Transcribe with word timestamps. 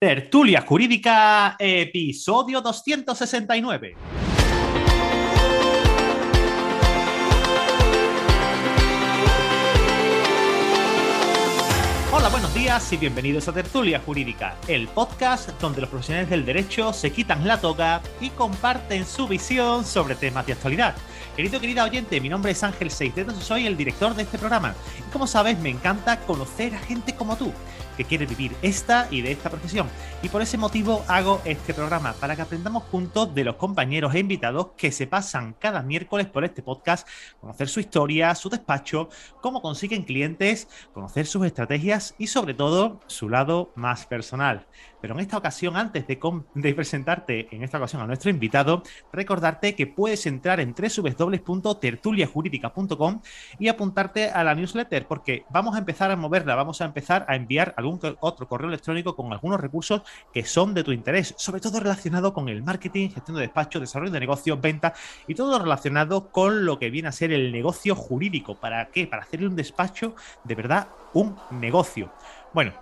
Tertulia 0.00 0.60
Jurídica, 0.60 1.56
episodio 1.58 2.60
269. 2.60 3.96
Hola, 12.12 12.28
buenos 12.28 12.54
días 12.54 12.92
y 12.92 12.96
bienvenidos 12.96 13.48
a 13.48 13.52
Tertulia 13.52 13.98
Jurídica, 13.98 14.56
el 14.68 14.86
podcast 14.86 15.50
donde 15.60 15.80
los 15.80 15.90
profesionales 15.90 16.30
del 16.30 16.46
derecho 16.46 16.92
se 16.92 17.10
quitan 17.10 17.44
la 17.44 17.60
toga 17.60 18.00
y 18.20 18.30
comparten 18.30 19.04
su 19.04 19.26
visión 19.26 19.84
sobre 19.84 20.14
temas 20.14 20.46
de 20.46 20.52
actualidad. 20.52 20.94
Querido, 21.36 21.60
querida 21.60 21.84
oyente, 21.84 22.20
mi 22.20 22.28
nombre 22.28 22.52
es 22.52 22.62
Ángel 22.62 22.90
Seisdedos 22.90 23.36
y 23.38 23.42
soy 23.42 23.66
el 23.66 23.76
director 23.76 24.14
de 24.14 24.22
este 24.22 24.38
programa. 24.38 24.74
Y 25.06 25.10
como 25.12 25.26
sabes, 25.26 25.58
me 25.58 25.70
encanta 25.70 26.20
conocer 26.20 26.74
a 26.74 26.78
gente 26.78 27.14
como 27.14 27.36
tú 27.36 27.52
que 27.98 28.04
quiere 28.04 28.26
vivir 28.26 28.56
esta 28.62 29.08
y 29.10 29.22
de 29.22 29.32
esta 29.32 29.50
profesión. 29.50 29.88
Y 30.22 30.28
por 30.28 30.40
ese 30.40 30.56
motivo 30.56 31.04
hago 31.08 31.42
este 31.44 31.74
programa, 31.74 32.12
para 32.12 32.36
que 32.36 32.42
aprendamos 32.42 32.84
juntos 32.84 33.34
de 33.34 33.42
los 33.42 33.56
compañeros 33.56 34.14
e 34.14 34.20
invitados 34.20 34.68
que 34.76 34.92
se 34.92 35.08
pasan 35.08 35.56
cada 35.58 35.82
miércoles 35.82 36.28
por 36.28 36.44
este 36.44 36.62
podcast, 36.62 37.08
conocer 37.40 37.68
su 37.68 37.80
historia, 37.80 38.36
su 38.36 38.48
despacho, 38.50 39.08
cómo 39.40 39.60
consiguen 39.60 40.04
clientes, 40.04 40.68
conocer 40.94 41.26
sus 41.26 41.44
estrategias 41.44 42.14
y 42.18 42.28
sobre 42.28 42.54
todo 42.54 43.00
su 43.08 43.28
lado 43.28 43.72
más 43.74 44.06
personal. 44.06 44.66
Pero 45.00 45.14
en 45.14 45.20
esta 45.20 45.38
ocasión, 45.38 45.76
antes 45.76 46.06
de, 46.06 46.18
presentarte 46.74 47.48
en 47.54 47.62
esta 47.62 47.78
ocasión 47.78 48.02
a 48.02 48.06
nuestro 48.06 48.30
invitado, 48.30 48.82
recordarte 49.12 49.74
que 49.74 49.86
puedes 49.86 50.26
entrar 50.26 50.60
en 50.60 50.74
www.tertuliajurídica.com 50.74 53.22
y 53.58 53.68
apuntarte 53.68 54.30
a 54.30 54.44
la 54.44 54.54
newsletter, 54.54 55.06
porque 55.06 55.44
vamos 55.50 55.74
a 55.74 55.78
empezar 55.78 56.10
a 56.10 56.16
moverla, 56.16 56.54
vamos 56.54 56.80
a 56.80 56.84
empezar 56.84 57.24
a 57.28 57.36
enviar 57.36 57.74
algún 57.76 58.00
otro 58.20 58.48
correo 58.48 58.68
electrónico 58.68 59.14
con 59.16 59.32
algunos 59.32 59.60
recursos 59.60 60.02
que 60.32 60.44
son 60.44 60.74
de 60.74 60.84
tu 60.84 60.92
interés, 60.92 61.34
sobre 61.36 61.60
todo 61.60 61.80
relacionado 61.80 62.32
con 62.32 62.48
el 62.48 62.62
marketing, 62.62 63.10
gestión 63.10 63.36
de 63.36 63.42
despacho, 63.42 63.80
desarrollo 63.80 64.12
de 64.12 64.20
negocios, 64.20 64.60
venta 64.60 64.94
y 65.26 65.34
todo 65.34 65.58
relacionado 65.58 66.30
con 66.30 66.64
lo 66.64 66.78
que 66.78 66.90
viene 66.90 67.08
a 67.08 67.12
ser 67.12 67.32
el 67.32 67.52
negocio 67.52 67.94
jurídico. 67.94 68.56
¿Para 68.56 68.88
qué? 68.88 69.06
Para 69.06 69.22
hacerle 69.22 69.48
un 69.48 69.56
despacho 69.56 70.14
de 70.44 70.54
verdad 70.54 70.88
un 71.14 71.36
negocio. 71.50 72.12
Bueno, 72.52 72.72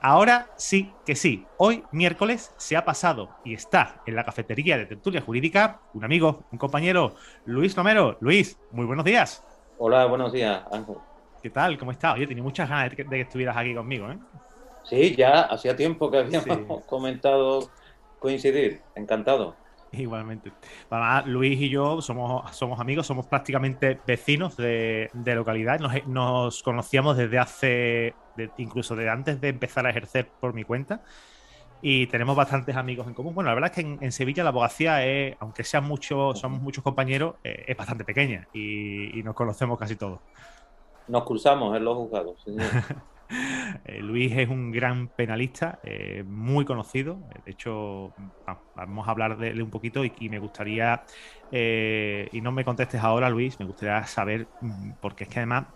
Ahora 0.00 0.50
sí 0.56 0.92
que 1.04 1.14
sí, 1.14 1.46
hoy 1.56 1.84
miércoles 1.92 2.54
se 2.56 2.76
ha 2.76 2.84
pasado 2.84 3.30
y 3.44 3.54
está 3.54 4.02
en 4.06 4.16
la 4.16 4.24
cafetería 4.24 4.76
de 4.76 4.86
Tertulia 4.86 5.20
Jurídica 5.20 5.80
un 5.94 6.04
amigo, 6.04 6.44
un 6.52 6.58
compañero, 6.58 7.14
Luis 7.44 7.74
Romero. 7.74 8.16
Luis, 8.20 8.58
muy 8.70 8.86
buenos 8.86 9.04
días. 9.04 9.44
Hola, 9.78 10.06
buenos 10.06 10.32
días, 10.32 10.62
Ángel. 10.70 10.96
¿Qué 11.42 11.50
tal? 11.50 11.78
¿Cómo 11.78 11.92
estás? 11.92 12.14
Oye, 12.14 12.26
tenía 12.26 12.42
muchas 12.42 12.68
ganas 12.68 12.90
de 12.90 13.04
que, 13.04 13.20
estuvieras 13.20 13.56
aquí 13.56 13.74
conmigo, 13.74 14.10
¿eh? 14.10 14.18
Sí, 14.84 15.14
ya 15.16 15.42
hacía 15.42 15.76
tiempo 15.76 16.10
que 16.10 16.18
habíamos 16.18 16.84
comentado 16.86 17.70
coincidir. 18.18 18.80
Encantado. 18.94 19.54
Igualmente. 19.92 20.52
Luis 21.26 21.60
y 21.60 21.68
yo 21.68 22.00
somos, 22.00 22.54
somos 22.56 22.80
amigos, 22.80 23.06
somos 23.06 23.26
prácticamente 23.26 23.98
vecinos 24.06 24.56
de, 24.56 25.10
localidad. 25.14 25.80
Nos, 26.06 26.62
conocíamos 26.62 27.16
desde 27.16 27.38
hace, 27.38 28.14
incluso 28.58 28.96
de 28.96 29.08
antes 29.08 29.40
de 29.40 29.48
empezar 29.48 29.86
a 29.86 29.90
ejercer 29.90 30.28
por 30.40 30.52
mi 30.54 30.64
cuenta. 30.64 31.02
Y 31.80 32.08
tenemos 32.08 32.34
bastantes 32.34 32.74
amigos 32.74 33.06
en 33.06 33.14
común. 33.14 33.34
Bueno, 33.34 33.50
la 33.50 33.54
verdad 33.54 33.70
es 33.70 33.84
que 33.84 34.04
en, 34.04 34.12
Sevilla 34.12 34.42
la 34.42 34.50
abogacía, 34.50 35.06
es, 35.06 35.36
aunque 35.38 35.62
sean 35.62 35.84
muchos, 35.84 36.40
somos 36.40 36.60
muchos 36.60 36.82
compañeros, 36.82 37.36
eh, 37.44 37.66
es 37.68 37.76
bastante 37.76 38.04
pequeña 38.04 38.48
y, 38.52 39.22
nos 39.22 39.34
conocemos 39.34 39.78
casi 39.78 39.94
todos. 39.94 40.18
Nos 41.06 41.22
cruzamos 41.24 41.76
en 41.76 41.84
los 41.84 41.96
juzgados. 41.96 42.44
Eh, 42.48 42.58
Luis 44.00 44.32
es 44.36 44.48
un 44.48 44.70
gran 44.70 45.08
penalista, 45.10 45.78
eh, 45.82 46.24
muy 46.26 46.64
conocido. 46.64 47.22
De 47.44 47.52
hecho, 47.52 48.14
vamos 48.74 49.06
a 49.08 49.10
hablar 49.10 49.36
de 49.38 49.48
él 49.50 49.62
un 49.62 49.70
poquito 49.70 50.04
y, 50.04 50.28
me 50.30 50.38
gustaría, 50.38 51.04
eh, 51.50 52.28
y 52.32 52.40
no 52.40 52.52
me 52.52 52.64
contestes 52.64 53.02
ahora, 53.02 53.28
Luis, 53.30 53.58
me 53.58 53.66
gustaría 53.66 54.04
saber, 54.06 54.50
mm, 54.60 54.92
porque 55.00 55.24
es 55.24 55.30
que 55.30 55.40
además 55.40 55.66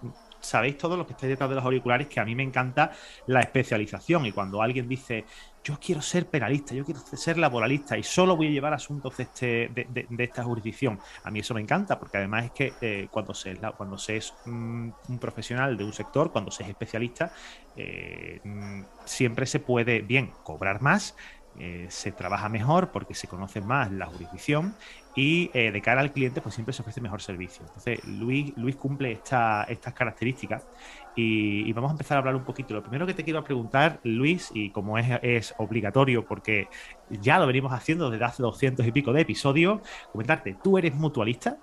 sabéis 0.42 0.76
todos 0.76 0.98
los 0.98 1.06
que 1.06 1.14
estáis 1.14 1.30
detrás 1.30 1.48
de 1.48 1.56
los 1.56 1.64
auriculares 1.64 2.08
que 2.08 2.20
a 2.20 2.24
mí 2.24 2.34
me 2.34 2.42
encanta 2.42 2.92
la 3.26 3.40
especialización 3.40 4.26
y 4.26 4.32
cuando 4.32 4.60
alguien 4.60 4.88
dice 4.88 5.24
yo 5.64 5.78
quiero 5.80 6.02
ser 6.02 6.26
penalista, 6.26 6.74
yo 6.74 6.84
quiero 6.84 7.00
ser 7.00 7.38
laboralista 7.38 7.96
y 7.96 8.02
solo 8.02 8.36
voy 8.36 8.48
a 8.48 8.50
llevar 8.50 8.74
asuntos 8.74 9.16
de, 9.16 9.22
este, 9.22 9.70
de, 9.72 10.24
esta 10.24 10.42
jurisdicción. 10.42 10.98
A 11.22 11.30
mí 11.30 11.38
eso 11.38 11.54
me 11.54 11.60
encanta 11.60 11.98
porque 11.98 12.18
además 12.18 12.46
es 12.46 12.50
que 12.50 12.72
eh, 12.80 13.08
cuando, 13.10 13.32
se, 13.32 13.56
cuando 13.76 13.96
se 13.96 14.16
es 14.16 14.34
un, 14.46 14.92
profesional 15.20 15.76
de 15.76 15.84
un 15.84 15.92
sector, 15.92 16.32
cuando 16.32 16.50
se 16.50 16.64
es 16.64 16.68
especialista, 16.68 17.32
eh, 17.76 18.40
mm, 18.42 18.82
siempre 19.04 19.46
se 19.46 19.60
puede, 19.60 20.02
bien, 20.02 20.32
cobrar 20.42 20.82
más, 20.82 21.14
eh, 21.58 21.86
se 21.90 22.12
trabaja 22.12 22.48
mejor 22.48 22.90
porque 22.90 23.14
se 23.14 23.28
conoce 23.28 23.60
más 23.60 23.90
la 23.92 24.06
jurisdicción 24.06 24.74
y 25.14 25.50
eh, 25.52 25.70
de 25.70 25.82
cara 25.82 26.00
al 26.00 26.10
cliente 26.12 26.40
pues 26.40 26.54
siempre 26.54 26.72
se 26.72 26.82
ofrece 26.82 27.00
mejor 27.00 27.20
servicio. 27.20 27.64
Entonces 27.66 28.04
Luis, 28.06 28.52
Luis 28.56 28.76
cumple 28.76 29.12
esta, 29.12 29.64
estas 29.64 29.92
características 29.92 30.66
y, 31.14 31.70
vamos 31.72 31.90
a 31.90 31.92
empezar 31.92 32.16
a 32.16 32.20
hablar 32.20 32.36
un 32.36 32.44
poquito. 32.44 32.72
Lo 32.72 32.82
primero 32.82 33.06
que 33.06 33.14
te 33.14 33.22
quiero 33.22 33.44
preguntar, 33.44 34.00
Luis, 34.02 34.50
y 34.54 34.70
como 34.70 34.96
es, 34.96 35.06
es 35.22 35.54
obligatorio 35.58 36.24
porque 36.24 36.68
ya 37.10 37.38
lo 37.38 37.46
venimos 37.46 37.72
haciendo 37.72 38.10
desde 38.10 38.24
hace 38.24 38.42
200 38.42 38.86
y 38.86 38.92
pico 38.92 39.12
de 39.12 39.20
episodios, 39.20 39.80
comentarte, 40.10 40.56
¿tú 40.62 40.78
eres 40.78 40.94
mutualista? 40.94 41.58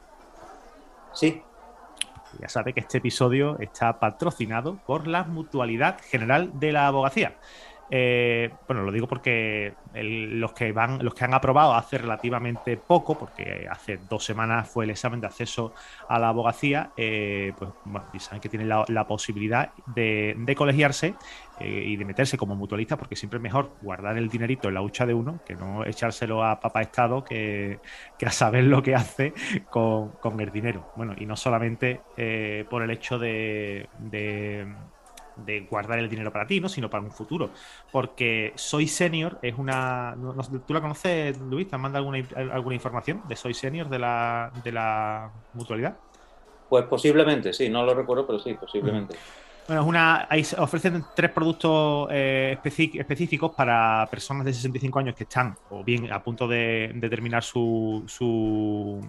Sí. 1.14 1.42
Ya 2.40 2.48
sabe 2.48 2.74
que 2.74 2.82
este 2.82 3.00
episodio 3.00 3.58
está 3.60 4.00
patrocinado 4.00 4.78
por 4.86 5.08
la 5.08 5.24
Mutualidad 5.24 6.00
General 6.10 6.52
de 6.60 6.72
la 6.72 6.88
Abogacía. 6.88 7.36
Eh, 7.92 8.52
bueno, 8.68 8.84
lo 8.84 8.92
digo 8.92 9.08
porque 9.08 9.74
los 9.94 10.54
que 10.54 10.72
van, 10.72 11.04
los 11.04 11.14
que 11.14 11.26
han 11.26 11.34
aprobado 11.34 11.74
hace 11.74 11.98
relativamente 11.98 12.78
poco, 12.78 13.18
porque 13.18 13.68
hace 13.70 14.00
dos 14.10 14.24
semanas 14.24 14.70
fue 14.70 14.86
el 14.86 14.92
examen 14.92 15.20
de 15.20 15.28
acceso 15.28 15.74
a 16.08 16.20
la 16.20 16.30
abogacía, 16.30 16.92
eh, 16.98 17.54
pues 17.58 17.72
bueno, 17.86 18.06
saben 18.20 18.42
que 18.42 18.50
tienen 18.50 18.70
la, 18.70 19.08
posibilidad 19.08 19.72
de, 19.88 20.56
colegiarse 20.56 21.16
eh, 21.60 21.84
y 21.88 21.96
de 21.96 22.06
meterse 22.06 22.38
como 22.38 22.56
mutualista, 22.56 22.98
porque 22.98 23.16
siempre 23.16 23.38
es 23.38 23.44
mejor 23.44 23.72
guardar 23.82 24.18
el 24.18 24.30
dinerito 24.30 24.68
en 24.68 24.76
la 24.76 24.82
hucha 24.82 25.06
de 25.06 25.14
uno 25.14 25.40
que 25.46 25.56
no 25.56 25.84
echárselo 25.84 26.44
a 26.44 26.60
papá 26.60 26.82
Estado 26.82 27.24
que, 27.24 27.80
a 28.24 28.32
saber 28.32 28.66
lo 28.66 28.84
que 28.84 28.94
hace 28.94 29.34
con, 29.70 30.12
el 30.40 30.52
dinero. 30.52 30.92
Bueno, 30.96 31.16
y 31.18 31.26
no 31.26 31.36
solamente 31.36 32.02
por 32.70 32.84
el 32.84 32.92
hecho 32.92 33.18
de 33.18 33.90
de 34.00 34.68
guardar 35.70 36.00
el 36.00 36.10
dinero 36.10 36.32
para 36.32 36.48
ti, 36.48 36.60
¿no? 36.60 36.70
sino 36.70 36.90
para 36.90 37.04
un 37.04 37.12
futuro. 37.12 37.50
Porque 37.92 38.54
Soy 38.56 38.88
Senior 38.88 39.40
es 39.42 39.56
una... 39.58 40.16
¿Tú 40.66 40.74
la 40.74 40.82
conoces, 40.82 41.38
Luis? 41.40 41.68
¿Te 41.68 41.76
han 41.76 41.82
mandado 41.82 42.06
alguna, 42.06 42.54
alguna 42.54 42.76
información 42.76 43.22
de 43.28 43.36
Soy 43.36 43.54
Senior 43.54 43.90
de 43.90 44.00
la, 44.00 44.52
de 44.64 44.72
la 44.72 45.32
mutualidad? 45.54 45.98
Pues 46.70 46.86
posiblemente, 46.86 47.52
sí, 47.52 47.68
no 47.68 47.84
lo 47.84 47.96
recuerdo, 47.96 48.28
pero 48.28 48.40
sí, 48.40 48.54
posiblemente. 48.54 49.16
Bueno, 49.70 49.84
es 49.84 49.88
una, 49.88 50.28
ofrecen 50.58 51.06
tres 51.16 51.30
productos 51.30 52.08
eh, 52.12 52.58
específicos 52.64 53.52
para 53.52 54.08
personas 54.10 54.44
de 54.44 54.52
65 54.52 54.98
años 54.98 55.14
que 55.14 55.26
están 55.26 55.56
o 55.70 55.84
bien 55.84 56.12
a 56.12 56.24
punto 56.24 56.48
de, 56.48 56.92
terminar 57.08 57.44
su, 57.44 58.04
su, 58.08 59.00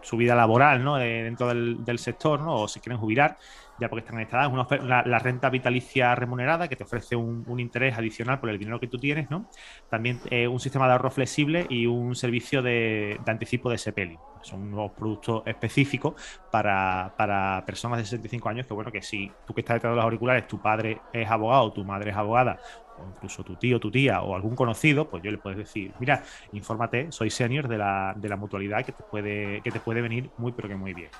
su, 0.00 0.16
vida 0.16 0.36
laboral 0.36 0.84
¿no? 0.84 1.00
Eh, 1.00 1.24
dentro 1.24 1.48
del, 1.48 1.84
del, 1.84 1.98
sector 1.98 2.40
¿no? 2.40 2.60
o 2.60 2.68
se 2.68 2.78
quieren 2.78 3.00
jubilar 3.00 3.36
ya 3.78 3.88
porque 3.88 4.00
están 4.00 4.16
en 4.16 4.22
esta 4.22 4.44
edad, 4.44 5.04
la, 5.06 5.18
renta 5.18 5.50
vitalicia 5.50 6.14
remunerada 6.14 6.68
que 6.68 6.76
te 6.76 6.84
ofrece 6.84 7.16
un, 7.16 7.58
interés 7.58 7.96
adicional 7.96 8.40
por 8.40 8.50
el 8.50 8.58
dinero 8.58 8.80
que 8.80 8.86
tú 8.86 8.98
tienes, 8.98 9.30
¿no? 9.30 9.48
También 9.88 10.20
eh, 10.30 10.48
un 10.48 10.60
sistema 10.60 10.86
de 10.86 10.92
ahorro 10.92 11.10
flexible 11.10 11.66
y 11.68 11.86
un 11.86 12.14
servicio 12.14 12.62
de, 12.62 13.20
anticipo 13.26 13.70
de 13.70 13.78
SEPELI. 13.78 14.18
Son 14.42 14.72
unos 14.72 14.90
productos 14.92 15.42
específicos 15.46 16.14
para, 16.50 17.62
personas 17.64 17.98
de 17.98 18.04
65 18.04 18.48
años 18.48 18.66
que, 18.66 18.74
bueno, 18.74 18.90
que 18.90 19.02
si 19.02 19.30
tú 19.46 19.54
que 19.54 19.60
estás 19.60 19.76
detrás 19.76 19.92
de 19.92 19.96
los 19.96 20.04
auriculares, 20.04 20.48
tu 20.48 20.60
padre 20.60 21.00
es 21.12 21.30
abogado, 21.30 21.72
tu 21.72 21.84
madre 21.84 22.10
es 22.10 22.16
abogada, 22.16 22.58
o 22.98 23.08
incluso 23.08 23.44
tu 23.44 23.56
tío, 23.56 23.78
tu 23.78 23.90
tía 23.90 24.22
o 24.22 24.34
algún 24.34 24.56
conocido, 24.56 25.08
pues 25.08 25.22
yo 25.22 25.30
le 25.30 25.38
puedes 25.38 25.58
decir, 25.58 25.92
mira, 26.00 26.22
infórmate, 26.52 27.12
soy 27.12 27.30
senior 27.30 27.68
de 27.68 27.78
la, 27.78 28.14
de 28.16 28.28
la 28.28 28.36
mutualidad 28.36 28.84
que 28.84 28.92
te 28.92 29.02
puede, 29.04 29.60
que 29.60 29.70
te 29.70 29.80
puede 29.80 30.02
venir 30.02 30.30
muy, 30.38 30.52
pero 30.52 30.68
que 30.68 30.76
muy 30.76 30.92
bien. 30.92 31.10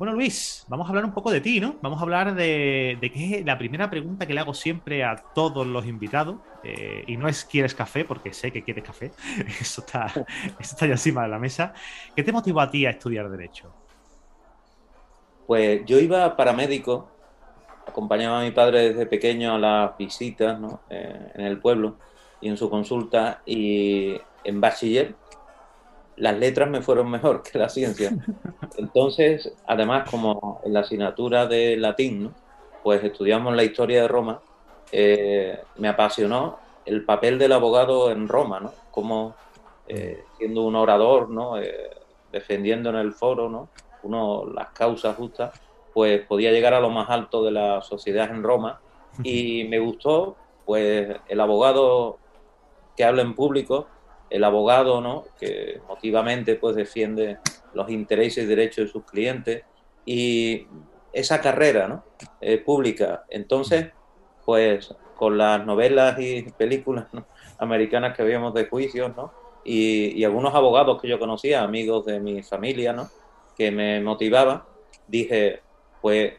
Bueno, 0.00 0.14
Luis, 0.14 0.64
vamos 0.66 0.86
a 0.86 0.88
hablar 0.88 1.04
un 1.04 1.12
poco 1.12 1.30
de 1.30 1.42
ti, 1.42 1.60
¿no? 1.60 1.76
Vamos 1.82 1.98
a 1.98 2.04
hablar 2.04 2.34
de, 2.34 2.96
de 2.98 3.12
qué 3.12 3.40
es 3.40 3.44
la 3.44 3.58
primera 3.58 3.90
pregunta 3.90 4.26
que 4.26 4.32
le 4.32 4.40
hago 4.40 4.54
siempre 4.54 5.04
a 5.04 5.14
todos 5.34 5.66
los 5.66 5.84
invitados. 5.84 6.38
Eh, 6.64 7.04
y 7.06 7.18
no 7.18 7.28
es 7.28 7.44
¿quieres 7.44 7.74
café? 7.74 8.06
Porque 8.06 8.32
sé 8.32 8.50
que 8.50 8.64
quieres 8.64 8.82
café. 8.82 9.12
Eso 9.60 9.82
está, 9.82 10.06
eso 10.06 10.26
está 10.58 10.86
ya 10.86 10.92
encima 10.92 11.24
de 11.24 11.28
la 11.28 11.38
mesa. 11.38 11.74
¿Qué 12.16 12.22
te 12.22 12.32
motivó 12.32 12.62
a 12.62 12.70
ti 12.70 12.86
a 12.86 12.90
estudiar 12.92 13.28
Derecho? 13.28 13.74
Pues 15.46 15.84
yo 15.84 15.98
iba 16.00 16.34
paramédico, 16.34 17.10
acompañaba 17.86 18.40
a 18.40 18.44
mi 18.44 18.52
padre 18.52 18.94
desde 18.94 19.04
pequeño 19.04 19.54
a 19.54 19.58
las 19.58 19.98
visitas 19.98 20.58
¿no? 20.58 20.80
Eh, 20.88 21.32
en 21.34 21.44
el 21.44 21.58
pueblo 21.58 21.98
y 22.40 22.48
en 22.48 22.56
su 22.56 22.70
consulta. 22.70 23.42
Y 23.44 24.16
en 24.44 24.62
bachiller 24.62 25.14
las 26.20 26.38
letras 26.38 26.68
me 26.68 26.82
fueron 26.82 27.10
mejor 27.10 27.42
que 27.42 27.58
la 27.58 27.68
ciencia. 27.68 28.12
Entonces, 28.76 29.52
además, 29.66 30.08
como 30.08 30.60
en 30.64 30.74
la 30.74 30.80
asignatura 30.80 31.46
de 31.46 31.76
latín, 31.78 32.30
pues 32.82 33.02
estudiamos 33.02 33.56
la 33.56 33.64
historia 33.64 34.02
de 34.02 34.08
Roma, 34.08 34.40
eh, 34.92 35.58
me 35.76 35.88
apasionó 35.88 36.58
el 36.84 37.04
papel 37.04 37.38
del 37.38 37.52
abogado 37.52 38.10
en 38.10 38.28
Roma, 38.28 38.60
¿no? 38.60 38.72
Como 38.90 39.34
eh, 39.88 40.24
siendo 40.36 40.62
un 40.62 40.76
orador, 40.76 41.30
¿no? 41.30 41.58
Eh, 41.58 41.90
defendiendo 42.30 42.90
en 42.90 42.96
el 42.96 43.12
foro, 43.12 43.48
¿no? 43.48 43.68
Uno, 44.02 44.44
las 44.46 44.68
causas 44.70 45.16
justas, 45.16 45.58
pues 45.94 46.20
podía 46.26 46.52
llegar 46.52 46.74
a 46.74 46.80
lo 46.80 46.90
más 46.90 47.08
alto 47.08 47.42
de 47.44 47.50
la 47.50 47.80
sociedad 47.80 48.30
en 48.30 48.42
Roma. 48.42 48.80
Y 49.22 49.64
me 49.64 49.78
gustó, 49.78 50.36
pues, 50.66 51.16
el 51.28 51.40
abogado 51.40 52.18
que 52.96 53.04
habla 53.04 53.22
en 53.22 53.34
público, 53.34 53.86
el 54.30 54.44
abogado, 54.44 55.00
¿no? 55.00 55.24
Que 55.38 55.80
emotivamente, 55.84 56.54
pues, 56.54 56.76
defiende 56.76 57.38
los 57.74 57.90
intereses 57.90 58.44
y 58.44 58.46
derechos 58.46 58.86
de 58.86 58.92
sus 58.92 59.04
clientes. 59.04 59.64
Y 60.06 60.66
esa 61.12 61.40
carrera, 61.40 61.88
¿no? 61.88 62.04
Eh, 62.40 62.58
pública. 62.58 63.24
Entonces, 63.28 63.88
pues, 64.44 64.94
con 65.16 65.36
las 65.36 65.66
novelas 65.66 66.18
y 66.18 66.42
películas 66.56 67.06
americanas 67.58 68.16
que 68.16 68.22
veíamos 68.22 68.54
de 68.54 68.66
juicios, 68.66 69.14
¿no? 69.16 69.32
y, 69.64 70.24
algunos 70.24 70.54
abogados 70.54 71.00
que 71.00 71.08
yo 71.08 71.18
conocía, 71.18 71.62
amigos 71.62 72.06
de 72.06 72.20
mi 72.20 72.42
familia, 72.42 72.92
¿no? 72.92 73.08
que 73.56 73.70
me 73.70 74.00
motivaban, 74.00 74.62
dije, 75.06 75.60
pues 76.00 76.34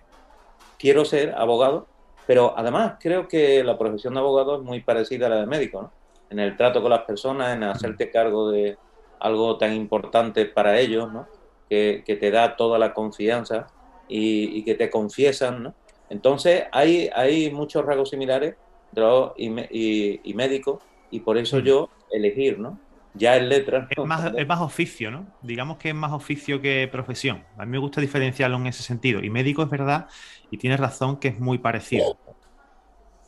quiero 0.79 1.05
ser 1.05 1.35
abogado, 1.35 1.87
pero 2.25 2.53
además 2.57 2.95
creo 2.99 3.27
que 3.27 3.63
la 3.63 3.77
profesión 3.77 4.15
de 4.15 4.21
abogado 4.21 4.55
es 4.55 4.63
muy 4.63 4.81
parecida 4.81 5.27
a 5.27 5.29
la 5.29 5.35
de 5.41 5.45
médico, 5.45 5.83
¿no? 5.83 5.91
En 6.31 6.39
el 6.39 6.55
trato 6.57 6.81
con 6.81 6.89
las 6.89 7.01
personas, 7.01 7.55
en 7.55 7.63
hacerte 7.63 8.09
cargo 8.09 8.49
de 8.49 8.77
algo 9.19 9.57
tan 9.57 9.73
importante 9.73 10.45
para 10.45 10.79
ellos, 10.79 11.11
¿no? 11.11 11.27
que, 11.69 12.03
te 12.19 12.31
da 12.31 12.55
toda 12.55 12.79
la 12.79 12.93
confianza 12.93 13.67
y, 14.07 14.63
que 14.63 14.75
te 14.75 14.89
confiesan. 14.89 15.61
¿no? 15.61 15.75
Entonces 16.09 16.63
hay, 16.71 17.09
hay 17.13 17.51
muchos 17.51 17.85
rasgos 17.85 18.09
similares 18.09 18.55
y, 19.37 19.49
y, 19.69 20.21
y 20.23 20.33
médico 20.33 20.79
y 21.11 21.19
por 21.19 21.37
eso 21.37 21.59
yo 21.59 21.89
elegir, 22.11 22.57
¿no? 22.59 22.79
ya 23.13 23.35
en 23.35 23.49
letras. 23.49 23.87
Es, 23.89 24.05
más, 24.05 24.31
es 24.35 24.47
más 24.47 24.61
oficio, 24.61 25.11
¿no? 25.11 25.27
Digamos 25.41 25.77
que 25.77 25.89
es 25.89 25.95
más 25.95 26.13
oficio 26.13 26.61
que 26.61 26.87
profesión. 26.89 27.43
A 27.57 27.65
mí 27.65 27.71
me 27.71 27.77
gusta 27.77 27.99
diferenciarlo 27.99 28.55
en 28.57 28.67
ese 28.67 28.83
sentido. 28.83 29.21
Y 29.21 29.29
médico 29.29 29.63
es 29.63 29.69
verdad, 29.69 30.07
y 30.49 30.57
tienes 30.57 30.79
razón 30.79 31.19
que 31.19 31.27
es 31.27 31.39
muy 31.39 31.57
parecido. 31.57 32.17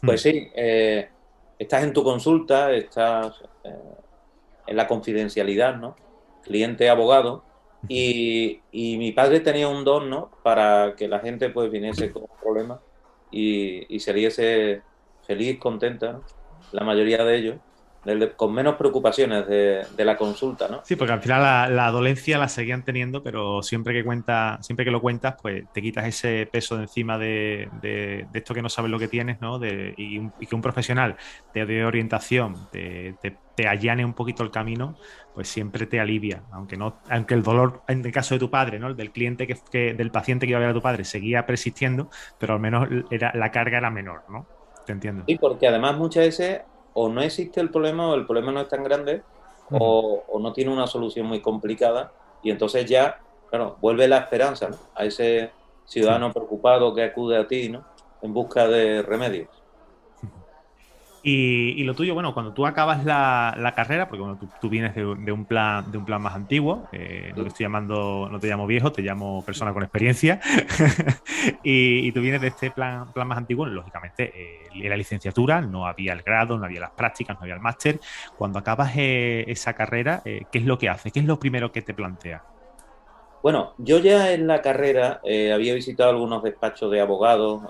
Pues 0.01 0.21
sí, 0.21 0.49
eh, 0.55 1.09
estás 1.63 1.83
en 1.83 1.93
tu 1.93 2.03
consulta, 2.03 2.71
estás 2.71 3.43
eh, 3.63 3.73
en 4.67 4.77
la 4.77 4.87
confidencialidad, 4.87 5.75
¿no? 5.77 5.95
Cliente 6.43 6.89
abogado. 6.89 7.43
Y, 7.89 8.61
mi 8.71 9.11
padre 9.11 9.41
tenía 9.41 9.67
un 9.67 9.83
don, 9.83 10.09
¿no? 10.09 10.31
Para 10.41 10.95
que 10.95 11.07
la 11.07 11.19
gente 11.19 11.49
pues 11.49 11.69
viniese 11.69 12.11
con 12.11 12.23
problemas 12.41 12.79
y, 13.29 13.93
y 13.93 13.99
saliese 13.99 14.81
feliz, 15.27 15.59
contenta, 15.59 16.21
La 16.71 16.83
mayoría 16.83 17.23
de 17.25 17.37
ellos 17.37 17.55
con 18.35 18.53
menos 18.53 18.75
preocupaciones 18.75 19.47
de, 19.47 20.05
la 20.05 20.17
consulta, 20.17 20.67
¿no? 20.67 20.81
Sí, 20.83 20.95
porque 20.95 21.13
al 21.13 21.21
final 21.21 21.75
la, 21.75 21.91
dolencia 21.91 22.37
la 22.37 22.49
seguían 22.49 22.83
teniendo, 22.83 23.23
pero 23.23 23.63
siempre 23.63 23.93
que 23.93 24.03
cuenta, 24.03 24.57
siempre 24.61 24.83
que 24.83 24.91
lo 24.91 25.01
cuentas, 25.01 25.35
pues 25.41 25.63
te 25.73 25.81
quitas 25.81 26.05
ese 26.05 26.47
peso 26.51 26.75
de 26.75 26.83
encima 26.83 27.17
de, 27.17 28.27
esto 28.33 28.53
que 28.53 28.61
no 28.61 28.69
sabes 28.69 28.91
lo 28.91 28.99
que 28.99 29.07
tienes, 29.07 29.39
¿no? 29.41 29.59
y, 29.63 30.29
que 30.47 30.55
un 30.55 30.61
profesional 30.61 31.15
te 31.53 31.65
dé 31.65 31.85
orientación, 31.85 32.67
te, 32.71 33.15
te, 33.55 33.67
allane 33.67 34.03
un 34.03 34.13
poquito 34.13 34.43
el 34.43 34.51
camino, 34.51 34.97
pues 35.33 35.47
siempre 35.47 35.85
te 35.85 35.99
alivia, 35.99 36.43
aunque 36.51 36.75
no, 36.75 36.99
aunque 37.09 37.33
el 37.33 37.43
dolor, 37.43 37.83
en 37.87 38.05
el 38.05 38.11
caso 38.11 38.35
de 38.35 38.39
tu 38.39 38.49
padre, 38.49 38.79
¿no? 38.79 38.87
El 38.87 38.97
del 38.97 39.11
cliente 39.11 39.47
que, 39.47 39.93
del 39.93 40.11
paciente 40.11 40.45
que 40.45 40.51
iba 40.51 40.57
a 40.57 40.61
ver 40.61 40.69
a 40.71 40.73
tu 40.73 40.81
padre 40.81 41.05
seguía 41.05 41.45
persistiendo, 41.45 42.09
pero 42.37 42.55
al 42.55 42.59
menos 42.59 42.89
era, 43.09 43.31
la 43.33 43.51
carga 43.51 43.77
era 43.77 43.89
menor, 43.89 44.23
¿no? 44.29 44.45
Te 44.85 44.91
entiendo. 44.91 45.23
Sí, 45.27 45.37
porque 45.37 45.67
además 45.67 45.97
muchas 45.97 46.25
veces 46.25 46.61
o 46.93 47.09
no 47.09 47.21
existe 47.21 47.59
el 47.59 47.69
problema 47.69 48.09
o 48.09 48.15
el 48.15 48.25
problema 48.25 48.51
no 48.51 48.61
es 48.61 48.67
tan 48.67 48.83
grande 48.83 49.23
o, 49.71 50.23
no 50.39 50.53
tiene 50.53 50.71
una 50.71 50.87
solución 50.87 51.25
muy 51.25 51.41
complicada 51.41 52.11
y 52.43 52.51
entonces 52.51 52.85
ya, 52.85 53.21
claro, 53.49 53.77
vuelve 53.81 54.07
la 54.07 54.17
esperanza 54.17 54.69
a 54.93 55.05
ese 55.05 55.51
ciudadano 55.85 56.31
preocupado 56.31 56.93
que 56.93 57.03
acude 57.03 57.37
a 57.37 57.47
ti 57.47 57.69
¿no? 57.69 57.83
en 58.21 58.33
busca 58.33 58.67
de 58.67 59.01
remedios. 59.01 59.62
Y, 61.25 61.81
lo 61.85 61.93
tuyo, 61.93 62.13
bueno, 62.13 62.33
cuando 62.33 62.51
tú 62.51 62.65
acabas 62.65 63.05
la, 63.05 63.73
carrera, 63.73 64.09
porque 64.09 64.21
bueno, 64.21 64.37
tú, 64.59 64.69
vienes 64.69 64.93
de, 64.93 65.05
un 65.05 65.45
plan, 65.45 65.89
de 65.89 65.97
un 65.97 66.03
plan 66.03 66.21
más 66.21 66.35
antiguo, 66.35 66.89
eh, 66.91 67.31
no 67.33 67.43
te 67.43 67.47
estoy 67.47 67.63
llamando, 67.63 68.27
no 68.29 68.41
te 68.41 68.47
llamo 68.47 68.67
viejo, 68.67 68.91
te 68.91 69.01
llamo 69.01 69.41
persona 69.45 69.71
con 69.71 69.83
experiencia, 69.83 70.41
y, 71.63 72.11
tú 72.11 72.19
vienes 72.19 72.41
de 72.41 72.47
este 72.47 72.71
plan, 72.71 73.13
plan 73.13 73.25
más 73.25 73.37
antiguo, 73.37 73.65
lógicamente, 73.65 74.33
eh, 74.35 74.89
la 74.89 74.97
licenciatura, 74.97 75.61
no 75.61 75.87
había 75.87 76.11
el 76.11 76.23
grado, 76.23 76.57
no 76.57 76.65
había 76.65 76.81
las 76.81 76.91
prácticas, 76.91 77.37
no 77.37 77.43
había 77.43 77.55
el 77.55 77.61
máster. 77.61 78.01
Cuando 78.37 78.59
acabas 78.59 78.91
eh, 78.97 79.45
esa 79.47 79.73
carrera, 79.73 80.21
¿qué 80.25 80.47
es 80.51 80.65
lo 80.65 80.77
que 80.77 80.89
haces? 80.89 81.13
¿Qué 81.13 81.21
es 81.21 81.25
lo 81.25 81.39
primero 81.39 81.71
que 81.71 81.81
te 81.81 81.93
planteas? 81.93 82.41
Bueno, 83.41 83.75
yo 83.77 83.99
ya 83.99 84.33
en 84.33 84.45
la 84.45 84.61
carrera 84.61 85.21
había 85.23 85.73
visitado 85.73 86.09
algunos 86.09 86.43
despachos 86.43 86.91
de 86.91 86.99
abogados, 86.99 87.61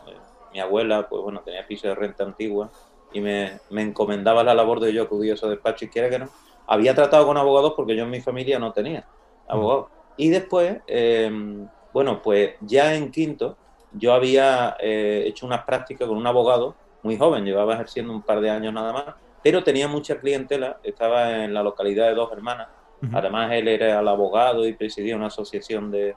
mi 0.52 0.60
abuela, 0.60 1.08
pues 1.08 1.22
bueno, 1.22 1.42
tenía 1.42 1.68
piso 1.68 1.88
de 1.88 1.96
renta 1.96 2.24
antigua, 2.24 2.72
y 3.14 3.22
me, 3.22 3.60
encomendaba 3.72 4.44
la 4.44 4.54
labor 4.54 4.80
de 4.80 4.94
yo 4.94 5.04
acudí 5.04 5.30
a 5.30 5.36
esos 5.36 5.50
despachos 5.50 5.84
y 5.84 5.88
quiera 5.90 6.10
que 6.10 6.20
no. 6.20 6.30
Había 6.68 6.96
tratado 6.96 7.26
con 7.26 7.38
abogados 7.38 7.74
porque 7.76 7.96
yo 7.96 8.04
en 8.04 8.10
mi 8.10 8.22
familia 8.22 8.60
no 8.60 8.72
tenía 8.74 9.06
abogados. 9.48 9.88
Y 10.18 10.30
después, 10.30 10.78
em, 10.88 11.68
bueno, 11.94 12.22
pues 12.22 12.56
ya 12.62 12.96
en 12.96 13.12
quinto, 13.12 13.58
yo 13.94 14.14
había 14.14 14.76
eh, 14.80 15.24
hecho 15.28 15.46
unas 15.46 15.64
prácticas 15.64 16.08
con 16.08 16.18
un 16.18 16.28
abogado 16.28 16.76
muy 17.04 17.18
joven, 17.18 17.46
llevaba 17.46 17.74
ejerciendo 17.74 18.14
un 18.14 18.22
par 18.22 18.42
de 18.42 18.50
años 18.50 18.74
nada 18.74 18.94
más, 18.94 19.06
pero 19.44 19.64
tenía 19.64 19.88
mucha 19.88 20.20
clientela, 20.20 20.80
estaba 20.84 21.44
en 21.44 21.54
la 21.54 21.62
localidad 21.62 22.08
de 22.08 22.16
Dos 22.16 22.32
Hermanas. 22.32 22.70
Además, 23.12 23.52
él 23.52 23.68
era 23.68 24.00
el 24.00 24.08
abogado 24.08 24.66
y 24.66 24.72
presidía 24.72 25.18
una 25.18 25.28
asociación 25.28 25.92
de, 25.92 26.16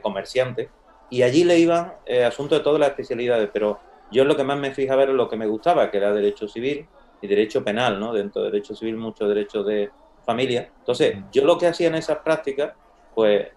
comerciantes. 0.00 0.68
Y 1.10 1.22
allí 1.22 1.42
le 1.42 1.58
iban 1.58 1.94
eh, 2.06 2.24
asuntos 2.24 2.58
de 2.58 2.62
todas 2.62 2.78
las 2.78 2.90
especialidades, 2.90 3.50
pero 3.52 3.80
yo 4.10 4.24
lo 4.24 4.36
que 4.36 4.44
más 4.44 4.58
me 4.58 4.72
fijaba 4.72 5.02
era 5.02 5.12
lo 5.12 5.28
que 5.28 5.36
me 5.36 5.46
gustaba, 5.46 5.90
que 5.90 5.98
era 5.98 6.12
derecho 6.12 6.48
civil 6.48 6.86
y 7.20 7.26
derecho 7.26 7.64
penal, 7.64 7.98
¿no? 7.98 8.12
Dentro 8.12 8.42
de 8.42 8.50
derecho 8.50 8.74
civil, 8.74 8.96
mucho 8.96 9.28
derecho 9.28 9.62
de 9.62 9.90
familia. 10.24 10.70
Entonces, 10.78 11.16
yo 11.32 11.44
lo 11.44 11.58
que 11.58 11.66
hacía 11.66 11.88
en 11.88 11.96
esas 11.96 12.18
prácticas, 12.18 12.72
pues, 13.14 13.48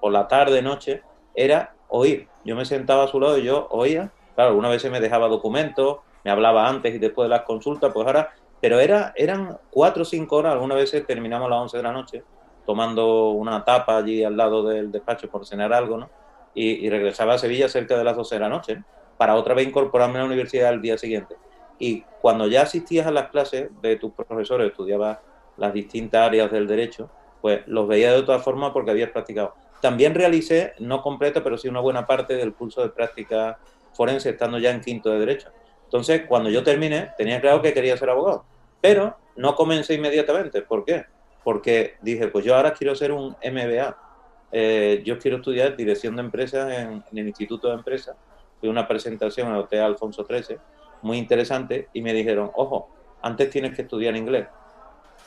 por 0.00 0.12
la 0.12 0.28
tarde, 0.28 0.62
noche, 0.62 1.02
era 1.34 1.74
oír. 1.88 2.28
Yo 2.44 2.56
me 2.56 2.64
sentaba 2.64 3.04
a 3.04 3.08
su 3.08 3.20
lado 3.20 3.38
y 3.38 3.44
yo 3.44 3.68
oía. 3.70 4.10
Claro, 4.34 4.50
algunas 4.50 4.70
veces 4.70 4.90
me 4.90 5.00
dejaba 5.00 5.28
documentos, 5.28 5.98
me 6.24 6.30
hablaba 6.30 6.68
antes 6.68 6.94
y 6.94 6.98
después 6.98 7.26
de 7.26 7.30
las 7.30 7.42
consultas, 7.42 7.92
pues 7.92 8.06
ahora, 8.06 8.30
pero 8.60 8.80
era, 8.80 9.12
eran 9.16 9.58
cuatro 9.70 10.02
o 10.02 10.04
cinco 10.04 10.36
horas, 10.36 10.52
algunas 10.52 10.76
veces 10.76 11.06
terminamos 11.06 11.46
a 11.46 11.50
las 11.50 11.60
once 11.60 11.76
de 11.76 11.82
la 11.82 11.92
noche, 11.92 12.22
tomando 12.66 13.30
una 13.30 13.64
tapa 13.64 13.96
allí 13.96 14.24
al 14.24 14.36
lado 14.36 14.64
del 14.64 14.90
despacho 14.90 15.30
por 15.30 15.46
cenar 15.46 15.72
algo, 15.72 15.96
¿no? 15.96 16.10
Y, 16.54 16.88
regresaba 16.88 17.34
a 17.34 17.38
Sevilla 17.38 17.68
cerca 17.68 17.98
de 17.98 18.04
las 18.04 18.16
doce 18.16 18.36
de 18.36 18.40
la 18.40 18.48
noche 18.48 18.82
para 19.16 19.34
otra 19.34 19.54
vez 19.54 19.66
incorporarme 19.66 20.16
a 20.16 20.20
la 20.20 20.26
universidad 20.26 20.68
al 20.68 20.82
día 20.82 20.98
siguiente. 20.98 21.36
Y 21.78 22.02
cuando 22.20 22.46
ya 22.46 22.62
asistías 22.62 23.06
a 23.06 23.10
las 23.10 23.30
clases 23.30 23.70
de 23.80 23.96
tus 23.96 24.12
profesores, 24.12 24.70
estudiabas 24.70 25.18
las 25.56 25.72
distintas 25.72 26.26
áreas 26.26 26.50
del 26.50 26.66
derecho, 26.66 27.10
pues 27.40 27.60
los 27.66 27.86
veía 27.86 28.12
de 28.12 28.18
otra 28.18 28.38
forma 28.38 28.72
porque 28.72 28.90
habías 28.90 29.10
practicado. 29.10 29.54
También 29.80 30.14
realicé, 30.14 30.74
no 30.78 31.02
completo, 31.02 31.42
pero 31.42 31.58
sí 31.58 31.68
una 31.68 31.80
buena 31.80 32.06
parte 32.06 32.34
del 32.34 32.54
curso 32.54 32.82
de 32.82 32.88
práctica 32.88 33.58
forense 33.92 34.30
estando 34.30 34.58
ya 34.58 34.70
en 34.70 34.80
quinto 34.80 35.10
de 35.10 35.18
derecho. 35.18 35.50
Entonces, 35.84 36.22
cuando 36.26 36.50
yo 36.50 36.62
terminé, 36.62 37.12
tenía 37.16 37.40
claro 37.40 37.62
que 37.62 37.72
quería 37.72 37.96
ser 37.96 38.10
abogado, 38.10 38.44
pero 38.80 39.16
no 39.36 39.54
comencé 39.54 39.94
inmediatamente. 39.94 40.62
¿Por 40.62 40.84
qué? 40.84 41.04
Porque 41.44 41.94
dije, 42.02 42.28
pues 42.28 42.44
yo 42.44 42.56
ahora 42.56 42.72
quiero 42.72 42.94
ser 42.94 43.12
un 43.12 43.36
MBA. 43.42 43.96
Eh, 44.52 45.02
yo 45.04 45.18
quiero 45.18 45.38
estudiar 45.38 45.76
dirección 45.76 46.16
de 46.16 46.22
empresas 46.22 46.72
en 46.72 47.04
el 47.12 47.28
Instituto 47.28 47.68
de 47.68 47.74
Empresas 47.74 48.16
fui 48.60 48.68
una 48.68 48.86
presentación 48.86 49.48
en 49.48 49.54
el 49.54 49.60
Hotel 49.60 49.80
Alfonso 49.80 50.24
XIII, 50.24 50.58
muy 51.02 51.18
interesante, 51.18 51.88
y 51.92 52.02
me 52.02 52.12
dijeron, 52.12 52.50
ojo, 52.54 52.88
antes 53.22 53.50
tienes 53.50 53.74
que 53.74 53.82
estudiar 53.82 54.16
inglés, 54.16 54.46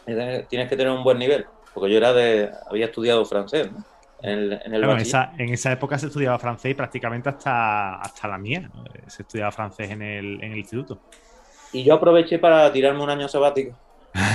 tienes 0.06 0.70
que 0.70 0.76
tener 0.76 0.90
un 0.90 1.04
buen 1.04 1.20
nivel, 1.20 1.46
porque 1.74 1.92
yo 1.92 1.98
era 1.98 2.14
de, 2.14 2.52
había 2.70 2.86
estudiado 2.86 3.26
francés, 3.26 3.72
¿no? 3.72 3.84
En, 4.22 4.52
el, 4.52 4.84
en, 4.84 4.98
esa, 4.98 5.32
en, 5.38 5.54
esa, 5.54 5.72
época 5.72 5.98
se 5.98 6.08
estudiaba 6.08 6.38
francés 6.38 6.76
prácticamente 6.76 7.30
hasta, 7.30 8.02
hasta 8.02 8.28
la 8.28 8.38
mía. 8.38 8.70
Se 9.08 9.22
estudiaba 9.22 9.50
francés 9.50 9.92
en 9.92 10.02
el, 10.02 10.44
en 10.44 10.52
el 10.52 10.58
instituto. 10.58 11.00
Y 11.72 11.86
yo 11.86 11.94
aproveché 11.94 12.38
para 12.38 12.70
tirarme 12.74 13.02
un 13.02 13.10
año 13.10 13.30
sabático. 13.30 13.78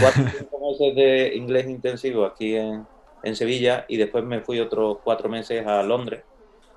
Cuatro 0.00 0.24
cinco 0.38 0.58
meses 0.58 0.96
de 0.96 1.36
inglés 1.36 1.66
intensivo 1.66 2.24
aquí 2.24 2.56
en, 2.56 2.86
en 3.24 3.36
Sevilla 3.36 3.84
y 3.88 3.96
después 3.96 4.24
me 4.24 4.40
fui 4.40 4.60
otros 4.60 4.98
cuatro 5.04 5.28
meses 5.28 5.66
a 5.66 5.82
Londres 5.82 6.22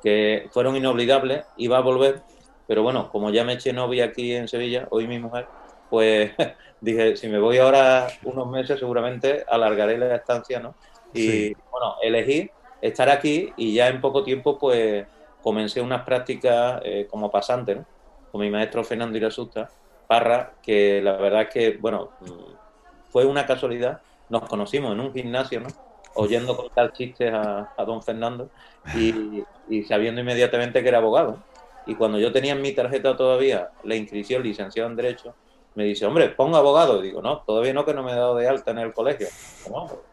que 0.07 0.47
fueron 0.51 0.77
inobligables, 0.77 1.43
iba 1.57 1.77
a 1.77 1.81
volver, 1.81 2.21
pero 2.65 2.81
bueno, 2.81 3.09
como 3.11 3.29
ya 3.29 3.43
me 3.43 3.53
eché 3.53 3.73
novia 3.73 4.05
aquí 4.05 4.33
en 4.33 4.47
Sevilla, 4.47 4.87
hoy 4.89 5.05
mi 5.05 5.19
mujer, 5.19 5.47
pues 5.89 6.31
dije, 6.81 7.17
si 7.17 7.27
me 7.27 7.39
voy 7.39 7.57
ahora 7.57 8.07
unos 8.23 8.47
meses, 8.47 8.79
seguramente 8.79 9.43
alargaré 9.49 9.97
la 9.97 10.15
estancia, 10.15 10.61
¿no? 10.61 10.75
Y 11.13 11.53
bueno, 11.71 11.95
elegí 12.01 12.49
estar 12.81 13.09
aquí 13.09 13.51
y 13.57 13.73
ya 13.73 13.89
en 13.89 13.99
poco 13.99 14.23
tiempo, 14.23 14.57
pues 14.57 15.05
comencé 15.41 15.81
unas 15.81 16.03
prácticas 16.03 16.79
eh, 16.85 17.05
como 17.09 17.29
pasante, 17.29 17.75
¿no? 17.75 17.85
Con 18.31 18.39
mi 18.39 18.49
maestro 18.49 18.85
Fernando 18.85 19.17
Irasusta 19.17 19.69
Parra, 20.07 20.53
que 20.63 21.01
la 21.01 21.17
verdad 21.17 21.41
es 21.41 21.49
que, 21.49 21.77
bueno, 21.81 22.11
mm, 22.21 23.11
fue 23.11 23.25
una 23.25 23.45
casualidad. 23.45 23.99
Nos 24.29 24.43
conocimos 24.43 24.93
en 24.93 25.01
un 25.01 25.13
gimnasio, 25.13 25.59
¿no? 25.59 25.67
Oyendo 26.17 26.57
contar 26.57 26.91
chistes 26.93 27.31
a, 27.33 27.73
don 27.85 28.01
Fernando 28.01 28.49
y, 28.95 29.43
y, 29.69 29.83
sabiendo 29.83 30.21
inmediatamente 30.21 30.81
que 30.81 30.89
era 30.89 30.97
abogado. 30.97 31.37
Y 31.85 31.95
cuando 31.95 32.19
yo 32.19 32.31
tenía 32.31 32.53
en 32.53 32.61
mi 32.61 32.73
tarjeta 32.73 33.15
todavía 33.15 33.69
la 33.83 33.95
inscripción 33.95 34.43
licenciado 34.43 34.89
en 34.89 34.95
Derecho, 34.95 35.33
me 35.77 35.83
dice, 35.83 36.07
hombre, 36.07 36.29
pongo 36.29 36.57
abogado. 36.57 36.99
Digo, 37.01 37.21
no, 37.21 37.37
todavía 37.45 37.71
no, 37.71 37.85
que 37.85 37.93
no 37.93 38.01
me 38.01 38.11
he 38.11 38.15
dado 38.15 38.35
de 38.35 38.47
alta 38.47 38.71
en 38.71 38.79
el 38.79 38.93
colegio. 38.93 39.27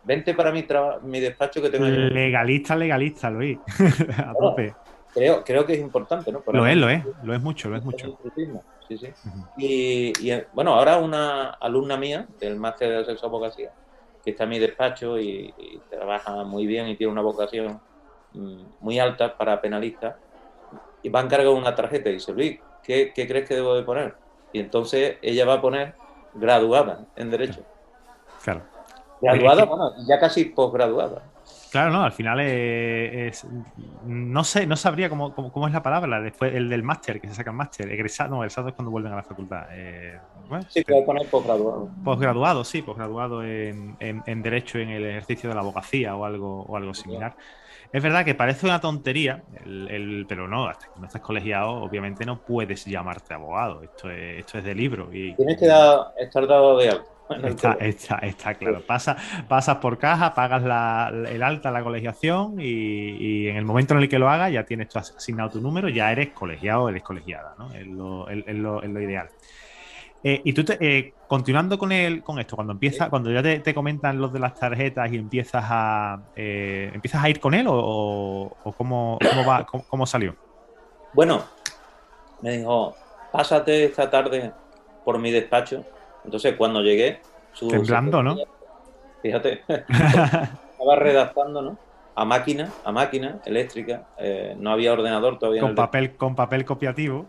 vente 0.05 0.35
para 0.35 0.53
mi, 0.53 0.67
mi 1.05 1.21
despacho 1.21 1.63
que 1.63 1.71
tengo. 1.71 1.87
Legalista, 1.87 2.77
legalista, 2.77 3.31
Luis. 3.31 3.59
a 4.19 4.35
tope. 4.39 4.75
Creo, 5.15 5.43
creo 5.43 5.65
que 5.65 5.73
es 5.73 5.79
importante, 5.79 6.31
¿no? 6.31 6.43
lo 6.47 6.67
es, 6.67 6.77
lo 6.77 6.91
es, 6.91 7.03
lo 7.23 7.35
es 7.35 7.41
mucho, 7.41 7.71
lo 7.71 7.77
es 7.77 7.85
mucho. 7.85 8.19
Sí, 8.87 8.99
sí. 8.99 9.09
y, 9.57 10.33
bueno, 10.53 10.75
ahora 10.75 10.99
una 10.99 11.51
alumna 11.51 11.97
mía 11.97 12.27
del 12.39 12.57
máster 12.57 12.99
de 12.99 13.05
sexo 13.07 13.27
abogacía, 13.27 13.71
que 14.25 14.31
está 14.31 14.45
en 14.45 14.51
mi 14.51 14.59
despacho 14.59 15.19
y, 15.19 15.53
trabaja 15.91 16.45
muy 16.45 16.67
bien 16.67 16.89
y 16.89 16.97
tiene 16.97 17.13
una 17.13 17.23
vocación 17.23 17.81
mm, 18.33 18.63
muy 18.81 18.99
alta 18.99 19.37
para 19.37 19.61
penalista, 19.61 20.17
y 21.03 21.11
va 21.11 21.21
a 21.21 21.25
encargar 21.25 21.53
una 21.53 21.75
tarjeta 21.75 22.09
y 22.09 22.15
dice, 22.15 22.33
Luis, 22.33 22.59
¿qué, 22.83 23.13
¿qué 23.15 23.29
crees 23.29 23.47
que 23.47 23.55
debo 23.55 23.75
de 23.75 23.83
poner? 23.83 24.15
Y 24.53 24.61
entonces 24.61 25.19
ella 25.21 25.45
va 25.45 25.55
a 25.55 25.61
poner 25.61 25.95
graduada 26.33 27.05
en 27.17 27.31
Derecho. 27.31 27.63
Claro. 28.43 28.63
Graduada, 29.21 29.65
bueno, 29.65 29.93
ya 30.07 30.19
casi 30.19 30.47
posgraduada. 30.47 31.23
Claro, 31.75 31.91
no, 31.91 32.05
al 32.05 32.13
final 32.13 32.39
es, 32.39 33.45
no 34.05 34.45
sé, 34.45 34.65
no 34.65 34.77
sabría 34.77 35.09
cómo, 35.09 35.35
cómo, 35.35 35.67
es 35.67 35.73
la 35.73 35.83
palabra, 35.83 36.21
después 36.21 36.55
el 36.55 36.69
del 36.69 36.85
máster, 36.85 37.21
que 37.21 37.27
se 37.27 37.35
saca 37.35 37.51
el 37.51 37.57
máster, 37.57 37.91
egresado, 37.91 38.31
no, 38.31 38.45
egresado 38.45 38.69
es 38.69 38.75
cuando 38.75 38.93
vuelven 38.93 39.13
a 39.13 39.17
la 39.17 39.25
facultad. 39.25 39.65
Eh, 39.73 40.17
sí, 40.69 40.85
puede 40.85 41.03
poner 41.03 41.27
posgraduado. 41.27 41.91
Posgraduado, 42.05 42.63
sí, 42.63 42.81
posgraduado 42.83 43.43
en, 43.43 43.97
en, 43.99 44.43
Derecho 44.43 44.79
en 44.79 44.91
el 44.91 45.05
ejercicio 45.05 45.49
de 45.49 45.57
la 45.57 45.63
abogacía 45.63 46.15
o 46.15 46.25
algo, 46.25 46.63
o 46.63 46.77
algo 46.77 46.95
similar. 46.95 47.35
Es 47.93 48.01
verdad 48.01 48.25
que 48.25 48.37
parece 48.37 48.67
una 48.67 48.81
tontería, 48.81 49.43
el, 49.65 50.27
pero 50.29 50.47
no, 50.47 50.69
hasta 50.69 50.87
que 50.95 51.01
no 51.01 51.07
estás 51.07 51.23
colegiado, 51.23 51.71
obviamente 51.71 52.25
no 52.25 52.39
puedes 52.39 52.85
llamarte 52.85 53.35
abogado. 53.35 53.83
Esto 53.83 54.13
es, 54.13 54.39
esto 54.39 54.59
es 54.59 54.65
de 54.65 54.77
libro. 54.77 55.13
Y, 55.13 55.35
Tienes 55.35 55.59
que 55.59 55.67
estar 55.67 56.47
dado 56.47 56.79
de 56.79 56.91
alto. 56.91 57.14
Está, 57.43 57.73
está, 57.81 58.19
está, 58.19 58.55
claro. 58.55 58.83
Pasa, 58.87 59.17
pasas 59.49 59.77
por 59.77 59.99
caja, 59.99 60.35
pagas 60.35 60.63
la, 60.63 61.11
el 61.29 61.43
alta, 61.43 61.71
la 61.71 61.83
colegiación 61.83 62.57
y, 62.61 63.49
en 63.49 63.57
el 63.57 63.65
momento 63.65 63.95
en 63.95 64.01
el 64.01 64.09
que 64.09 64.19
lo 64.19 64.29
hagas 64.29 64.53
ya 64.53 64.65
tienes 64.65 64.95
asignado 64.95 65.51
tu 65.51 65.61
número, 65.61 65.89
ya 65.89 66.13
eres 66.13 66.31
colegiado, 66.31 66.89
eres 66.89 67.03
colegiada, 67.03 67.55
¿no? 67.59 67.73
Es 67.73 67.87
lo, 67.87 68.29
es 68.29 68.55
lo, 68.55 68.83
es 68.83 68.91
lo 68.91 69.01
ideal. 69.01 69.29
Eh, 70.27 70.41
y 70.43 70.55
tú, 70.55 70.65
eh, 70.81 71.13
continuando 71.29 71.79
con, 71.79 71.93
el, 71.93 72.23
con 72.23 72.39
esto, 72.39 72.57
cuando 72.57 72.73
empieza, 72.73 73.11
cuando 73.11 73.31
ya 73.31 73.43
te, 73.43 73.75
comentan 73.75 74.19
los 74.19 74.33
de 74.33 74.39
las 74.39 74.55
tarjetas 74.55 75.13
y 75.13 75.17
empiezas 75.17 75.63
a 75.69 76.19
eh, 76.35 76.91
empiezas 76.95 77.23
a 77.23 77.29
ir 77.29 77.41
con 77.41 77.53
él 77.53 77.67
o, 77.69 78.57
cómo, 78.79 79.19
va, 79.47 79.67
cómo, 79.67 80.07
salió. 80.07 80.35
Bueno, 81.13 81.45
me 82.41 82.57
dijo, 82.57 82.97
pásate 83.33 83.85
esta 83.85 84.09
tarde 84.09 84.51
por 85.05 85.19
mi 85.19 85.31
despacho. 85.31 85.85
Entonces, 86.25 86.55
cuando 86.57 86.81
llegué, 86.81 87.21
su 87.53 87.69
temblando, 87.69 88.23
¿no? 88.23 88.37
Fíjate, 89.23 89.63
estaba 89.69 90.97
redactando, 90.97 91.63
¿no? 91.63 91.79
A 92.15 92.25
máquina, 92.25 92.71
a 92.85 92.93
máquina 92.93 93.41
eléctrica. 93.45 94.07
no 94.59 94.71
había 94.71 94.93
ordenador 94.93 95.39
todavía. 95.39 95.63
Con 95.63 95.75
papel, 95.75 96.17
con 96.17 96.35
papel 96.35 96.65
copiativo. 96.65 97.27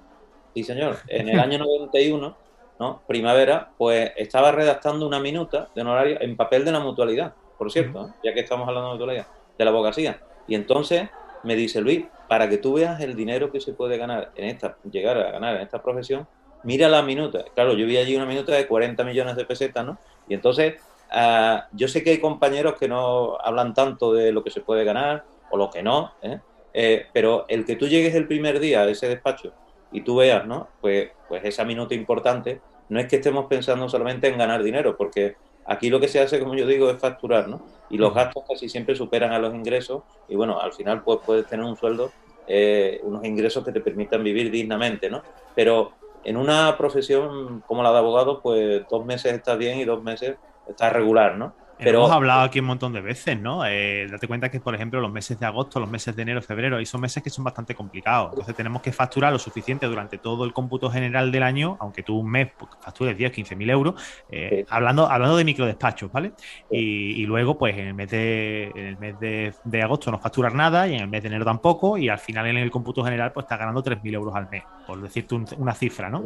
Sí, 0.53 0.63
señor. 0.63 0.97
En 1.07 1.29
el 1.29 1.39
año 1.39 1.57
91 1.59 2.45
¿no? 2.79 3.01
primavera, 3.07 3.71
pues 3.77 4.11
estaba 4.17 4.51
redactando 4.51 5.07
una 5.07 5.19
minuta 5.19 5.69
de 5.73 5.81
honorario 5.81 6.21
en 6.21 6.35
papel 6.35 6.65
de 6.65 6.71
la 6.71 6.79
mutualidad, 6.79 7.33
por 7.57 7.71
cierto, 7.71 8.13
ya 8.23 8.33
que 8.33 8.41
estamos 8.41 8.67
hablando 8.67 8.89
de 8.89 8.95
mutualidad, 8.95 9.27
de 9.57 9.65
la 9.65 9.71
abogacía. 9.71 10.19
Y 10.47 10.55
entonces 10.55 11.09
me 11.43 11.55
dice 11.55 11.81
Luis, 11.81 12.05
para 12.27 12.49
que 12.49 12.57
tú 12.57 12.73
veas 12.73 12.99
el 13.01 13.15
dinero 13.15 13.51
que 13.51 13.61
se 13.61 13.73
puede 13.73 13.97
ganar 13.97 14.31
en 14.35 14.45
esta, 14.45 14.77
llegar 14.89 15.17
a 15.17 15.31
ganar 15.31 15.55
en 15.55 15.61
esta 15.61 15.81
profesión, 15.81 16.27
mira 16.65 16.89
la 16.89 17.01
minuta. 17.01 17.45
Claro, 17.53 17.73
yo 17.73 17.85
vi 17.85 17.97
allí 17.97 18.15
una 18.15 18.25
minuta 18.25 18.53
de 18.53 18.67
40 18.67 19.03
millones 19.03 19.35
de 19.35 19.45
pesetas, 19.45 19.85
¿no? 19.85 19.97
Y 20.27 20.33
entonces, 20.33 20.81
ah, 21.11 21.67
yo 21.71 21.87
sé 21.87 22.03
que 22.03 22.09
hay 22.09 22.19
compañeros 22.19 22.73
que 22.77 22.87
no 22.87 23.37
hablan 23.39 23.73
tanto 23.73 24.11
de 24.13 24.31
lo 24.31 24.43
que 24.43 24.49
se 24.49 24.61
puede 24.61 24.83
ganar 24.83 25.23
o 25.51 25.57
lo 25.57 25.69
que 25.69 25.83
no, 25.83 26.13
¿eh? 26.21 26.39
Eh, 26.73 27.05
pero 27.13 27.45
el 27.47 27.65
que 27.65 27.77
tú 27.77 27.87
llegues 27.87 28.15
el 28.15 28.27
primer 28.27 28.59
día 28.59 28.81
a 28.81 28.89
ese 28.89 29.07
despacho 29.07 29.53
y 29.93 30.01
tú 30.01 30.17
veas, 30.17 30.45
¿no? 30.45 30.67
Pues, 30.81 31.11
pues 31.29 31.45
esa 31.45 31.63
minuta 31.63 31.95
importante 31.95 32.59
no 32.89 32.99
es 32.99 33.07
que 33.07 33.15
estemos 33.17 33.45
pensando 33.45 33.87
solamente 33.87 34.27
en 34.27 34.37
ganar 34.37 34.61
dinero, 34.61 34.97
porque 34.97 35.35
aquí 35.65 35.89
lo 35.89 35.99
que 35.99 36.07
se 36.07 36.19
hace, 36.19 36.39
como 36.39 36.55
yo 36.55 36.67
digo, 36.67 36.89
es 36.89 36.97
facturar, 36.97 37.47
¿no? 37.47 37.61
Y 37.89 37.97
los 37.97 38.13
gastos 38.13 38.43
casi 38.47 38.67
siempre 38.67 38.95
superan 38.95 39.31
a 39.31 39.39
los 39.39 39.53
ingresos 39.53 40.03
y 40.27 40.35
bueno, 40.35 40.59
al 40.59 40.73
final 40.73 41.01
pues 41.03 41.19
puedes 41.25 41.45
tener 41.47 41.65
un 41.65 41.77
sueldo, 41.77 42.11
eh, 42.47 42.99
unos 43.03 43.23
ingresos 43.23 43.63
que 43.63 43.71
te 43.71 43.79
permitan 43.79 44.23
vivir 44.23 44.51
dignamente, 44.51 45.09
¿no? 45.09 45.21
Pero 45.55 45.93
en 46.25 46.37
una 46.37 46.75
profesión 46.77 47.61
como 47.67 47.83
la 47.83 47.91
de 47.91 47.99
abogado, 47.99 48.41
pues 48.41 48.83
dos 48.89 49.05
meses 49.05 49.33
estás 49.33 49.57
bien 49.57 49.79
y 49.79 49.85
dos 49.85 50.03
meses 50.03 50.35
estás 50.67 50.91
regular, 50.91 51.37
¿no? 51.37 51.53
Pero, 51.77 51.99
Hemos 51.99 52.11
hablado 52.11 52.41
aquí 52.41 52.59
un 52.59 52.65
montón 52.65 52.93
de 52.93 53.01
veces, 53.01 53.39
¿no? 53.39 53.65
Eh, 53.65 54.07
date 54.09 54.27
cuenta 54.27 54.49
que, 54.49 54.59
por 54.59 54.73
ejemplo, 54.75 55.01
los 55.01 55.11
meses 55.11 55.39
de 55.39 55.45
agosto, 55.45 55.79
los 55.79 55.89
meses 55.89 56.15
de 56.15 56.21
enero, 56.21 56.41
febrero, 56.41 56.79
y 56.79 56.85
son 56.85 57.01
meses 57.01 57.21
que 57.21 57.29
son 57.29 57.43
bastante 57.43 57.75
complicados. 57.75 58.29
Entonces 58.31 58.55
tenemos 58.55 58.81
que 58.81 58.93
facturar 58.93 59.33
lo 59.33 59.39
suficiente 59.39 59.85
durante 59.85 60.17
todo 60.17 60.45
el 60.45 60.53
cómputo 60.53 60.89
general 60.89 61.31
del 61.31 61.43
año, 61.43 61.75
aunque 61.79 62.03
tú 62.03 62.19
un 62.19 62.29
mes 62.29 62.49
pues, 62.57 62.71
factures 62.79 63.17
10, 63.17 63.31
15 63.31 63.55
mil 63.55 63.69
euros, 63.69 64.01
eh, 64.29 64.65
hablando, 64.69 65.09
hablando 65.09 65.35
de 65.35 65.43
microdespachos, 65.43 66.11
¿vale? 66.11 66.31
Y, 66.71 67.25
luego, 67.25 67.57
pues 67.57 67.77
en 67.77 67.87
el 67.87 67.93
mes 67.93 68.09
de, 68.09 68.71
el 68.75 68.97
mes 68.97 69.19
de, 69.19 69.81
agosto 69.81 70.11
no 70.11 70.19
facturas 70.19 70.53
nada 70.53 70.87
y 70.87 70.95
en 70.95 71.01
el 71.01 71.07
mes 71.07 71.23
de 71.23 71.27
enero 71.27 71.43
tampoco, 71.43 71.97
y 71.97 72.07
al 72.07 72.19
final 72.19 72.47
en 72.47 72.57
el 72.57 72.71
cómputo 72.71 73.03
general, 73.03 73.33
pues 73.33 73.45
estás 73.45 73.59
ganando 73.59 73.83
3.000 73.83 74.13
euros 74.13 74.35
al 74.35 74.49
mes, 74.49 74.63
por 74.87 75.01
decirte 75.01 75.35
una 75.57 75.73
cifra, 75.73 76.09
¿no? 76.09 76.23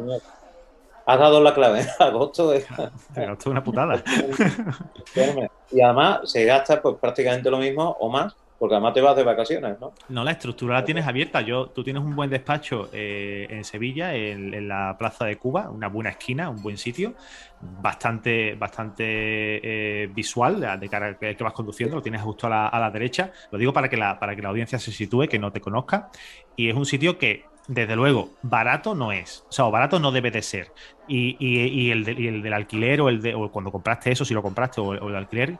Has 1.06 1.18
dado 1.18 1.42
la 1.42 1.54
clave. 1.54 1.86
Agosto 1.98 2.52
es. 2.52 2.66
Agosto 2.70 3.32
es 3.38 3.46
una 3.46 3.64
putada. 3.64 4.02
y 5.70 5.80
además 5.80 6.20
se 6.24 6.44
gasta 6.44 6.80
pues 6.80 6.96
prácticamente 7.00 7.50
lo 7.50 7.58
mismo 7.58 7.96
o 7.98 8.08
más, 8.08 8.34
porque 8.60 8.74
además 8.74 8.92
te 8.92 9.00
vas 9.00 9.16
de 9.16 9.24
vacaciones, 9.24 9.80
¿no? 9.80 9.94
No, 10.10 10.22
la 10.22 10.32
estructura 10.32 10.74
la 10.74 10.84
tienes 10.84 11.06
abierta. 11.06 11.40
Yo, 11.40 11.68
tú 11.68 11.82
tienes 11.82 12.02
un 12.02 12.14
buen 12.14 12.28
despacho 12.28 12.90
eh, 12.92 13.46
en 13.48 13.64
Sevilla, 13.64 14.14
en, 14.14 14.68
la 14.68 14.96
Plaza 14.98 15.24
de 15.24 15.36
Cuba, 15.38 15.70
una 15.70 15.88
buena 15.88 16.10
esquina, 16.10 16.50
un 16.50 16.62
buen 16.62 16.76
sitio, 16.76 17.14
bastante, 17.60 18.54
bastante 18.56 19.04
eh, 19.06 20.06
visual 20.08 20.78
de 20.78 20.88
cara 20.90 21.18
que, 21.18 21.34
que 21.34 21.42
vas 21.42 21.54
conduciendo, 21.54 21.96
lo 21.96 22.02
tienes 22.02 22.20
justo 22.20 22.48
a 22.48 22.50
la, 22.50 22.68
a 22.68 22.78
la, 22.78 22.90
derecha. 22.90 23.32
Lo 23.50 23.56
digo 23.56 23.72
para 23.72 23.88
que 23.88 23.96
la, 23.96 24.18
para 24.20 24.36
que 24.36 24.42
la 24.42 24.50
audiencia 24.50 24.78
se 24.78 24.92
sitúe, 24.92 25.26
que 25.26 25.38
no 25.38 25.50
te 25.50 25.62
conozca. 25.62 26.10
Y 26.54 26.68
es 26.68 26.76
un 26.76 26.84
sitio 26.84 27.16
que 27.16 27.49
desde 27.70 27.94
luego, 27.94 28.30
barato 28.42 28.96
no 28.96 29.12
es. 29.12 29.44
O 29.48 29.52
sea, 29.52 29.66
barato 29.66 30.00
no 30.00 30.10
debe 30.10 30.32
de 30.32 30.42
ser. 30.42 30.72
Y, 31.06 31.90
el, 31.92 32.04
del 32.04 32.52
alquiler 32.52 33.00
o 33.00 33.08
el 33.08 33.22
de 33.22 33.32
o 33.32 33.48
cuando 33.52 33.70
compraste 33.70 34.10
eso, 34.10 34.24
si 34.24 34.34
lo 34.34 34.42
compraste 34.42 34.80
o, 34.80 34.92
el 34.92 35.14
alquiler, 35.14 35.56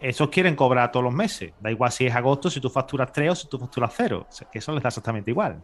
esos 0.00 0.30
quieren 0.30 0.56
cobrar 0.56 0.90
todos 0.90 1.04
los 1.04 1.12
meses. 1.12 1.52
Da 1.60 1.70
igual 1.70 1.92
si 1.92 2.06
es 2.06 2.14
agosto, 2.14 2.48
si 2.48 2.62
tú 2.62 2.70
facturas 2.70 3.12
tres 3.12 3.30
o 3.30 3.34
si 3.34 3.46
tú 3.46 3.58
facturas 3.58 3.92
cero. 3.94 4.26
que 4.50 4.58
eso 4.58 4.72
les 4.72 4.82
da 4.82 4.88
exactamente 4.88 5.30
igual. 5.30 5.62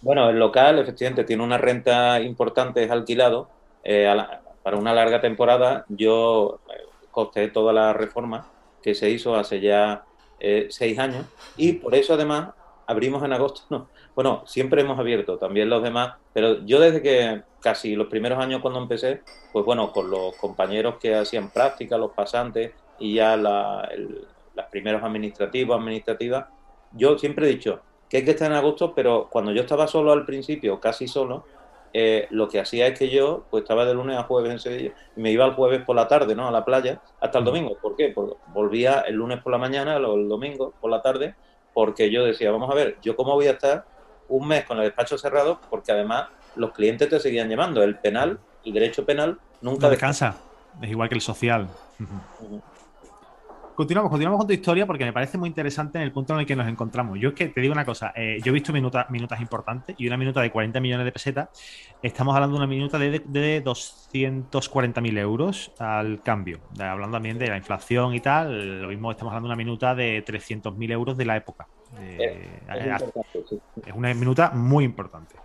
Bueno, 0.00 0.30
el 0.30 0.38
local 0.38 0.78
efectivamente 0.78 1.24
tiene 1.24 1.42
una 1.42 1.58
renta 1.58 2.20
importante, 2.20 2.84
es 2.84 2.90
alquilado. 2.92 3.50
Eh, 3.82 4.08
para 4.62 4.76
una 4.76 4.94
larga 4.94 5.20
temporada 5.20 5.84
yo 5.88 6.60
eh, 6.68 6.82
costé 7.10 7.48
toda 7.48 7.72
la 7.72 7.92
reforma 7.92 8.46
que 8.80 8.94
se 8.94 9.10
hizo 9.10 9.34
hace 9.34 9.60
ya 9.60 10.04
eh, 10.38 10.68
seis 10.70 10.98
años 11.00 11.24
y 11.56 11.72
por 11.72 11.96
eso 11.96 12.14
además 12.14 12.50
abrimos 12.86 13.22
en 13.24 13.32
agosto, 13.32 13.88
bueno, 14.16 14.42
siempre 14.46 14.80
hemos 14.80 14.98
abierto, 14.98 15.36
también 15.36 15.68
los 15.68 15.82
demás, 15.82 16.14
pero 16.32 16.64
yo 16.64 16.80
desde 16.80 17.02
que 17.02 17.42
casi 17.60 17.94
los 17.94 18.06
primeros 18.06 18.38
años 18.38 18.62
cuando 18.62 18.80
empecé, 18.80 19.20
pues 19.52 19.62
bueno, 19.66 19.92
con 19.92 20.10
los 20.10 20.34
compañeros 20.36 20.96
que 20.98 21.14
hacían 21.14 21.50
práctica, 21.50 21.98
los 21.98 22.12
pasantes 22.12 22.72
y 22.98 23.16
ya 23.16 23.36
las 23.36 24.66
primeros 24.70 25.02
administrativos, 25.02 25.78
administrativas, 25.78 26.46
yo 26.92 27.18
siempre 27.18 27.46
he 27.46 27.50
dicho 27.50 27.82
que 28.08 28.16
hay 28.18 28.24
que 28.24 28.30
estar 28.30 28.50
en 28.50 28.56
agosto, 28.56 28.94
pero 28.94 29.28
cuando 29.30 29.52
yo 29.52 29.60
estaba 29.60 29.86
solo 29.86 30.12
al 30.12 30.24
principio, 30.24 30.80
casi 30.80 31.06
solo, 31.06 31.44
eh, 31.92 32.26
lo 32.30 32.48
que 32.48 32.58
hacía 32.58 32.86
es 32.86 32.98
que 32.98 33.10
yo 33.10 33.44
pues 33.50 33.64
estaba 33.64 33.84
de 33.84 33.92
lunes 33.92 34.16
a 34.16 34.22
jueves 34.22 34.50
en 34.50 34.58
Sevilla 34.60 34.92
y 35.14 35.20
me 35.20 35.30
iba 35.30 35.44
el 35.44 35.52
jueves 35.52 35.82
por 35.82 35.94
la 35.94 36.08
tarde, 36.08 36.34
¿no? 36.34 36.48
A 36.48 36.50
la 36.50 36.64
playa 36.64 37.02
hasta 37.20 37.38
el 37.38 37.44
domingo. 37.44 37.76
¿Por 37.82 37.96
qué? 37.96 38.12
Porque 38.14 38.34
volvía 38.54 39.00
el 39.00 39.16
lunes 39.16 39.42
por 39.42 39.52
la 39.52 39.58
mañana 39.58 39.98
o 39.98 40.16
el 40.16 40.26
domingo 40.26 40.72
por 40.80 40.90
la 40.90 41.02
tarde 41.02 41.34
porque 41.74 42.10
yo 42.10 42.24
decía, 42.24 42.50
vamos 42.50 42.70
a 42.70 42.74
ver, 42.74 42.96
yo 43.02 43.14
cómo 43.16 43.34
voy 43.34 43.48
a 43.48 43.50
estar 43.50 43.84
un 44.28 44.48
mes 44.48 44.64
con 44.64 44.78
el 44.78 44.84
despacho 44.84 45.18
cerrado, 45.18 45.60
porque 45.70 45.92
además 45.92 46.28
los 46.56 46.72
clientes 46.72 47.08
te 47.08 47.20
seguían 47.20 47.48
llamando. 47.48 47.82
El 47.82 47.96
penal, 47.96 48.38
el 48.64 48.72
derecho 48.72 49.04
penal, 49.04 49.38
nunca 49.60 49.88
descansa. 49.88 50.36
Es 50.80 50.90
igual 50.90 51.08
que 51.08 51.14
el 51.14 51.20
social. 51.20 51.68
continuamos, 53.74 54.10
continuamos 54.10 54.38
con 54.38 54.46
tu 54.46 54.52
historia 54.54 54.86
porque 54.86 55.04
me 55.04 55.12
parece 55.12 55.38
muy 55.38 55.48
interesante 55.48 55.98
en 55.98 56.04
el 56.04 56.12
punto 56.12 56.34
en 56.34 56.40
el 56.40 56.46
que 56.46 56.56
nos 56.56 56.66
encontramos. 56.66 57.18
Yo 57.18 57.30
es 57.30 57.34
que 57.34 57.48
te 57.48 57.60
digo 57.60 57.72
una 57.72 57.84
cosa, 57.84 58.12
eh, 58.16 58.38
yo 58.42 58.50
he 58.50 58.54
visto 58.54 58.72
minutas, 58.72 59.08
minutas 59.10 59.40
importantes 59.40 59.94
y 59.98 60.06
una 60.06 60.16
minuta 60.16 60.40
de 60.40 60.50
40 60.50 60.80
millones 60.80 61.04
de 61.04 61.12
pesetas, 61.12 61.48
estamos 62.02 62.34
hablando 62.34 62.56
de 62.56 62.64
una 62.64 62.66
minuta 62.66 62.98
de, 62.98 63.22
de 63.24 63.62
240.000 63.64 65.18
euros 65.18 65.72
al 65.78 66.22
cambio, 66.22 66.60
hablando 66.78 67.16
también 67.16 67.38
de 67.38 67.48
la 67.48 67.56
inflación 67.58 68.14
y 68.14 68.20
tal, 68.20 68.82
lo 68.82 68.88
mismo 68.88 69.10
estamos 69.10 69.32
hablando 69.32 69.48
de 69.48 69.54
una 69.54 69.62
minuta 69.62 69.94
de 69.94 70.24
300.000 70.24 70.92
euros 70.92 71.16
de 71.16 71.24
la 71.24 71.36
época. 71.36 71.68
Eh, 72.00 72.48
es, 73.86 73.94
una 73.94 74.12
minuta 74.14 74.50
muy 74.50 74.84
importante. 74.84 75.36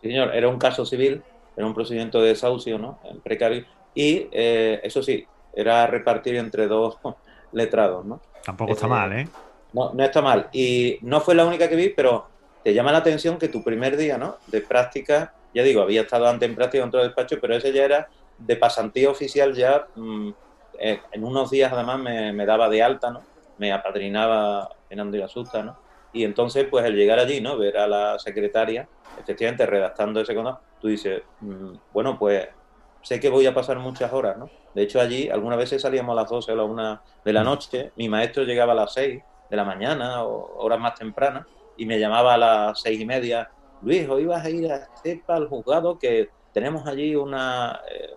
señor, 0.00 0.34
era 0.34 0.48
un 0.48 0.58
caso 0.58 0.86
civil, 0.86 1.22
era 1.56 1.66
un 1.66 1.74
procedimiento 1.74 2.20
de 2.20 2.28
desahucio, 2.28 2.78
¿no? 2.78 2.98
En 3.04 3.20
precario. 3.20 3.64
Y 3.94 4.28
eh, 4.32 4.80
eso 4.82 5.02
sí, 5.02 5.26
era 5.54 5.86
repartir 5.86 6.36
entre 6.36 6.66
dos 6.66 6.98
letrados, 7.52 8.04
¿no? 8.04 8.20
Tampoco 8.44 8.72
está 8.72 8.86
mal, 8.86 9.12
¿eh? 9.12 9.28
No, 9.72 9.92
no 9.92 10.04
está 10.04 10.22
mal. 10.22 10.48
Y 10.52 10.98
no 11.02 11.20
fue 11.20 11.34
la 11.34 11.44
única 11.44 11.68
que 11.68 11.76
vi, 11.76 11.90
pero 11.90 12.28
te 12.62 12.72
llama 12.74 12.92
la 12.92 12.98
atención 12.98 13.38
que 13.38 13.48
tu 13.48 13.62
primer 13.62 13.96
día, 13.96 14.18
¿no? 14.18 14.36
De 14.46 14.60
práctica, 14.60 15.34
ya 15.54 15.62
digo, 15.62 15.82
había 15.82 16.02
estado 16.02 16.28
antes 16.28 16.48
en 16.48 16.54
práctica 16.54 16.82
en 16.82 16.88
otro 16.88 17.02
despacho, 17.02 17.38
pero 17.40 17.54
ese 17.54 17.72
ya 17.72 17.84
era 17.84 18.08
de 18.38 18.56
pasantía 18.56 19.10
oficial 19.10 19.54
ya, 19.54 19.86
mm, 19.94 20.30
eh, 20.78 21.00
en 21.12 21.24
unos 21.24 21.50
días 21.50 21.72
además 21.72 21.98
me, 21.98 22.46
daba 22.46 22.68
de 22.68 22.82
alta, 22.82 23.10
¿no? 23.10 23.22
Me 23.58 23.72
apadrinaba 23.72 24.70
Fernando 24.88 25.16
y 25.16 25.22
Asusta, 25.22 25.62
¿no? 25.62 25.76
Y 26.12 26.24
entonces, 26.24 26.66
pues 26.70 26.84
el 26.84 26.96
llegar 26.96 27.18
allí, 27.18 27.40
¿no? 27.40 27.58
Ver 27.58 27.76
a 27.76 27.86
la 27.86 28.18
secretaria, 28.18 28.88
efectivamente 29.18 29.66
redactando 29.66 30.20
ese 30.20 30.34
cono, 30.34 30.60
tú 30.80 30.88
dices, 30.88 31.22
mm, 31.40 31.74
bueno, 31.92 32.18
pues 32.18 32.48
sé 33.02 33.20
que 33.20 33.28
voy 33.28 33.46
a 33.46 33.54
pasar 33.54 33.78
muchas 33.78 34.12
horas, 34.12 34.36
¿no? 34.36 34.50
De 34.74 34.82
hecho, 34.82 35.00
allí 35.00 35.28
algunas 35.28 35.58
veces 35.58 35.82
salíamos 35.82 36.12
a 36.12 36.22
las 36.22 36.30
12 36.30 36.52
o 36.52 36.54
a 36.54 36.56
la 36.56 36.64
1 36.64 37.02
de 37.24 37.32
la 37.32 37.44
noche, 37.44 37.92
mi 37.96 38.08
maestro 38.08 38.44
llegaba 38.44 38.72
a 38.72 38.76
las 38.76 38.92
6 38.94 39.22
de 39.48 39.56
la 39.56 39.64
mañana 39.64 40.24
o 40.24 40.64
horas 40.64 40.78
más 40.78 40.94
tempranas 40.94 41.46
y 41.76 41.86
me 41.86 41.98
llamaba 41.98 42.34
a 42.34 42.38
las 42.38 42.80
6 42.80 43.00
y 43.00 43.06
media, 43.06 43.48
Luis, 43.82 44.08
hoy 44.08 44.26
vas 44.26 44.44
a 44.44 44.50
ir 44.50 44.70
a 44.70 44.76
Estepa, 44.76 45.36
al 45.36 45.48
juzgado, 45.48 45.98
que 45.98 46.30
tenemos 46.52 46.86
allí 46.86 47.14
una, 47.14 47.80
eh, 47.90 48.14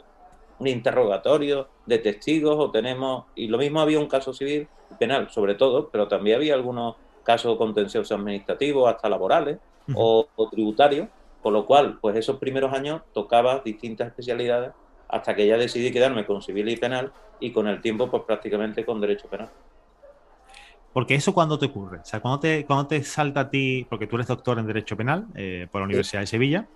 un 0.61 0.67
interrogatorio 0.67 1.67
de 1.87 1.97
testigos 1.97 2.55
o 2.57 2.69
tenemos... 2.69 3.25
Y 3.35 3.47
lo 3.47 3.57
mismo 3.57 3.81
había 3.81 3.99
un 3.99 4.07
caso 4.07 4.31
civil, 4.31 4.67
penal 4.99 5.29
sobre 5.31 5.55
todo, 5.55 5.89
pero 5.89 6.07
también 6.07 6.35
había 6.37 6.53
algunos 6.53 6.95
casos 7.23 7.57
contenciosos 7.57 8.11
administrativos, 8.11 8.87
hasta 8.87 9.09
laborales 9.09 9.57
o, 9.95 10.27
o 10.35 10.49
tributarios, 10.49 11.07
con 11.41 11.53
lo 11.53 11.65
cual, 11.65 11.97
pues 11.99 12.15
esos 12.15 12.37
primeros 12.37 12.71
años 12.73 13.01
tocaba 13.11 13.59
distintas 13.59 14.07
especialidades 14.07 14.71
hasta 15.07 15.35
que 15.35 15.47
ya 15.47 15.57
decidí 15.57 15.91
quedarme 15.91 16.25
con 16.25 16.41
civil 16.41 16.69
y 16.69 16.77
penal 16.77 17.11
y 17.39 17.51
con 17.51 17.67
el 17.67 17.81
tiempo, 17.81 18.09
pues 18.09 18.23
prácticamente 18.23 18.85
con 18.85 19.01
derecho 19.01 19.27
penal. 19.27 19.49
Porque 20.93 21.15
eso 21.15 21.33
cuando 21.33 21.57
te 21.57 21.67
ocurre, 21.67 21.99
o 21.99 22.05
sea, 22.05 22.19
cuando 22.19 22.39
te, 22.39 22.65
cuando 22.65 22.85
te 22.87 23.03
salta 23.03 23.41
a 23.41 23.49
ti, 23.49 23.87
porque 23.89 24.05
tú 24.07 24.17
eres 24.17 24.27
doctor 24.27 24.59
en 24.59 24.67
Derecho 24.67 24.97
Penal 24.97 25.25
eh, 25.35 25.67
por 25.71 25.81
la 25.81 25.85
Universidad 25.85 26.21
de 26.21 26.27
Sevilla, 26.27 26.67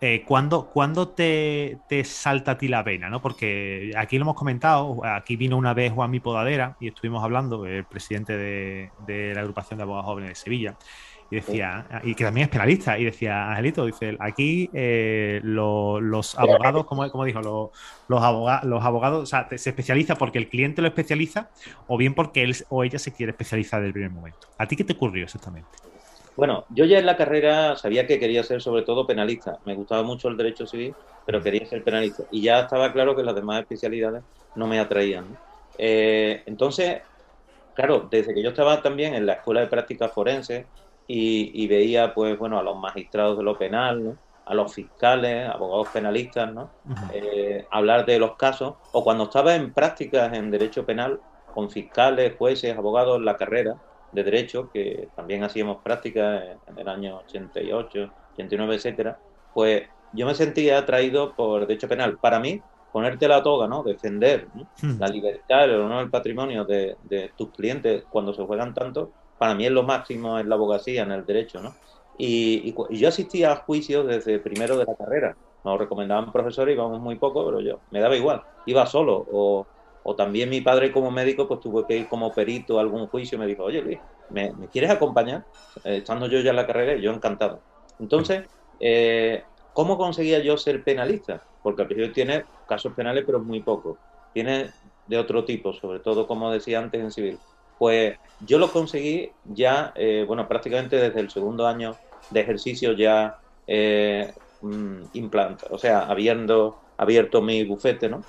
eh, 0.00 0.24
¿cuándo, 0.26 1.08
te, 1.08 1.78
salta 2.04 2.52
a 2.52 2.58
ti 2.58 2.68
la 2.68 2.82
vena? 2.82 3.08
¿no? 3.08 3.20
Porque 3.20 3.92
aquí 3.96 4.18
lo 4.18 4.22
hemos 4.22 4.36
comentado, 4.36 5.00
aquí 5.04 5.36
vino 5.36 5.56
una 5.56 5.74
vez 5.74 5.92
Juan 5.92 6.10
Mi 6.10 6.20
Podadera 6.20 6.76
y 6.80 6.88
estuvimos 6.88 7.22
hablando, 7.22 7.66
el 7.66 7.84
presidente 7.84 8.36
de, 8.36 8.90
de 9.06 9.34
la 9.34 9.40
agrupación 9.40 9.78
de 9.78 9.82
abogados 9.82 10.06
jóvenes 10.06 10.30
de 10.30 10.34
Sevilla, 10.34 10.76
y 11.30 11.36
decía, 11.36 11.86
y 12.02 12.14
que 12.16 12.24
también 12.24 12.46
es 12.46 12.50
penalista, 12.50 12.98
y 12.98 13.04
decía, 13.04 13.50
Angelito, 13.50 13.86
dice, 13.86 14.16
aquí 14.18 14.68
eh, 14.72 15.40
los 15.44 16.36
abogados, 16.36 16.86
como, 16.86 17.08
como 17.10 17.24
dijo, 17.24 17.40
los, 17.40 17.70
los, 18.08 18.22
abogados, 18.22 18.64
los 18.64 18.84
abogados, 18.84 19.22
o 19.22 19.26
sea, 19.26 19.46
se 19.56 19.70
especializa 19.70 20.16
porque 20.16 20.38
el 20.38 20.48
cliente 20.48 20.82
lo 20.82 20.88
especializa 20.88 21.50
o 21.86 21.96
bien 21.96 22.14
porque 22.14 22.42
él 22.42 22.56
o 22.68 22.82
ella 22.82 22.98
se 22.98 23.12
quiere 23.12 23.30
especializar 23.30 23.80
desde 23.80 23.88
el 23.88 23.92
primer 23.92 24.10
momento. 24.10 24.48
¿A 24.58 24.66
ti 24.66 24.74
qué 24.74 24.82
te 24.82 24.94
ocurrió 24.94 25.24
exactamente? 25.24 25.68
Bueno, 26.36 26.64
yo 26.70 26.84
ya 26.84 26.98
en 26.98 27.06
la 27.06 27.16
carrera 27.16 27.76
sabía 27.76 28.06
que 28.06 28.18
quería 28.18 28.42
ser 28.42 28.62
sobre 28.62 28.82
todo 28.82 29.06
penalista. 29.06 29.58
Me 29.64 29.74
gustaba 29.74 30.02
mucho 30.02 30.28
el 30.28 30.36
derecho 30.36 30.66
civil, 30.66 30.94
pero 31.26 31.42
quería 31.42 31.66
ser 31.66 31.84
penalista. 31.84 32.24
Y 32.30 32.42
ya 32.42 32.60
estaba 32.60 32.92
claro 32.92 33.14
que 33.14 33.22
las 33.22 33.34
demás 33.34 33.60
especialidades 33.60 34.24
no 34.54 34.66
me 34.66 34.78
atraían. 34.78 35.36
Eh, 35.76 36.42
entonces, 36.46 37.02
claro, 37.74 38.08
desde 38.10 38.34
que 38.34 38.42
yo 38.42 38.50
estaba 38.50 38.80
también 38.82 39.14
en 39.14 39.26
la 39.26 39.34
escuela 39.34 39.60
de 39.60 39.66
práctica 39.66 40.08
forense, 40.08 40.66
y, 41.12 41.66
veía, 41.66 42.14
pues, 42.14 42.38
bueno, 42.38 42.56
a 42.56 42.62
los 42.62 42.78
magistrados 42.78 43.36
de 43.36 43.42
lo 43.42 43.58
penal, 43.58 44.16
a 44.44 44.54
los 44.54 44.72
fiscales, 44.72 45.48
abogados 45.48 45.88
penalistas, 45.92 46.52
¿no? 46.52 46.70
Eh, 47.12 47.66
hablar 47.72 48.06
de 48.06 48.20
los 48.20 48.36
casos, 48.36 48.74
o 48.92 49.02
cuando 49.02 49.24
estaba 49.24 49.56
en 49.56 49.74
prácticas 49.74 50.32
en 50.32 50.52
derecho 50.52 50.86
penal, 50.86 51.18
con 51.52 51.68
fiscales, 51.68 52.36
jueces, 52.38 52.76
abogados 52.76 53.18
en 53.18 53.24
la 53.24 53.36
carrera 53.36 53.74
de 54.12 54.24
derecho, 54.24 54.70
que 54.72 55.08
también 55.16 55.44
hacíamos 55.44 55.78
prácticas 55.82 56.42
en, 56.66 56.78
el 56.78 56.88
año 56.88 57.18
88, 57.26 58.10
89, 58.32 58.74
etcétera, 58.74 59.18
pues 59.54 59.82
yo 60.12 60.26
me 60.26 60.34
sentía 60.34 60.78
atraído 60.78 61.34
por 61.34 61.66
derecho 61.66 61.88
penal. 61.88 62.18
Para 62.18 62.40
mí, 62.40 62.60
ponerte 62.92 63.28
la 63.28 63.42
toga, 63.42 63.68
¿no? 63.68 63.82
Defender 63.82 64.48
la 64.98 65.06
libertad, 65.08 65.64
el 65.64 65.80
honor, 65.80 66.04
el 66.04 66.10
patrimonio 66.10 66.64
de, 66.64 66.96
de, 67.04 67.30
tus 67.36 67.50
clientes 67.50 68.04
cuando 68.10 68.34
se 68.34 68.42
juegan 68.42 68.74
tanto, 68.74 69.12
para 69.38 69.54
mí 69.54 69.64
es 69.66 69.72
lo 69.72 69.84
máximo 69.84 70.38
en 70.38 70.48
la 70.48 70.56
abogacía, 70.56 71.02
en 71.02 71.12
el 71.12 71.24
derecho, 71.24 71.62
¿no? 71.62 71.74
Y, 72.22 72.74
yo 72.90 73.08
asistía 73.08 73.52
a 73.52 73.56
juicios 73.56 74.06
desde 74.06 74.38
primero 74.38 74.76
de 74.76 74.84
la 74.84 74.94
carrera. 74.94 75.36
Nos 75.64 75.78
recomendaban 75.78 76.30
profesores, 76.30 76.74
íbamos 76.74 77.00
muy 77.00 77.16
poco, 77.16 77.46
pero 77.46 77.60
yo 77.60 77.80
me 77.90 78.00
daba 78.00 78.14
igual. 78.14 78.42
Iba 78.66 78.84
solo. 78.84 79.26
O, 79.32 79.66
también 80.16 80.48
mi 80.48 80.60
padre 80.60 80.92
como 80.92 81.10
médico, 81.10 81.46
pues 81.46 81.60
tuvo 81.60 81.86
que 81.86 81.96
ir 81.96 82.08
como 82.08 82.34
perito 82.34 82.78
a 82.78 82.82
algún 82.82 83.06
juicio 83.08 83.36
y 83.36 83.38
me 83.38 83.46
dijo, 83.46 83.64
oye 83.64 83.82
Luis, 83.82 83.98
¿me, 84.30 84.52
quieres 84.68 84.90
acompañar? 84.90 85.44
Eh, 85.84 85.98
estando 85.98 86.26
yo 86.26 86.40
ya 86.40 86.50
en 86.50 86.56
la 86.56 86.66
carrera, 86.66 86.96
yo 86.96 87.12
encantado. 87.12 87.62
Entonces, 87.98 88.48
eh, 88.78 89.44
¿cómo 89.72 89.96
conseguía 89.96 90.40
yo 90.40 90.56
ser 90.56 90.82
penalista? 90.82 91.42
Porque 91.62 91.82
al 91.82 91.88
principio 91.88 92.12
tiene 92.12 92.44
casos 92.66 92.94
penales, 92.94 93.24
pero 93.26 93.40
muy 93.40 93.62
poco. 93.62 93.98
Tiene 94.32 94.70
de 95.06 95.18
otro 95.18 95.44
tipo, 95.44 95.72
sobre 95.74 96.00
todo, 96.00 96.26
como 96.26 96.50
decía 96.50 96.78
antes, 96.78 97.00
en 97.00 97.10
civil. 97.10 97.38
Pues 97.78 98.16
yo 98.40 98.58
lo 98.58 98.70
conseguí 98.70 99.32
ya, 99.44 99.92
eh, 99.96 100.24
bueno, 100.26 100.48
prácticamente 100.48 100.96
desde 100.96 101.20
el 101.20 101.30
segundo 101.30 101.66
año 101.66 101.96
de 102.30 102.40
ejercicio 102.40 102.92
ya 102.92 103.36
eh, 103.66 104.32
mm, 104.60 105.04
o 105.70 105.78
sea, 105.78 106.00
habiendo 106.00 106.78
abierto 106.96 107.40
mi 107.40 107.64
bufete, 107.64 108.08
¿no? 108.08 108.20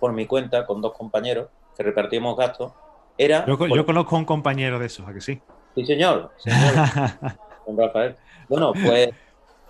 Por 0.00 0.12
mi 0.12 0.26
cuenta, 0.26 0.66
con 0.66 0.80
dos 0.80 0.92
compañeros 0.94 1.48
que 1.76 1.82
repartíamos 1.84 2.36
gastos. 2.36 2.72
Era 3.16 3.44
yo, 3.46 3.58
conozco 3.84 4.16
a 4.16 4.18
un 4.18 4.24
compañero 4.24 4.78
de 4.78 4.86
esos, 4.86 5.06
¿a 5.06 5.12
que 5.12 5.20
sí? 5.20 5.40
Sí, 5.74 5.84
señor. 5.84 6.30
señor 6.38 6.58
Rafael. 7.76 8.16
Bueno, 8.48 8.72
pues... 8.72 9.10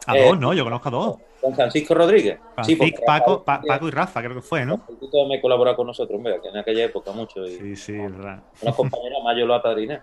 A 0.06 0.16
dos, 0.16 0.36
eh, 0.36 0.38
¿no? 0.38 0.54
Yo 0.54 0.64
conozco 0.64 0.88
a 0.88 0.92
dos. 0.92 1.16
Con 1.40 1.54
Francisco 1.54 1.94
Rodríguez. 1.94 2.38
sí, 2.62 2.78
Paco, 3.04 3.44
Paco 3.44 3.88
y 3.88 3.90
Rafa, 3.90 4.22
creo 4.22 4.34
que 4.34 4.42
fue, 4.42 4.64
¿no? 4.64 4.78
Francisco 4.78 5.26
me 5.26 5.40
colaboró 5.40 5.74
con 5.74 5.86
nosotros, 5.86 6.20
que 6.42 6.48
en 6.48 6.56
aquella 6.56 6.84
época 6.84 7.12
mucho. 7.12 7.46
Y, 7.46 7.56
sí, 7.56 7.76
sí, 7.76 7.94
es 7.94 8.12
verdad. 8.12 8.42
Una 8.62 8.72
compañera 8.72 9.16
más 9.22 9.36
yo 9.36 9.46
lo 9.46 9.54
apadriné. 9.54 10.00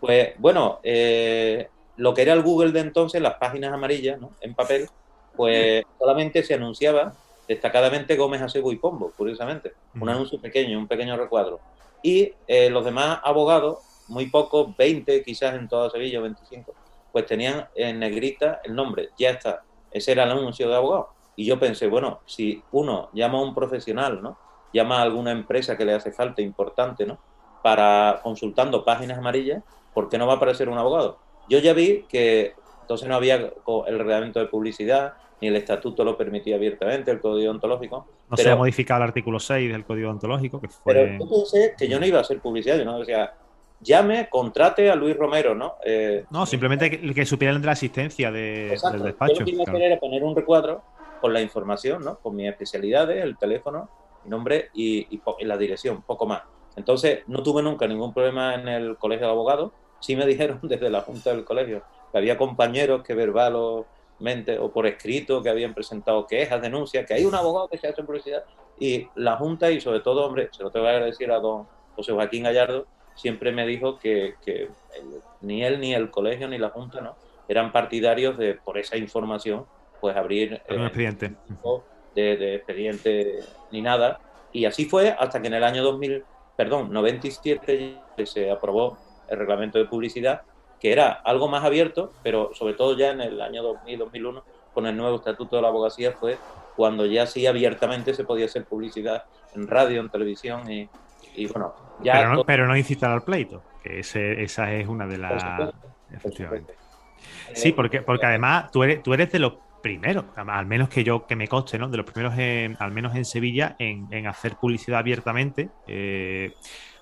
Pues 0.00 0.30
bueno, 0.38 0.80
eh, 0.82 1.68
lo 1.96 2.14
que 2.14 2.22
era 2.22 2.32
el 2.32 2.42
Google 2.42 2.72
de 2.72 2.80
entonces, 2.80 3.20
las 3.20 3.34
páginas 3.34 3.72
amarillas, 3.72 4.20
¿no? 4.20 4.32
En 4.40 4.54
papel, 4.54 4.88
pues 5.36 5.84
solamente 5.98 6.42
se 6.42 6.54
anunciaba 6.54 7.12
destacadamente 7.48 8.16
Gómez 8.16 8.42
Acebo 8.42 8.72
y 8.72 8.76
Pombo, 8.76 9.12
curiosamente. 9.16 9.72
Un 9.94 10.08
anuncio 10.08 10.40
pequeño, 10.40 10.78
un 10.78 10.88
pequeño 10.88 11.16
recuadro. 11.16 11.60
Y 12.02 12.32
eh, 12.46 12.70
los 12.70 12.84
demás 12.84 13.20
abogados, 13.22 13.78
muy 14.08 14.26
pocos, 14.26 14.76
20 14.76 15.22
quizás 15.22 15.54
en 15.54 15.68
toda 15.68 15.90
Sevilla, 15.90 16.20
25, 16.20 16.74
pues 17.12 17.26
tenían 17.26 17.68
en 17.74 17.98
negrita 17.98 18.60
el 18.64 18.74
nombre, 18.74 19.10
ya 19.18 19.30
está, 19.30 19.62
ese 19.90 20.12
era 20.12 20.24
el 20.24 20.32
anuncio 20.32 20.68
de 20.68 20.76
abogado. 20.76 21.10
Y 21.34 21.44
yo 21.44 21.58
pensé, 21.58 21.86
bueno, 21.86 22.20
si 22.26 22.62
uno 22.72 23.10
llama 23.12 23.38
a 23.38 23.42
un 23.42 23.54
profesional, 23.54 24.22
¿no? 24.22 24.38
Llama 24.72 24.98
a 24.98 25.02
alguna 25.02 25.32
empresa 25.32 25.76
que 25.76 25.84
le 25.84 25.94
hace 25.94 26.12
falta 26.12 26.42
importante, 26.42 27.06
¿no? 27.06 27.18
Para 27.62 28.20
consultando 28.22 28.84
páginas 28.84 29.18
amarillas, 29.18 29.62
¿por 29.92 30.08
qué 30.08 30.18
no 30.18 30.26
va 30.26 30.34
a 30.34 30.36
aparecer 30.36 30.68
un 30.68 30.78
abogado? 30.78 31.18
Yo 31.48 31.58
ya 31.58 31.72
vi 31.72 32.04
que 32.08 32.54
entonces 32.82 33.08
no 33.08 33.16
había 33.16 33.36
el 33.36 33.98
reglamento 33.98 34.38
de 34.38 34.46
publicidad, 34.46 35.14
ni 35.40 35.48
el 35.48 35.56
estatuto 35.56 36.04
lo 36.04 36.16
permitía 36.16 36.56
abiertamente, 36.56 37.10
el 37.10 37.20
código 37.20 37.50
ontológico. 37.50 38.06
No 38.30 38.36
se 38.36 38.50
ha 38.50 38.56
modificado 38.56 39.02
el 39.02 39.08
artículo 39.08 39.38
6 39.38 39.70
del 39.70 39.84
código 39.84 40.10
ontológico. 40.10 40.60
Que 40.60 40.68
fue... 40.68 40.94
Pero 40.94 41.24
yo 41.24 41.30
pensé 41.30 41.74
que 41.76 41.88
yo 41.88 42.00
no 42.00 42.06
iba 42.06 42.18
a 42.18 42.22
hacer 42.22 42.40
publicidad, 42.40 42.78
yo 42.78 42.84
no 42.84 42.98
decía, 42.98 43.34
llame, 43.80 44.28
contrate 44.30 44.90
a 44.90 44.94
Luis 44.94 45.16
Romero, 45.16 45.54
¿no? 45.54 45.74
Eh, 45.84 46.24
no, 46.30 46.46
simplemente 46.46 46.90
que, 46.90 47.14
que 47.14 47.26
supiera 47.26 47.56
la 47.58 47.72
asistencia 47.72 48.30
de, 48.30 48.78
del 48.92 49.02
despacho. 49.02 49.34
Yo 49.34 49.40
lo 49.40 49.44
que 49.46 49.52
iba 49.52 49.64
a 49.66 49.70
hacer 49.70 49.82
era 49.82 50.00
poner 50.00 50.24
un 50.24 50.34
recuadro 50.34 50.82
con 51.20 51.32
la 51.32 51.40
información, 51.40 52.04
¿no? 52.04 52.18
Con 52.18 52.36
mis 52.36 52.48
especialidades, 52.48 53.22
el 53.22 53.36
teléfono, 53.36 53.88
mi 54.24 54.30
nombre 54.30 54.70
y, 54.74 55.06
y, 55.10 55.44
la 55.44 55.56
dirección, 55.56 56.02
poco 56.02 56.26
más. 56.26 56.42
Entonces, 56.76 57.20
no 57.26 57.42
tuve 57.42 57.62
nunca 57.62 57.86
ningún 57.86 58.12
problema 58.12 58.54
en 58.54 58.68
el 58.68 58.96
colegio 58.96 59.26
de 59.26 59.32
abogados. 59.32 59.72
Sí 60.00 60.16
me 60.16 60.26
dijeron 60.26 60.60
desde 60.62 60.90
la 60.90 61.02
junta 61.02 61.30
del 61.30 61.44
colegio 61.44 61.82
que 62.10 62.18
había 62.18 62.38
compañeros 62.38 63.02
que 63.02 63.14
verbalmente 63.14 63.58
o 63.58 63.86
por 64.72 64.86
escrito 64.86 65.42
que 65.42 65.50
habían 65.50 65.74
presentado 65.74 66.26
quejas, 66.26 66.60
denuncias, 66.62 67.06
que 67.06 67.14
hay 67.14 67.24
un 67.24 67.34
abogado 67.34 67.68
que 67.68 67.78
se 67.78 67.86
ha 67.86 67.90
hecho 67.90 68.00
en 68.00 68.06
publicidad. 68.06 68.44
Y 68.78 69.08
la 69.14 69.36
junta 69.36 69.70
y 69.70 69.80
sobre 69.80 70.00
todo, 70.00 70.26
hombre, 70.26 70.48
se 70.52 70.62
lo 70.62 70.70
tengo 70.70 70.86
que 70.86 70.92
agradecer 70.92 71.30
a 71.30 71.38
don 71.38 71.66
José 71.96 72.12
Joaquín 72.12 72.44
Gallardo, 72.44 72.86
siempre 73.16 73.50
me 73.50 73.66
dijo 73.66 73.98
que, 73.98 74.34
ni 75.40 75.64
él, 75.64 75.80
ni 75.80 75.94
el 75.94 76.10
colegio, 76.10 76.46
ni 76.46 76.58
la 76.58 76.70
Junta, 76.70 77.00
¿no? 77.00 77.16
Eran 77.48 77.72
partidarios 77.72 78.36
de, 78.38 78.54
por 78.54 78.78
esa 78.78 78.96
información, 78.96 79.66
pues 80.00 80.16
abrir... 80.16 80.62
un 80.68 80.82
eh, 80.82 80.86
expediente. 80.86 81.32
De, 82.14 82.36
de 82.36 82.54
expediente 82.56 83.40
ni 83.72 83.82
nada. 83.82 84.20
Y 84.52 84.64
así 84.64 84.84
fue 84.86 85.10
hasta 85.10 85.40
que 85.40 85.48
en 85.48 85.54
el 85.54 85.64
año 85.64 85.82
2000, 85.82 86.24
perdón, 86.56 86.92
97 86.92 87.98
se 88.24 88.50
aprobó 88.50 88.98
el 89.28 89.38
reglamento 89.38 89.78
de 89.78 89.86
publicidad, 89.86 90.42
que 90.86 90.92
era 90.92 91.10
algo 91.24 91.48
más 91.48 91.64
abierto, 91.64 92.12
pero 92.22 92.54
sobre 92.54 92.74
todo 92.74 92.96
ya 92.96 93.10
en 93.10 93.20
el 93.20 93.40
año 93.40 93.60
2000-2001, 93.64 94.42
con 94.72 94.86
el 94.86 94.96
nuevo 94.96 95.16
estatuto 95.16 95.56
de 95.56 95.62
la 95.62 95.66
abogacía, 95.66 96.12
fue 96.12 96.38
cuando 96.76 97.06
ya 97.06 97.26
sí 97.26 97.44
abiertamente 97.44 98.14
se 98.14 98.22
podía 98.22 98.44
hacer 98.44 98.66
publicidad 98.66 99.24
en 99.56 99.66
radio, 99.66 100.00
en 100.00 100.10
televisión 100.10 100.70
y, 100.70 100.88
bueno, 101.48 101.74
ya... 102.04 102.12
Pero 102.12 102.34
no, 102.34 102.44
pero 102.44 102.68
no 102.68 102.76
incitar 102.76 103.10
al 103.10 103.24
pleito, 103.24 103.64
que 103.82 103.98
esa 103.98 104.72
es 104.72 104.86
una 104.86 105.08
de 105.08 105.18
las... 105.18 105.72
Efectivamente. 106.12 106.76
Sí, 107.52 107.72
porque, 107.72 108.02
porque 108.02 108.26
además 108.26 108.70
tú 108.70 108.84
eres, 108.84 109.02
tú 109.02 109.12
eres 109.12 109.32
de 109.32 109.40
los 109.40 109.54
primeros, 109.82 110.26
al 110.36 110.66
menos 110.66 110.88
que 110.88 111.02
yo, 111.02 111.26
que 111.26 111.34
me 111.34 111.48
conste, 111.48 111.80
¿no? 111.80 111.88
De 111.88 111.96
los 111.96 112.06
primeros, 112.06 112.34
al 112.78 112.92
menos 112.92 113.16
en 113.16 113.24
Sevilla, 113.24 113.74
en, 113.80 114.24
hacer 114.28 114.54
publicidad 114.54 115.00
abiertamente. 115.00 115.68
Eh, 115.88 116.52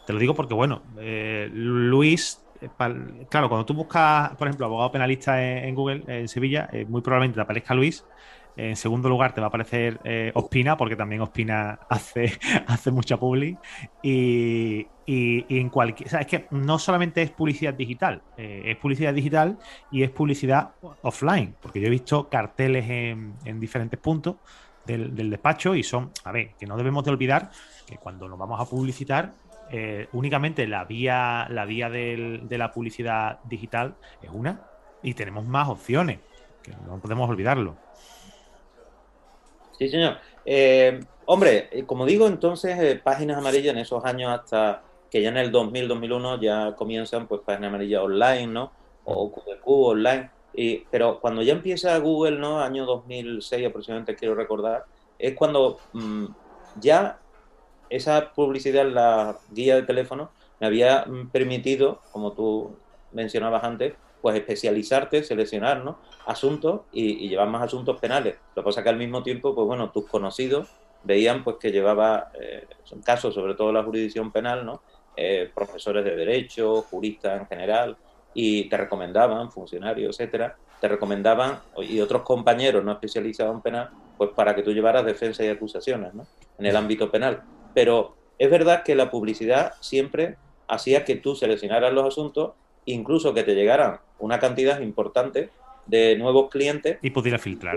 te 0.07 0.12
lo 0.14 0.18
digo 0.18 0.35
porque, 0.35 0.55
bueno, 0.55 0.83
eh, 0.99 1.51
Luis, 1.53 2.43
eh, 2.64 3.27
claro, 3.29 3.48
cuando 3.48 3.64
tú 3.64 3.74
buscas, 3.74 4.35
por 4.37 4.48
ejemplo, 4.48 4.66
abogado 4.66 4.92
penalista 4.92 5.42
en, 5.42 5.74
Google, 5.74 6.03
en 6.07 6.29
Sevilla, 6.29 6.68
muy 6.88 7.00
probablemente 7.00 7.37
te 7.37 7.42
aparezca 7.42 7.74
Luis 7.74 8.05
en 8.57 8.77
segundo 8.77 9.09
lugar 9.09 9.35
te 9.35 9.40
va 9.40 9.46
a 9.46 9.48
aparecer 9.48 10.00
eh, 10.05 10.31
Ospina, 10.35 10.77
porque 10.77 10.96
también 10.96 11.20
Ospina 11.22 11.81
hace, 11.88 12.33
hace 12.66 12.90
mucha 12.90 13.16
publi. 13.16 13.57
Y, 14.03 14.87
en 15.07 15.68
cualquier. 15.68 16.14
O 16.14 16.18
es 16.18 16.27
que 16.27 16.46
no 16.50 16.79
solamente 16.79 17.20
es 17.20 17.31
publicidad 17.31 17.74
digital, 17.74 18.22
eh, 18.38 18.62
es 18.64 18.77
publicidad 18.79 19.12
digital 19.12 19.59
y 19.90 20.03
es 20.03 20.11
publicidad 20.11 20.70
offline, 21.03 21.55
porque 21.61 21.79
yo 21.79 21.88
he 21.88 21.90
visto 21.90 22.31
carteles 22.31 22.88
en, 22.88 23.61
diferentes 23.61 24.00
puntos 24.00 24.37
del, 24.87 25.14
despacho 25.29 25.74
y 25.74 25.83
son. 25.83 26.11
A 26.24 26.33
ver, 26.33 26.55
que 26.59 26.66
no 26.66 26.79
debemos 26.79 27.05
de 27.05 27.11
olvidar 27.11 27.50
que 27.87 27.98
cuando 27.98 28.29
nos 28.29 28.38
vamos 28.38 28.59
a 28.59 28.64
publicitar. 28.64 29.33
Eh, 29.70 30.09
únicamente 30.12 30.66
la 30.66 30.85
vía, 30.85 31.46
la 31.50 31.64
vía 31.64 31.88
de 31.88 32.59
la 32.59 32.72
publicidad 32.72 33.40
digital 33.44 33.94
es 34.22 34.31
una 34.33 34.61
y 35.03 35.14
tenemos 35.14 35.44
más 35.44 35.68
opciones, 35.68 36.18
no 36.87 36.98
podemos 36.98 37.29
olvidarlo. 37.29 37.77
Sí, 39.79 39.88
señor. 39.88 40.18
Eh, 40.44 41.00
hombre, 41.27 41.68
eh, 41.72 41.85
como 41.85 42.07
digo, 42.07 42.27
entonces, 42.27 43.00
páginas 43.00 43.38
amarillas 43.38 43.74
en 43.74 43.79
esos 43.79 44.05
años 44.05 44.33
hasta 44.33 44.83
que 45.11 45.22
ya 45.22 45.31
en 45.31 45.38
el 45.38 45.50
2000, 45.50 45.88
2001 45.88 46.40
ya 46.40 46.74
comienzan 46.77 47.27
pues 47.27 47.40
páginas 47.42 47.68
amarillas 47.68 48.03
online, 48.03 48.46
¿no? 48.46 48.72
O 49.05 49.33
QQ 49.33 49.66
online. 49.66 50.31
Pero 50.90 51.20
cuando 51.20 51.42
ya 51.42 51.53
empieza 51.53 51.98
Google, 51.98 52.38
¿no? 52.38 52.61
Año 52.61 52.85
2006 52.85 53.66
aproximadamente, 53.66 54.14
quiero 54.14 54.35
recordar, 54.35 54.85
es 55.18 55.35
cuando 55.35 55.79
mm, 55.92 56.27
ya 56.81 57.18
esa 57.90 58.33
publicidad 58.33 58.87
la 58.87 59.38
guía 59.53 59.77
de 59.77 59.83
teléfono 59.83 60.31
me 60.61 60.66
había 60.66 61.05
permitido, 61.33 62.01
como 62.12 62.33
tú 62.33 62.77
mencionabas 63.12 63.64
antes, 63.64 63.94
pues 64.25 64.37
especializarte, 64.37 65.23
seleccionar 65.23 65.85
¿no? 65.85 65.99
asuntos 66.27 66.83
y, 66.92 67.29
llevar 67.29 67.49
más 67.49 67.62
asuntos 67.62 68.01
penales. 68.01 68.37
Lo 68.55 68.62
que 68.62 68.66
pasa 68.66 68.83
que 68.83 68.88
al 68.88 68.97
mismo 68.97 69.23
tiempo, 69.23 69.55
pues 69.55 69.66
bueno, 69.66 69.90
tus 69.90 70.07
conocidos 70.07 70.68
veían 71.03 71.44
pues 71.44 71.57
que 71.61 71.70
llevaba, 71.70 72.31
eh, 72.40 72.66
son 72.85 73.03
casos 73.03 73.35
sobre 73.35 73.55
todo 73.55 73.70
la 73.73 73.83
jurisdicción 73.83 74.33
penal, 74.33 74.64
¿no? 74.64 74.81
Eh, 75.16 75.51
profesores 75.55 76.05
de 76.05 76.16
derecho, 76.16 76.83
juristas 76.83 77.38
en 77.38 77.47
general, 77.47 77.97
y 78.33 78.68
te 78.68 78.77
recomendaban, 78.77 79.53
funcionarios, 79.53 80.18
etcétera, 80.18 80.57
te 80.81 80.88
recomendaban, 80.88 81.61
y 81.79 82.01
otros 82.01 82.23
compañeros 82.23 82.85
no 82.85 82.92
especializados 82.92 83.55
en 83.55 83.61
penal, 83.61 83.90
pues 84.16 84.31
para 84.31 84.55
que 84.55 84.62
tú 84.62 84.73
llevaras 84.73 85.05
defensa 85.05 85.44
y 85.44 85.49
acusaciones 85.49 86.14
¿no? 86.14 86.27
en 86.59 86.66
el 86.66 86.77
ámbito 86.77 87.11
penal. 87.11 87.42
Pero 87.75 88.15
es 88.39 88.51
verdad 88.51 88.83
que 88.83 88.95
la 88.95 89.11
publicidad 89.11 89.75
siempre 89.81 90.37
hacía 90.69 91.05
que 91.05 91.17
tú 91.17 91.35
seleccionaras 91.35 91.93
los 91.93 92.07
asuntos, 92.07 92.53
incluso 92.87 93.35
que 93.35 93.43
te 93.43 93.55
llegaran 93.55 94.01
una 94.19 94.39
cantidad 94.39 94.81
importante 94.81 95.51
de 95.87 96.17
nuevos 96.17 96.51
clientes. 96.51 96.99
Y 97.03 97.11
pudiera 97.11 97.39
filtrar. 97.39 97.77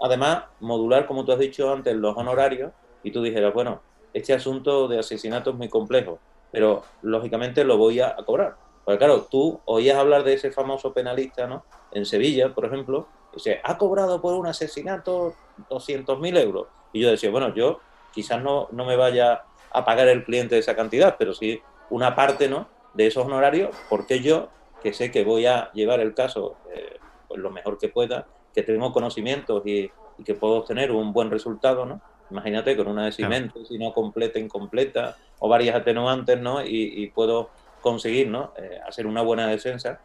Además, 0.00 0.44
modular, 0.60 1.06
como 1.06 1.24
tú 1.24 1.32
has 1.32 1.38
dicho 1.38 1.72
antes, 1.72 1.94
los 1.94 2.16
honorarios 2.16 2.72
y 3.02 3.10
tú 3.10 3.22
dijeras, 3.22 3.52
bueno, 3.54 3.80
este 4.12 4.32
asunto 4.32 4.88
de 4.88 4.98
asesinato 4.98 5.50
es 5.50 5.56
muy 5.56 5.68
complejo, 5.68 6.18
pero 6.50 6.82
lógicamente 7.02 7.64
lo 7.64 7.76
voy 7.76 8.00
a, 8.00 8.16
cobrar. 8.16 8.56
Porque 8.84 8.98
claro, 8.98 9.26
tú 9.30 9.60
oías 9.64 9.96
hablar 9.96 10.24
de 10.24 10.34
ese 10.34 10.50
famoso 10.50 10.92
penalista, 10.92 11.46
¿no? 11.46 11.64
En 11.92 12.04
Sevilla, 12.04 12.54
por 12.54 12.66
ejemplo, 12.66 13.08
y 13.34 13.40
se 13.40 13.60
ha 13.62 13.78
cobrado 13.78 14.20
por 14.20 14.34
un 14.34 14.46
asesinato 14.46 15.34
200.000 15.70 16.38
euros. 16.38 16.66
Y 16.92 17.00
yo 17.00 17.10
decía, 17.10 17.30
bueno, 17.30 17.54
yo 17.54 17.80
quizás 18.14 18.42
no, 18.42 18.68
no 18.72 18.84
me 18.84 18.96
vaya 18.96 19.42
a 19.70 19.84
pagar 19.84 20.08
el 20.08 20.24
cliente 20.24 20.56
esa 20.56 20.76
cantidad, 20.76 21.16
pero 21.18 21.34
sí 21.34 21.60
una 21.90 22.14
parte, 22.14 22.48
¿no? 22.48 22.68
De 22.94 23.06
esos 23.06 23.26
honorarios, 23.26 23.74
porque 23.88 24.20
yo 24.20 24.48
que 24.82 24.92
sé 24.92 25.10
que 25.10 25.24
voy 25.24 25.46
a 25.46 25.72
llevar 25.72 26.00
el 26.00 26.14
caso 26.14 26.56
eh, 26.72 26.98
pues 27.26 27.40
lo 27.40 27.50
mejor 27.50 27.78
que 27.78 27.88
pueda, 27.88 28.26
que 28.54 28.62
tengo 28.62 28.92
conocimientos 28.92 29.62
y, 29.66 29.90
que 30.24 30.34
puedo 30.34 30.58
obtener 30.58 30.92
un 30.92 31.12
buen 31.12 31.28
resultado, 31.28 31.84
¿no? 31.84 32.00
Imagínate 32.30 32.76
con 32.76 32.86
una 32.86 33.06
de 33.06 33.12
cimento, 33.12 33.64
si 33.64 33.76
no 33.78 33.92
completa, 33.92 34.38
incompleta, 34.38 35.16
o 35.40 35.48
varias 35.48 35.74
atenuantes, 35.74 36.40
¿no? 36.40 36.64
Y, 36.64 37.10
puedo 37.12 37.50
conseguir, 37.80 38.28
¿no? 38.28 38.52
Eh, 38.56 38.78
hacer 38.86 39.08
una 39.08 39.22
buena 39.22 39.48
defensa. 39.48 40.00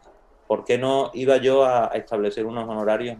¿Por 0.48 0.64
qué 0.64 0.78
no 0.78 1.12
iba 1.14 1.36
yo 1.36 1.64
a, 1.64 1.92
establecer 1.94 2.44
unos 2.44 2.68
honorarios 2.68 3.18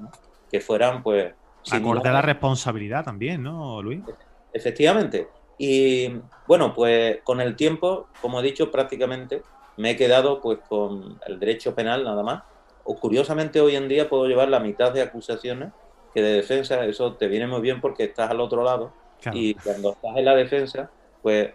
que 0.50 0.60
fueran, 0.60 1.00
pues... 1.04 1.32
Acorde 1.70 2.08
a 2.08 2.12
la 2.12 2.22
responsabilidad 2.22 3.04
también, 3.04 3.40
¿no, 3.44 3.80
Luis? 3.80 4.02
Efectivamente. 4.52 5.28
Y 5.58 6.08
bueno, 6.46 6.74
pues 6.74 7.18
con 7.22 7.40
el 7.40 7.54
tiempo, 7.56 8.08
como 8.22 8.40
he 8.40 8.42
dicho, 8.42 8.70
prácticamente 8.70 9.42
me 9.76 9.90
he 9.90 9.96
quedado 9.96 10.40
pues 10.40 10.58
con 10.68 11.20
el 11.26 11.38
derecho 11.38 11.74
penal 11.74 12.04
nada 12.04 12.22
más. 12.22 12.42
O 12.84 12.96
curiosamente 12.96 13.60
hoy 13.60 13.76
en 13.76 13.88
día 13.88 14.08
puedo 14.08 14.26
llevar 14.26 14.48
la 14.48 14.60
mitad 14.60 14.92
de 14.92 15.02
acusaciones 15.02 15.72
que 16.14 16.22
de 16.22 16.32
defensa, 16.32 16.84
eso 16.84 17.14
te 17.14 17.28
viene 17.28 17.46
muy 17.46 17.60
bien 17.60 17.80
porque 17.80 18.04
estás 18.04 18.30
al 18.30 18.40
otro 18.40 18.64
lado 18.64 18.92
y 19.32 19.54
cuando 19.54 19.92
estás 19.92 20.16
en 20.16 20.24
la 20.24 20.34
defensa, 20.34 20.90
pues, 21.22 21.50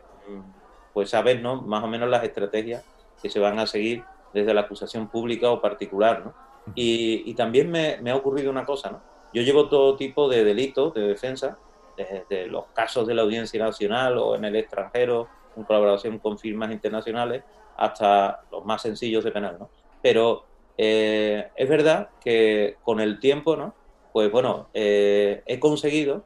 pues 0.94 1.10
sabes 1.10 1.42
¿no? 1.42 1.62
más 1.62 1.84
o 1.84 1.88
menos 1.88 2.10
las 2.10 2.24
estrategias 2.24 2.84
que 3.22 3.30
se 3.30 3.40
van 3.40 3.60
a 3.60 3.68
seguir 3.68 4.04
desde 4.34 4.54
la 4.54 4.62
acusación 4.62 5.08
pública 5.08 5.50
o 5.50 5.62
particular. 5.62 6.24
¿no? 6.26 6.34
Y, 6.76 7.34
también 7.34 7.72
me, 7.72 7.98
me, 8.02 8.12
ha 8.12 8.16
ocurrido 8.16 8.52
una 8.52 8.66
cosa, 8.66 8.92
¿no? 8.92 9.02
yo 9.34 9.42
llevo 9.42 9.68
todo 9.68 9.98
tipo 9.98 10.30
de 10.30 10.44
delitos 10.44 10.94
de 10.94 11.02
defensa, 11.02 11.58
desde 11.96 12.48
los 12.48 12.66
casos 12.74 13.08
de 13.08 13.14
la 13.14 13.22
Audiencia 13.22 13.64
Nacional 13.64 14.18
o 14.18 14.36
en 14.36 14.46
el 14.46 14.56
extranjero, 14.56 15.28
en 15.56 15.64
colaboración 15.64 16.20
con 16.20 16.38
firmas 16.38 16.72
internacionales, 16.72 17.44
hasta 17.78 18.42
los 18.52 18.66
más 18.66 18.82
sencillos 18.82 19.24
de 19.24 19.32
penal, 19.32 19.58
¿no? 19.60 19.70
Pero 20.02 20.46
eh, 20.78 21.50
es 21.56 21.70
verdad 21.70 22.10
que 22.22 22.78
con 22.84 23.00
el 23.00 23.20
tiempo, 23.20 23.56
¿no? 23.56 23.74
Pues 24.14 24.32
bueno, 24.32 24.70
eh, 24.74 25.44
he 25.46 25.60
conseguido 25.60 26.24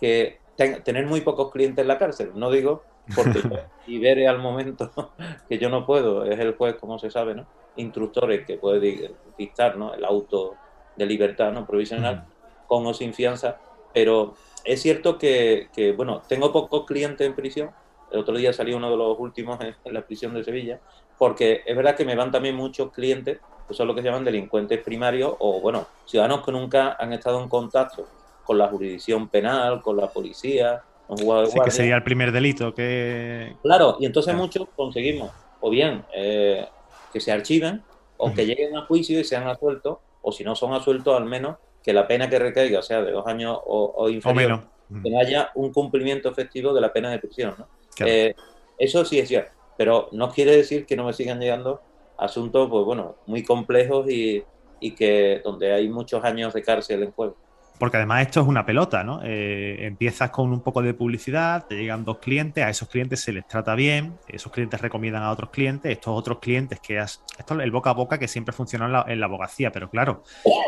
que 0.00 0.40
tener 0.56 1.06
muy 1.06 1.22
pocos 1.22 1.50
clientes 1.50 1.82
en 1.82 1.88
la 1.88 1.98
cárcel. 1.98 2.32
No 2.34 2.50
digo 2.50 2.82
porque 3.14 3.40
libere 3.86 4.28
al 4.28 4.38
momento 4.38 4.90
que 5.48 5.58
yo 5.58 5.68
no 5.68 5.86
puedo, 5.86 6.24
es 6.24 6.38
el 6.38 6.54
juez, 6.56 6.76
como 6.76 6.98
se 6.98 7.10
sabe, 7.10 7.34
¿no? 7.34 7.46
Instructores 7.76 8.46
que 8.46 8.58
puede 8.58 9.14
dictar, 9.38 9.76
¿no? 9.76 9.94
El 9.94 10.04
auto 10.04 10.54
de 10.96 11.06
libertad, 11.06 11.52
¿no? 11.52 11.66
Provisional, 11.66 12.26
con 12.66 12.86
o 12.86 12.94
sin 12.94 13.14
fianza, 13.14 13.58
pero 13.94 14.34
es 14.64 14.82
cierto 14.82 15.18
que, 15.18 15.68
que, 15.74 15.92
bueno, 15.92 16.22
tengo 16.28 16.52
pocos 16.52 16.86
clientes 16.86 17.26
en 17.26 17.34
prisión, 17.34 17.70
el 18.12 18.20
otro 18.20 18.36
día 18.36 18.52
salió 18.52 18.76
uno 18.76 18.90
de 18.90 18.96
los 18.96 19.18
últimos 19.18 19.58
en, 19.60 19.74
la 19.92 20.02
prisión 20.02 20.34
de 20.34 20.44
Sevilla, 20.44 20.80
porque 21.18 21.62
es 21.64 21.76
verdad 21.76 21.96
que 21.96 22.04
me 22.04 22.14
van 22.14 22.30
también 22.30 22.54
muchos 22.54 22.92
clientes, 22.92 23.38
que 23.66 23.74
son 23.74 23.88
lo 23.88 23.94
que 23.94 24.02
se 24.02 24.08
llaman 24.08 24.24
delincuentes 24.24 24.82
primarios 24.82 25.34
o, 25.38 25.60
bueno, 25.60 25.86
ciudadanos 26.04 26.44
que 26.44 26.52
nunca 26.52 26.96
han 26.98 27.12
estado 27.12 27.42
en 27.42 27.48
contacto 27.48 28.06
con 28.44 28.58
la 28.58 28.68
jurisdicción 28.68 29.28
penal, 29.28 29.80
con 29.80 29.96
la 29.96 30.08
policía. 30.08 30.82
Sí, 31.16 31.60
que 31.62 31.70
sería 31.70 31.96
el 31.96 32.02
primer 32.02 32.32
delito 32.32 32.74
que... 32.74 33.56
Claro, 33.62 33.96
y 34.00 34.06
entonces 34.06 34.34
muchos 34.34 34.66
conseguimos, 34.74 35.30
o 35.60 35.70
bien 35.70 36.04
eh, 36.14 36.66
que 37.12 37.20
se 37.20 37.32
archiven, 37.32 37.82
o 38.16 38.32
que 38.32 38.46
lleguen 38.46 38.76
a 38.76 38.82
juicio 38.82 39.18
y 39.18 39.24
sean 39.24 39.46
asueltos, 39.48 39.98
o 40.22 40.32
si 40.32 40.44
no 40.44 40.54
son 40.54 40.72
asueltos, 40.74 41.16
al 41.16 41.24
menos 41.24 41.56
que 41.82 41.92
la 41.92 42.06
pena 42.06 42.28
que 42.28 42.38
recaiga 42.38 42.82
sea 42.82 43.02
de 43.02 43.10
dos 43.10 43.26
años 43.26 43.58
o, 43.64 44.08
inferior, 44.08 44.60
que 45.02 45.10
no 45.10 45.18
haya 45.18 45.50
un 45.54 45.72
cumplimiento 45.72 46.30
efectivo 46.30 46.72
de 46.72 46.80
la 46.80 46.92
pena 46.92 47.10
de 47.10 47.18
prisión. 47.18 47.54
¿no? 47.58 47.66
Eh, 48.06 48.34
eso 48.78 49.04
sí 49.04 49.18
es 49.18 49.28
cierto, 49.28 49.52
pero 49.76 50.08
no 50.12 50.30
quiere 50.30 50.56
decir 50.56 50.86
que 50.86 50.96
no 50.96 51.04
me 51.04 51.12
sigan 51.12 51.40
llegando 51.40 51.80
asuntos, 52.18 52.68
pues 52.70 52.84
bueno, 52.84 53.16
muy 53.26 53.42
complejos 53.42 54.08
y, 54.08 54.44
que 54.96 55.40
donde 55.44 55.72
hay 55.72 55.88
muchos 55.88 56.24
años 56.24 56.52
de 56.52 56.62
cárcel 56.62 57.04
en 57.04 57.12
juego. 57.12 57.36
Porque 57.78 57.96
además 57.96 58.22
esto 58.22 58.40
es 58.40 58.46
una 58.46 58.64
pelota, 58.64 59.02
¿no? 59.02 59.20
Eh, 59.24 59.86
empiezas 59.86 60.30
con 60.30 60.52
un 60.52 60.60
poco 60.60 60.82
de 60.82 60.94
publicidad, 60.94 61.66
te 61.66 61.76
llegan 61.76 62.04
dos 62.04 62.18
clientes, 62.18 62.64
a 62.64 62.70
esos 62.70 62.88
clientes 62.88 63.20
se 63.20 63.32
les 63.32 63.46
trata 63.46 63.74
bien, 63.74 64.14
esos 64.28 64.52
clientes 64.52 64.80
recomiendan 64.80 65.22
a 65.22 65.30
otros 65.30 65.50
clientes, 65.50 65.90
estos 65.90 66.16
otros 66.16 66.38
clientes 66.38 66.80
que 66.80 66.98
has... 66.98 67.22
Esto 67.38 67.54
es 67.54 67.60
el 67.60 67.70
boca 67.70 67.90
a 67.90 67.94
boca 67.94 68.18
que 68.18 68.28
siempre 68.28 68.52
funciona 68.52 68.86
en 68.86 68.92
la, 68.92 69.04
en 69.08 69.20
la 69.20 69.26
abogacía, 69.26 69.72
pero 69.72 69.90
claro, 69.90 70.22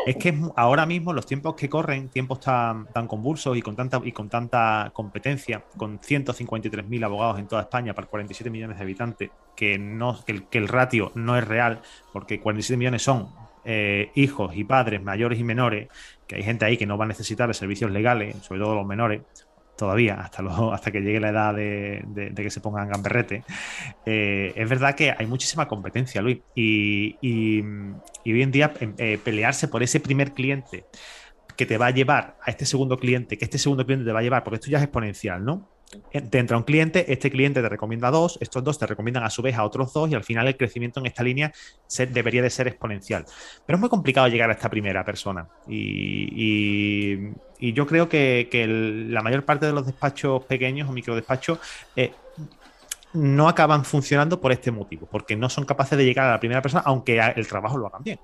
es 0.05 0.17
que 0.17 0.37
ahora 0.55 0.85
mismo 0.85 1.13
los 1.13 1.25
tiempos 1.25 1.55
que 1.55 1.69
corren, 1.69 2.09
tiempos 2.09 2.41
tan, 2.41 2.87
tan 2.87 3.07
convulsos 3.07 3.55
y 3.55 3.61
con, 3.61 3.75
tanta, 3.75 4.01
y 4.03 4.11
con 4.11 4.29
tanta 4.29 4.91
competencia, 4.93 5.63
con 5.77 5.99
153.000 5.99 7.05
abogados 7.05 7.39
en 7.39 7.47
toda 7.47 7.61
España 7.61 7.93
para 7.93 8.07
47 8.07 8.49
millones 8.49 8.77
de 8.77 8.83
habitantes, 8.83 9.29
que, 9.55 9.79
no, 9.79 10.23
que 10.25 10.31
el, 10.31 10.43
que 10.47 10.57
el 10.57 10.67
ratio 10.67 11.11
no 11.15 11.37
es 11.37 11.47
real, 11.47 11.81
porque 12.11 12.39
47 12.39 12.77
millones 12.77 13.03
son 13.03 13.29
eh, 13.67 14.11
hijos 14.13 14.55
y 14.55 14.63
padres 14.63 15.01
mayores 15.01 15.39
y 15.39 15.43
menores, 15.43 15.87
que 16.27 16.35
hay 16.35 16.43
gente 16.43 16.65
ahí 16.65 16.77
que 16.77 16.85
no 16.85 16.97
va 16.97 17.05
a 17.05 17.07
necesitar 17.07 17.47
de 17.47 17.53
servicios 17.53 17.91
legales, 17.91 18.35
sobre 18.37 18.61
todo 18.61 18.75
los 18.75 18.85
menores, 18.85 19.21
todavía, 19.77 20.15
hasta, 20.15 20.43
hasta 20.73 20.91
que 20.91 21.01
llegue 21.01 21.19
la 21.19 21.29
edad 21.29 21.53
de, 21.53 22.33
que 22.35 22.49
se 22.49 22.61
pongan 22.61 22.89
gamberrete, 22.89 23.43
eh, 24.05 24.53
es 24.55 24.69
verdad 24.69 24.95
que 24.95 25.13
hay 25.17 25.27
muchísima 25.27 25.67
competencia, 25.67 26.21
Luis, 26.21 26.39
y, 26.55 27.15
hoy 27.21 28.41
en 28.41 28.51
día 28.51 28.73
em, 28.79 28.93
eh, 28.97 29.19
pelearse 29.23 29.67
por 29.67 29.83
ese 29.83 29.99
primer 29.99 30.33
cliente 30.33 30.85
que 31.55 31.65
te 31.65 31.77
va 31.77 31.87
a 31.87 31.91
llevar 31.91 32.37
a 32.41 32.51
este 32.51 32.65
segundo 32.65 32.97
cliente, 32.97 33.37
que 33.37 33.45
este 33.45 33.57
segundo 33.57 33.85
cliente 33.85 34.05
te 34.05 34.11
va 34.11 34.19
a 34.19 34.23
llevar, 34.23 34.43
porque 34.43 34.55
esto 34.55 34.69
ya 34.69 34.77
es 34.77 34.83
exponencial, 34.83 35.43
¿no? 35.43 35.74
Eh, 36.11 36.21
te 36.21 36.39
entra 36.39 36.57
un 36.57 36.63
cliente, 36.63 37.11
este 37.11 37.29
cliente 37.29 37.61
te 37.61 37.69
recomienda 37.69 38.11
dos, 38.11 38.37
estos 38.41 38.63
dos 38.63 38.79
te 38.79 38.85
recomiendan 38.85 39.23
a 39.23 39.29
su 39.29 39.41
vez 39.41 39.55
a 39.55 39.63
otros 39.63 39.93
dos 39.93 40.09
y 40.09 40.15
al 40.15 40.23
final 40.23 40.47
el 40.47 40.57
crecimiento 40.57 40.99
en 40.99 41.05
esta 41.05 41.23
línea 41.23 41.53
debería 42.09 42.41
de 42.41 42.49
ser 42.49 42.67
exponencial. 42.67 43.25
Pero 43.65 43.77
es 43.77 43.79
muy 43.79 43.89
complicado 43.89 44.27
llegar 44.27 44.49
a 44.49 44.53
esta 44.53 44.69
primera 44.69 45.03
persona 45.05 45.47
y, 45.67 47.29
yo 47.59 47.87
creo 47.87 48.09
que, 48.09 48.47
la 49.09 49.21
mayor 49.21 49.43
parte 49.43 49.65
de 49.65 49.73
los 49.73 49.85
despachos 49.85 50.43
pequeños 50.45 50.89
o 50.89 50.91
microdespachos 50.91 51.59
eh, 51.95 52.11
no 53.13 53.47
acaban 53.47 53.85
funcionando 53.85 54.41
por 54.41 54.51
este 54.51 54.71
motivo, 54.71 55.07
porque 55.09 55.35
no 55.35 55.49
son 55.49 55.65
capaces 55.65 55.97
de 55.97 56.05
llegar 56.05 56.27
a 56.27 56.31
la 56.31 56.39
primera 56.39 56.61
persona 56.61 56.83
aunque 56.85 57.19
el 57.35 57.47
trabajo 57.47 57.77
lo 57.77 57.87
hagan 57.87 58.03
bien. 58.03 58.19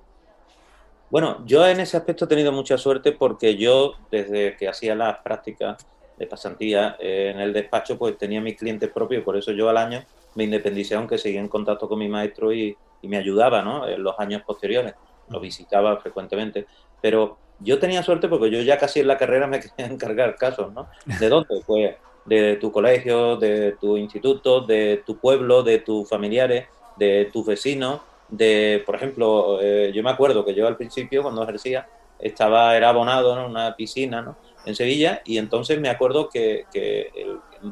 Bueno, 1.10 1.46
yo 1.46 1.68
en 1.68 1.80
ese 1.82 1.98
aspecto 1.98 2.26
he 2.26 2.28
tenido 2.28 2.52
mucha 2.54 2.78
suerte 2.78 3.12
porque 3.12 3.58
yo 3.58 3.96
desde 4.10 4.56
que 4.56 4.70
hacía 4.70 4.96
las 4.96 5.18
prácticas 5.20 5.86
de 6.18 6.28
pasantía 6.28 6.98
eh, 7.00 7.32
en 7.34 7.40
el 7.40 7.54
despacho, 7.54 7.98
pues 7.98 8.18
tenía 8.18 8.42
mis 8.42 8.58
clientes 8.58 8.90
propios, 8.90 9.24
por 9.24 9.38
eso 9.38 9.52
yo 9.52 9.70
al 9.70 9.78
año 9.78 10.04
me 10.36 10.44
independicé, 10.44 10.96
aunque 10.96 11.18
seguía 11.18 11.40
en 11.40 11.48
contacto 11.48 11.88
con 11.88 12.00
mi 12.00 12.08
maestro 12.08 12.54
y, 12.54 12.76
me 13.04 13.18
ayudaba, 13.18 13.64
¿no? 13.64 13.88
En 13.88 14.04
los 14.04 14.14
años 14.20 14.44
posteriores, 14.44 14.94
lo 15.28 15.40
visitaba 15.40 15.98
frecuentemente, 15.98 16.68
pero 17.02 17.40
yo 17.60 17.80
tenía 17.80 18.04
suerte 18.04 18.28
porque 18.28 18.52
yo 18.52 18.62
ya 18.62 18.78
casi 18.78 19.00
en 19.00 19.08
la 19.08 19.18
carrera 19.18 19.48
me 19.48 19.60
quería 19.78 19.92
encargar 19.92 20.36
casos, 20.36 20.72
¿no? 20.72 20.88
¿De 21.20 21.28
dónde? 21.28 21.62
Pues 21.66 21.96
de 22.26 22.58
tu 22.58 22.72
colegio, 22.72 23.38
de 23.38 23.72
tu 23.82 23.98
instituto, 23.98 24.62
de 24.62 25.02
tu 25.04 25.18
pueblo, 25.18 25.64
de 25.64 25.80
tus 25.80 26.08
familiares, 26.08 26.68
de 26.98 27.30
tus 27.34 27.46
vecinos, 27.46 28.02
de, 28.30 28.82
por 28.86 28.96
ejemplo, 28.96 29.60
eh, 29.62 29.92
yo 29.94 30.04
me 30.04 30.10
acuerdo 30.10 30.46
que 30.46 30.54
yo 30.54 30.68
al 30.68 30.78
principio, 30.78 31.24
cuando 31.24 31.44
ejercía, 31.44 31.88
estaba, 32.20 32.78
era 32.78 32.90
abonado 32.90 33.38
en 33.38 33.46
una 33.50 33.76
piscina, 33.76 34.22
¿no? 34.22 34.38
En 34.66 34.76
Sevilla 34.76 35.22
y 35.26 35.38
entonces 35.38 35.80
me 35.80 35.90
acuerdo 35.90 36.30
que, 36.30 36.66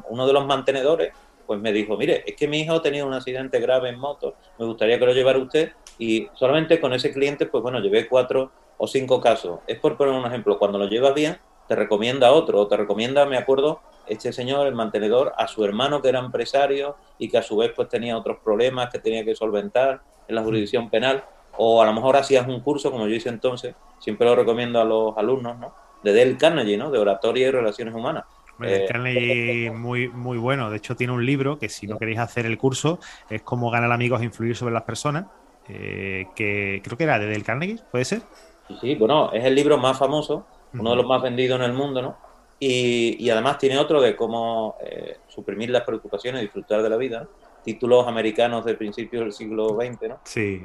uno 0.08 0.26
de 0.26 0.32
los 0.32 0.46
mantenedores 0.46 1.12
pues 1.46 1.60
me 1.60 1.72
dijo, 1.72 1.96
mire, 1.96 2.22
es 2.26 2.36
que 2.36 2.46
mi 2.46 2.60
hijo 2.60 2.74
ha 2.74 2.82
tenido 2.82 3.06
un 3.06 3.12
accidente 3.12 3.58
grave 3.58 3.88
en 3.88 3.98
moto, 3.98 4.34
me 4.58 4.66
gustaría 4.66 4.98
que 5.00 5.06
lo 5.06 5.12
llevara 5.12 5.38
usted 5.38 5.72
y 5.98 6.28
solamente 6.34 6.80
con 6.80 6.92
ese 6.92 7.12
cliente 7.12 7.46
pues 7.46 7.62
bueno, 7.62 7.80
llevé 7.80 8.06
cuatro 8.08 8.52
o 8.78 8.86
cinco 8.86 9.20
casos. 9.20 9.58
Es 9.66 9.78
por 9.78 9.96
poner 9.96 10.14
un 10.14 10.24
ejemplo, 10.24 10.58
cuando 10.58 10.78
lo 10.78 10.88
llevas 10.88 11.14
bien 11.14 11.38
te 11.70 11.76
recomienda 11.76 12.32
otro 12.32 12.58
o 12.58 12.66
te 12.66 12.76
recomienda, 12.76 13.26
me 13.26 13.36
acuerdo, 13.36 13.80
este 14.08 14.32
señor, 14.32 14.66
el 14.66 14.74
mantenedor, 14.74 15.32
a 15.36 15.46
su 15.46 15.64
hermano 15.64 16.02
que 16.02 16.08
era 16.08 16.18
empresario 16.18 16.96
y 17.16 17.28
que 17.28 17.38
a 17.38 17.44
su 17.44 17.56
vez 17.56 17.70
pues 17.76 17.88
tenía 17.88 18.18
otros 18.18 18.38
problemas 18.42 18.90
que 18.90 18.98
tenía 18.98 19.24
que 19.24 19.36
solventar 19.36 20.00
en 20.26 20.34
la 20.34 20.42
jurisdicción 20.42 20.90
penal 20.90 21.22
o 21.56 21.80
a 21.80 21.86
lo 21.86 21.92
mejor 21.92 22.16
hacías 22.16 22.48
un 22.48 22.58
curso 22.58 22.90
como 22.90 23.06
yo 23.06 23.14
hice 23.14 23.28
entonces, 23.28 23.76
siempre 24.00 24.26
lo 24.26 24.34
recomiendo 24.34 24.80
a 24.80 24.84
los 24.84 25.16
alumnos, 25.16 25.58
¿no? 25.58 25.72
De 26.02 26.14
Dale 26.14 26.36
Carnegie, 26.36 26.76
¿no? 26.76 26.90
De 26.90 26.98
oratoria 26.98 27.48
y 27.48 27.50
relaciones 27.50 27.94
humanas. 27.94 28.24
Dale 28.58 28.84
eh, 28.84 28.86
Carnegie 28.86 29.70
muy, 29.70 30.08
muy 30.08 30.38
bueno. 30.38 30.70
De 30.70 30.76
hecho, 30.76 30.96
tiene 30.96 31.12
un 31.12 31.24
libro 31.24 31.58
que 31.58 31.68
si 31.68 31.86
no 31.86 31.98
queréis 31.98 32.18
hacer 32.18 32.46
el 32.46 32.58
curso 32.58 32.98
es 33.28 33.42
cómo 33.42 33.70
ganar 33.70 33.90
amigos 33.92 34.20
e 34.20 34.24
influir 34.24 34.56
sobre 34.56 34.74
las 34.74 34.82
personas. 34.82 35.26
Eh, 35.68 36.26
que 36.34 36.80
creo 36.82 36.98
que 36.98 37.04
era 37.04 37.18
de 37.18 37.26
Dale 37.26 37.44
Carnegie, 37.44 37.78
¿puede 37.90 38.04
ser? 38.04 38.22
Sí, 38.66 38.76
sí, 38.80 38.94
bueno, 38.96 39.32
es 39.32 39.44
el 39.44 39.54
libro 39.54 39.78
más 39.78 39.98
famoso, 39.98 40.44
uno 40.74 40.90
de 40.90 40.96
los 40.96 41.06
más 41.06 41.22
vendidos 41.22 41.60
en 41.60 41.66
el 41.66 41.72
mundo, 41.72 42.02
¿no? 42.02 42.16
Y, 42.58 43.30
además 43.30 43.56
tiene 43.56 43.78
otro 43.78 44.02
de 44.02 44.14
cómo 44.14 44.76
eh, 44.82 45.16
suprimir 45.28 45.70
las 45.70 45.82
preocupaciones 45.82 46.42
y 46.42 46.44
disfrutar 46.44 46.82
de 46.82 46.90
la 46.90 46.96
vida, 46.96 47.26
títulos 47.64 48.06
americanos 48.06 48.64
de 48.64 48.74
principios 48.74 49.22
del 49.22 49.32
siglo 49.32 49.68
XX, 49.80 50.08
¿no? 50.08 50.20
Sí. 50.24 50.62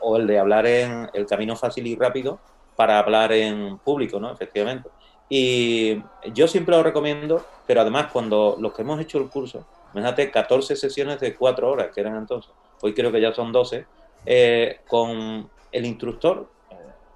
o 0.00 0.16
el 0.16 0.26
de 0.26 0.38
hablar 0.38 0.66
en 0.66 1.10
El 1.12 1.26
camino 1.26 1.56
fácil 1.56 1.86
y 1.86 1.96
rápido, 1.96 2.38
para 2.78 3.00
hablar 3.00 3.32
en 3.32 3.76
público, 3.78 4.20
¿no? 4.20 4.30
Efectivamente. 4.30 4.88
Y 5.28 6.00
yo 6.32 6.46
siempre 6.46 6.76
lo 6.76 6.84
recomiendo, 6.84 7.44
pero 7.66 7.80
además 7.80 8.06
cuando 8.12 8.56
los 8.60 8.72
que 8.72 8.82
hemos 8.82 9.00
hecho 9.00 9.18
el 9.18 9.28
curso, 9.28 9.66
imagínate 9.92 10.30
14 10.30 10.76
sesiones 10.76 11.18
de 11.18 11.34
4 11.34 11.72
horas, 11.72 11.88
que 11.92 12.00
eran 12.00 12.16
entonces, 12.16 12.52
hoy 12.80 12.94
creo 12.94 13.10
que 13.10 13.20
ya 13.20 13.34
son 13.34 13.50
12, 13.50 13.84
eh, 14.24 14.78
con 14.86 15.50
el 15.72 15.86
instructor, 15.86 16.48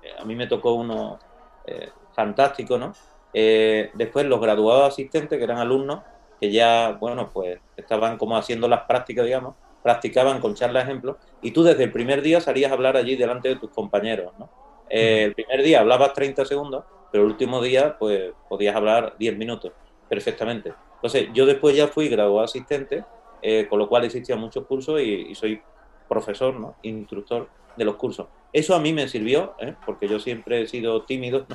eh, 0.03 0.11
a 0.19 0.25
mí 0.25 0.35
me 0.35 0.49
tocó 0.49 0.73
uno 0.73 1.21
eh, 1.65 1.91
fantástico, 2.13 2.77
¿no? 2.77 2.93
después 3.33 4.27
los 4.27 4.41
graduados 4.41 4.93
asistentes, 4.93 5.39
que 5.39 5.45
eran 5.45 5.59
alumnos, 5.59 6.01
que 6.41 6.51
ya, 6.51 6.97
bueno, 7.01 7.31
pues 7.33 7.61
estaban 7.77 8.19
como 8.19 8.37
haciendo 8.37 8.67
las 8.67 8.81
prácticas, 8.81 9.27
digamos, 9.27 9.55
practicaban 9.81 10.41
con 10.41 10.57
charla 10.57 10.83
ejemplo, 10.83 11.19
y 11.41 11.53
tú 11.53 11.63
desde 11.63 11.85
el 11.85 11.93
primer 11.93 12.21
día 12.21 12.41
salías 12.41 12.73
a 12.73 12.75
hablar 12.75 12.97
allí 12.97 13.15
delante 13.15 13.49
de 13.49 13.57
tus 13.57 13.71
compañeros, 13.71 14.33
¿no? 14.41 14.62
Eh, 14.95 15.25
el 15.25 15.35
primer 15.35 15.63
día 15.63 15.81
hablabas 15.81 16.13
30 16.13 16.45
segundos, 16.45 16.85
pero 17.11 17.25
el 17.25 17.31
último 17.31 17.63
día 17.63 17.97
pues 17.99 18.33
podías 18.47 18.77
hablar 18.77 19.15
10 19.19 19.39
minutos 19.39 19.73
perfectamente. 20.07 20.75
Entonces 20.97 21.29
yo 21.33 21.47
después 21.47 21.75
ya 21.75 21.89
fui 21.89 22.11
graduado 22.11 22.45
asistente, 22.45 23.03
eh, 23.41 23.67
con 23.71 23.79
lo 23.79 23.89
cual 23.89 24.05
existían 24.05 24.39
muchos 24.39 24.67
cursos 24.67 25.01
y, 25.01 25.35
soy 25.35 25.63
profesor, 26.07 26.55
¿no? 26.61 26.77
instructor 26.83 27.49
de 27.75 27.87
los 27.87 27.97
cursos. 27.97 28.27
Eso 28.53 28.75
a 28.75 28.81
mí 28.81 28.93
me 28.93 29.09
sirvió, 29.09 29.55
¿eh? 29.61 29.75
porque 29.87 30.07
yo 30.07 30.21
siempre 30.21 30.61
he 30.61 30.67
sido 30.67 31.05
tímido, 31.05 31.47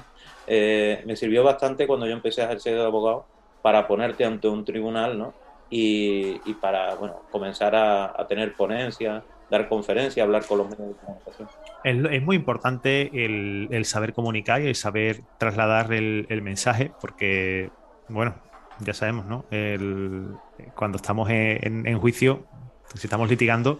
me 0.47 1.15
sirvió 1.15 1.43
bastante 1.43 1.85
cuando 1.85 2.07
yo 2.07 2.13
empecé 2.13 2.41
a 2.41 2.45
ejercer 2.45 2.73
de 2.73 2.83
abogado 2.83 3.27
para 3.61 3.87
ponerte 3.87 4.25
ante 4.25 4.47
un 4.47 4.65
tribunal 4.65 5.19
¿no? 5.19 5.35
y, 5.69 6.39
para 6.55 6.95
bueno, 6.95 7.21
comenzar 7.29 7.75
a, 7.75 8.19
a 8.19 8.25
tener 8.25 8.55
ponencias, 8.55 9.23
dar 9.49 9.69
conferencias, 9.69 10.23
hablar 10.23 10.45
con 10.45 10.59
los 10.59 10.69
medios 10.69 10.89
de 10.89 10.95
comunicación. 10.95 11.49
Es, 11.83 12.21
muy 12.21 12.35
importante 12.35 13.09
el, 13.25 13.85
saber 13.85 14.13
comunicar 14.13 14.61
y 14.61 14.67
el 14.67 14.75
saber 14.75 15.21
trasladar 15.37 15.93
el, 15.93 16.41
mensaje, 16.41 16.91
porque, 16.99 17.69
bueno, 18.09 18.35
ya 18.79 18.93
sabemos, 18.93 19.25
¿no? 19.25 19.45
cuando 20.75 20.97
estamos 20.97 21.29
en, 21.29 21.99
juicio, 21.99 22.45
si 22.95 23.07
estamos 23.07 23.29
litigando, 23.29 23.79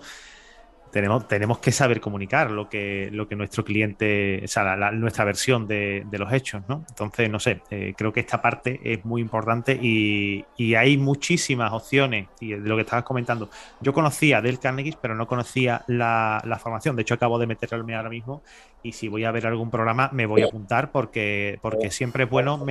tenemos, 0.91 1.27
tenemos 1.27 1.59
que 1.59 1.71
saber 1.71 2.01
comunicar 2.01 2.51
lo 2.51 2.69
que, 2.69 3.09
lo 3.11 3.27
que 3.27 3.35
nuestro 3.35 3.63
cliente, 3.63 4.41
o 4.43 4.47
sea, 4.47 4.75
nuestra 4.91 5.25
versión 5.25 5.67
de, 5.67 6.05
los 6.11 6.33
hechos, 6.33 6.63
¿no? 6.67 6.83
Entonces, 6.89 7.29
no 7.29 7.39
sé, 7.39 7.61
eh, 7.69 7.93
creo 7.95 8.11
que 8.11 8.19
esta 8.19 8.41
parte 8.41 8.79
es 8.83 9.05
muy 9.05 9.21
importante 9.21 9.73
y, 9.73 10.45
hay 10.77 10.97
muchísimas 10.97 11.71
opciones, 11.71 12.27
y 12.39 12.49
de 12.49 12.57
lo 12.57 12.75
que 12.75 12.81
estabas 12.81 13.03
comentando, 13.03 13.49
yo 13.81 13.93
conocía 13.93 14.41
del 14.41 14.59
Carnegie, 14.59 14.97
pero 15.01 15.15
no 15.15 15.27
conocía 15.27 15.83
la, 15.87 16.41
formación, 16.61 16.95
de 16.95 17.03
hecho 17.03 17.13
acabo 17.13 17.39
de 17.39 17.47
meterme 17.47 17.95
ahora 17.95 18.09
mismo 18.09 18.41
y 18.83 18.91
si 18.91 19.07
voy 19.07 19.23
a 19.23 19.31
ver 19.31 19.47
algún 19.47 19.69
programa 19.69 20.09
me 20.13 20.25
voy 20.25 20.41
a 20.41 20.45
apuntar 20.45 20.91
porque, 20.91 21.59
porque 21.61 21.89
siempre 21.91 22.25
es 22.25 22.29
bueno 22.29 22.63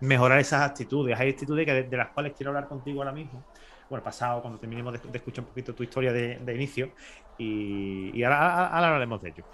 mejorar 0.00 0.38
esas 0.38 0.62
actitudes, 0.62 1.18
hay 1.18 1.30
actitudes 1.30 1.90
de 1.90 1.96
las 1.96 2.08
cuales 2.08 2.32
quiero 2.36 2.50
hablar 2.50 2.68
contigo 2.68 3.00
ahora 3.00 3.12
mismo 3.12 3.44
bueno, 3.88 4.04
pasado, 4.04 4.40
cuando 4.42 4.58
terminemos 4.58 4.92
de, 4.92 5.18
escuchar 5.18 5.44
un 5.44 5.48
poquito 5.48 5.74
tu 5.74 5.82
historia 5.82 6.12
de, 6.12 6.54
inicio, 6.54 6.90
y, 7.38 8.22
ahora, 8.22 8.66
hablaremos 8.68 9.22
de 9.22 9.28
ello. 9.28 9.44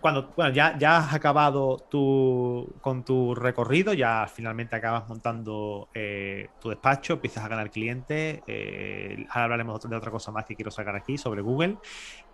Cuando, 0.00 0.32
bueno, 0.36 0.52
ya, 0.52 0.76
ya 0.76 0.96
has 0.96 1.14
acabado 1.14 1.76
tu, 1.88 2.74
con 2.80 3.04
tu 3.04 3.36
recorrido, 3.36 3.94
ya 3.94 4.26
finalmente 4.26 4.74
acabas 4.74 5.08
montando 5.08 5.88
eh, 5.94 6.48
tu 6.60 6.70
despacho, 6.70 7.12
empiezas 7.12 7.44
a 7.44 7.48
ganar 7.48 7.70
clientes, 7.70 8.40
eh, 8.48 9.24
ahora 9.28 9.44
hablaremos 9.44 9.88
de 9.88 9.94
otra 9.94 10.10
cosa 10.10 10.32
más 10.32 10.44
que 10.44 10.56
quiero 10.56 10.72
sacar 10.72 10.96
aquí 10.96 11.16
sobre 11.18 11.40
Google, 11.40 11.76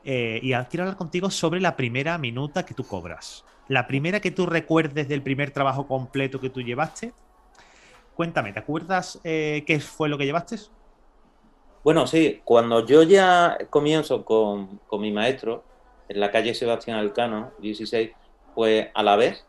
eh, 0.02 0.40
y 0.42 0.54
quiero 0.70 0.84
hablar 0.84 0.96
contigo 0.96 1.30
sobre 1.30 1.60
la 1.60 1.76
primera 1.76 2.16
minuta 2.16 2.64
que 2.64 2.72
tú 2.72 2.86
cobras. 2.86 3.44
La 3.68 3.86
primera 3.86 4.20
que 4.20 4.30
tú 4.30 4.46
recuerdes 4.46 5.06
del 5.06 5.22
primer 5.22 5.50
trabajo 5.50 5.86
completo 5.86 6.40
que 6.40 6.48
tú 6.48 6.62
llevaste, 6.62 7.12
Cuéntame, 8.18 8.52
¿te 8.52 8.58
acuerdas 8.58 9.20
eh, 9.22 9.62
qué 9.64 9.78
fue 9.78 10.08
lo 10.08 10.18
que 10.18 10.26
llevaste? 10.26 10.56
Bueno, 11.84 12.04
sí, 12.08 12.40
cuando 12.42 12.84
yo 12.84 13.04
ya 13.04 13.56
comienzo 13.70 14.24
con, 14.24 14.80
mi 14.98 15.12
maestro 15.12 15.62
en 16.08 16.18
la 16.18 16.32
calle 16.32 16.52
Sebastián 16.52 16.98
Alcano, 16.98 17.52
16, 17.60 18.10
pues 18.56 18.88
a 18.92 19.04
la 19.04 19.14
vez 19.14 19.46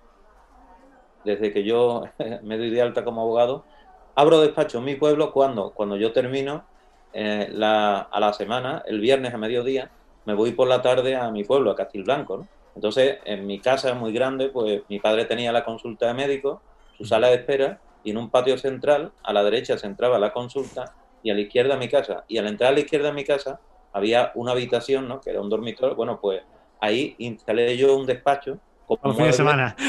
desde 1.25 1.51
que 1.51 1.63
yo 1.63 2.03
me 2.43 2.59
doy 2.59 2.69
de 2.69 2.79
alta 2.79 3.03
como 3.03 3.21
abogado, 3.21 3.65
abro 4.13 4.39
despacho 4.39 4.77
en 4.77 4.85
mi 4.85 4.93
pueblo 4.93 5.33
cuando, 5.33 5.71
cuando 5.71 5.97
yo 5.97 6.11
termino 6.11 6.63
eh, 7.11 7.51
a 7.51 8.19
la 8.19 8.33
semana, 8.33 8.83
el 8.85 8.99
viernes 8.99 9.33
a 9.33 9.39
mediodía, 9.39 9.89
me 10.25 10.35
voy 10.35 10.51
por 10.51 10.67
la 10.67 10.83
tarde 10.83 11.15
a 11.15 11.31
mi 11.31 11.43
pueblo, 11.43 11.71
a 11.71 11.75
Castilblanco, 11.75 12.37
¿no? 12.37 12.47
Entonces, 12.75 13.17
en 13.25 13.47
mi 13.47 13.59
casa 13.59 13.95
muy 13.95 14.13
grande, 14.13 14.49
pues 14.49 14.83
mi 14.89 14.99
padre 14.99 15.25
tenía 15.25 15.51
la 15.51 15.65
consulta 15.65 16.05
de 16.05 16.13
médico, 16.13 16.61
su 16.99 17.05
sala 17.05 17.29
de 17.29 17.37
espera, 17.37 17.79
y 18.03 18.11
en 18.11 18.17
un 18.17 18.29
patio 18.29 18.57
central, 18.57 19.11
a 19.23 19.33
la 19.33 19.43
derecha 19.43 19.77
se 19.77 19.87
entraba 19.87 20.19
la 20.19 20.31
consulta 20.31 20.95
y 21.23 21.31
a 21.31 21.33
la 21.33 21.41
izquierda 21.41 21.77
mi 21.77 21.89
casa. 21.89 22.23
Y 22.27 22.37
al 22.37 22.47
entrar 22.47 22.71
a 22.71 22.73
la 22.73 22.79
izquierda 22.79 23.07
de 23.07 23.13
mi 23.13 23.23
casa 23.23 23.59
había 23.93 24.31
una 24.35 24.51
habitación, 24.51 25.07
¿no? 25.07 25.19
Que 25.19 25.31
era 25.31 25.41
un 25.41 25.49
dormitorio. 25.49 25.95
Bueno, 25.95 26.19
pues 26.21 26.41
ahí 26.79 27.15
instalé 27.17 27.75
yo 27.77 27.95
un 27.95 28.05
despacho. 28.05 28.59
Como 28.87 29.13
fin 29.13 29.25
de 29.25 29.33
semana. 29.33 29.75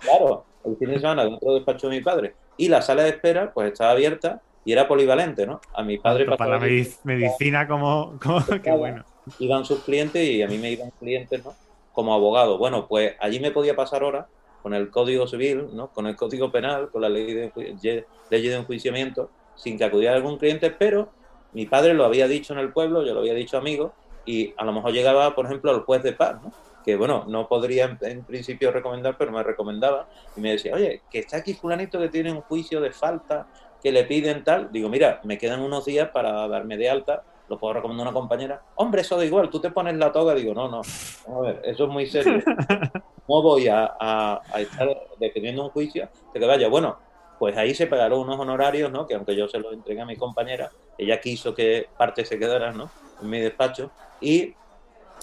Claro, 0.00 0.46
el 0.64 0.78
fin 0.78 0.88
de 0.88 0.98
semana 0.98 1.24
dentro 1.24 1.50
del 1.50 1.58
despacho 1.58 1.90
de 1.90 1.96
mi 1.98 2.02
padre. 2.02 2.34
Y 2.56 2.68
la 2.68 2.80
sala 2.80 3.02
de 3.02 3.10
espera, 3.10 3.52
pues 3.52 3.70
estaba 3.70 3.90
abierta 3.90 4.40
y 4.64 4.72
era 4.72 4.88
polivalente, 4.88 5.46
¿no? 5.46 5.60
A 5.74 5.82
mi 5.82 5.98
padre 5.98 6.24
para 6.24 6.52
la 6.52 6.58
medicina 6.58 7.68
como, 7.68 8.18
como 8.22 8.40
qué 8.62 8.70
bueno. 8.70 9.04
Iban 9.38 9.66
sus 9.66 9.80
clientes 9.80 10.26
y 10.26 10.42
a 10.42 10.46
mí 10.46 10.56
me 10.56 10.70
iban 10.70 10.90
clientes, 10.98 11.44
¿no? 11.44 11.52
Como 11.92 12.14
abogado. 12.14 12.56
Bueno, 12.56 12.86
pues 12.88 13.14
allí 13.20 13.40
me 13.40 13.50
podía 13.50 13.76
pasar 13.76 14.02
horas 14.04 14.24
con 14.62 14.74
el 14.74 14.90
Código 14.90 15.26
Civil, 15.26 15.68
¿no? 15.72 15.88
Con 15.88 16.06
el 16.06 16.16
Código 16.16 16.50
Penal, 16.50 16.90
con 16.90 17.02
la 17.02 17.08
ley 17.08 17.32
de, 17.32 18.04
ley 18.30 18.48
de 18.48 18.54
enjuiciamiento, 18.54 19.30
sin 19.56 19.78
que 19.78 19.84
acudiera 19.84 20.14
algún 20.14 20.38
cliente, 20.38 20.70
pero 20.70 21.10
mi 21.52 21.66
padre 21.66 21.94
lo 21.94 22.04
había 22.04 22.28
dicho 22.28 22.52
en 22.52 22.60
el 22.60 22.72
pueblo, 22.72 23.04
yo 23.04 23.14
lo 23.14 23.20
había 23.20 23.34
dicho 23.34 23.56
a 23.56 23.60
amigos, 23.60 23.92
y 24.24 24.54
a 24.56 24.64
lo 24.64 24.72
mejor 24.72 24.92
llegaba, 24.92 25.34
por 25.34 25.46
ejemplo, 25.46 25.70
al 25.70 25.80
juez 25.80 26.02
de 26.02 26.12
paz, 26.12 26.42
¿no? 26.42 26.52
que 26.84 26.96
bueno, 26.96 27.24
no 27.28 27.48
podría 27.48 27.96
en, 28.00 28.24
principio 28.24 28.72
recomendar, 28.72 29.16
pero 29.18 29.32
me 29.32 29.42
recomendaba 29.42 30.08
y 30.36 30.40
me 30.40 30.52
decía, 30.52 30.74
oye, 30.74 31.02
que 31.10 31.18
está 31.20 31.38
aquí 31.38 31.54
fulanito 31.54 31.98
que 31.98 32.08
tiene 32.08 32.32
un 32.32 32.40
juicio 32.42 32.80
de 32.80 32.90
falta, 32.90 33.46
que 33.82 33.92
le 33.92 34.04
piden 34.04 34.44
tal, 34.44 34.70
digo, 34.72 34.88
mira, 34.88 35.20
me 35.24 35.38
quedan 35.38 35.60
unos 35.60 35.84
días 35.84 36.10
para 36.10 36.46
darme 36.48 36.76
de 36.76 36.90
alta, 36.90 37.22
lo 37.50 37.58
puedo 37.58 37.74
recomendar 37.74 38.06
a 38.06 38.10
una 38.10 38.18
compañera, 38.18 38.62
hombre, 38.76 39.00
eso 39.00 39.16
da 39.16 39.24
igual, 39.24 39.50
tú 39.50 39.58
te 39.58 39.72
pones 39.72 39.96
la 39.96 40.12
toga, 40.12 40.34
digo, 40.34 40.54
no, 40.54 40.68
no, 40.68 40.82
a 41.26 41.40
ver, 41.40 41.60
eso 41.64 41.84
es 41.84 41.90
muy 41.90 42.06
serio, 42.06 42.40
no 43.28 43.42
voy 43.42 43.66
a, 43.66 43.92
a, 43.98 44.40
estar 44.60 44.88
defendiendo 45.18 45.64
un 45.64 45.70
juicio 45.70 46.08
de 46.32 46.38
que 46.38 46.46
vaya, 46.46 46.68
bueno, 46.68 46.96
pues 47.40 47.56
ahí 47.56 47.74
se 47.74 47.88
pagaron 47.88 48.20
unos 48.20 48.38
honorarios, 48.38 48.92
¿no? 48.92 49.06
Que 49.06 49.14
aunque 49.14 49.34
yo 49.34 49.48
se 49.48 49.58
los 49.58 49.72
entregué 49.72 50.02
a 50.02 50.06
mi 50.06 50.14
compañera, 50.14 50.70
ella 50.98 51.20
quiso 51.20 51.54
que 51.54 51.88
parte 51.96 52.24
se 52.24 52.38
quedara, 52.38 52.70
¿no? 52.70 52.90
En 53.22 53.30
mi 53.30 53.40
despacho. 53.40 53.90
Y 54.20 54.54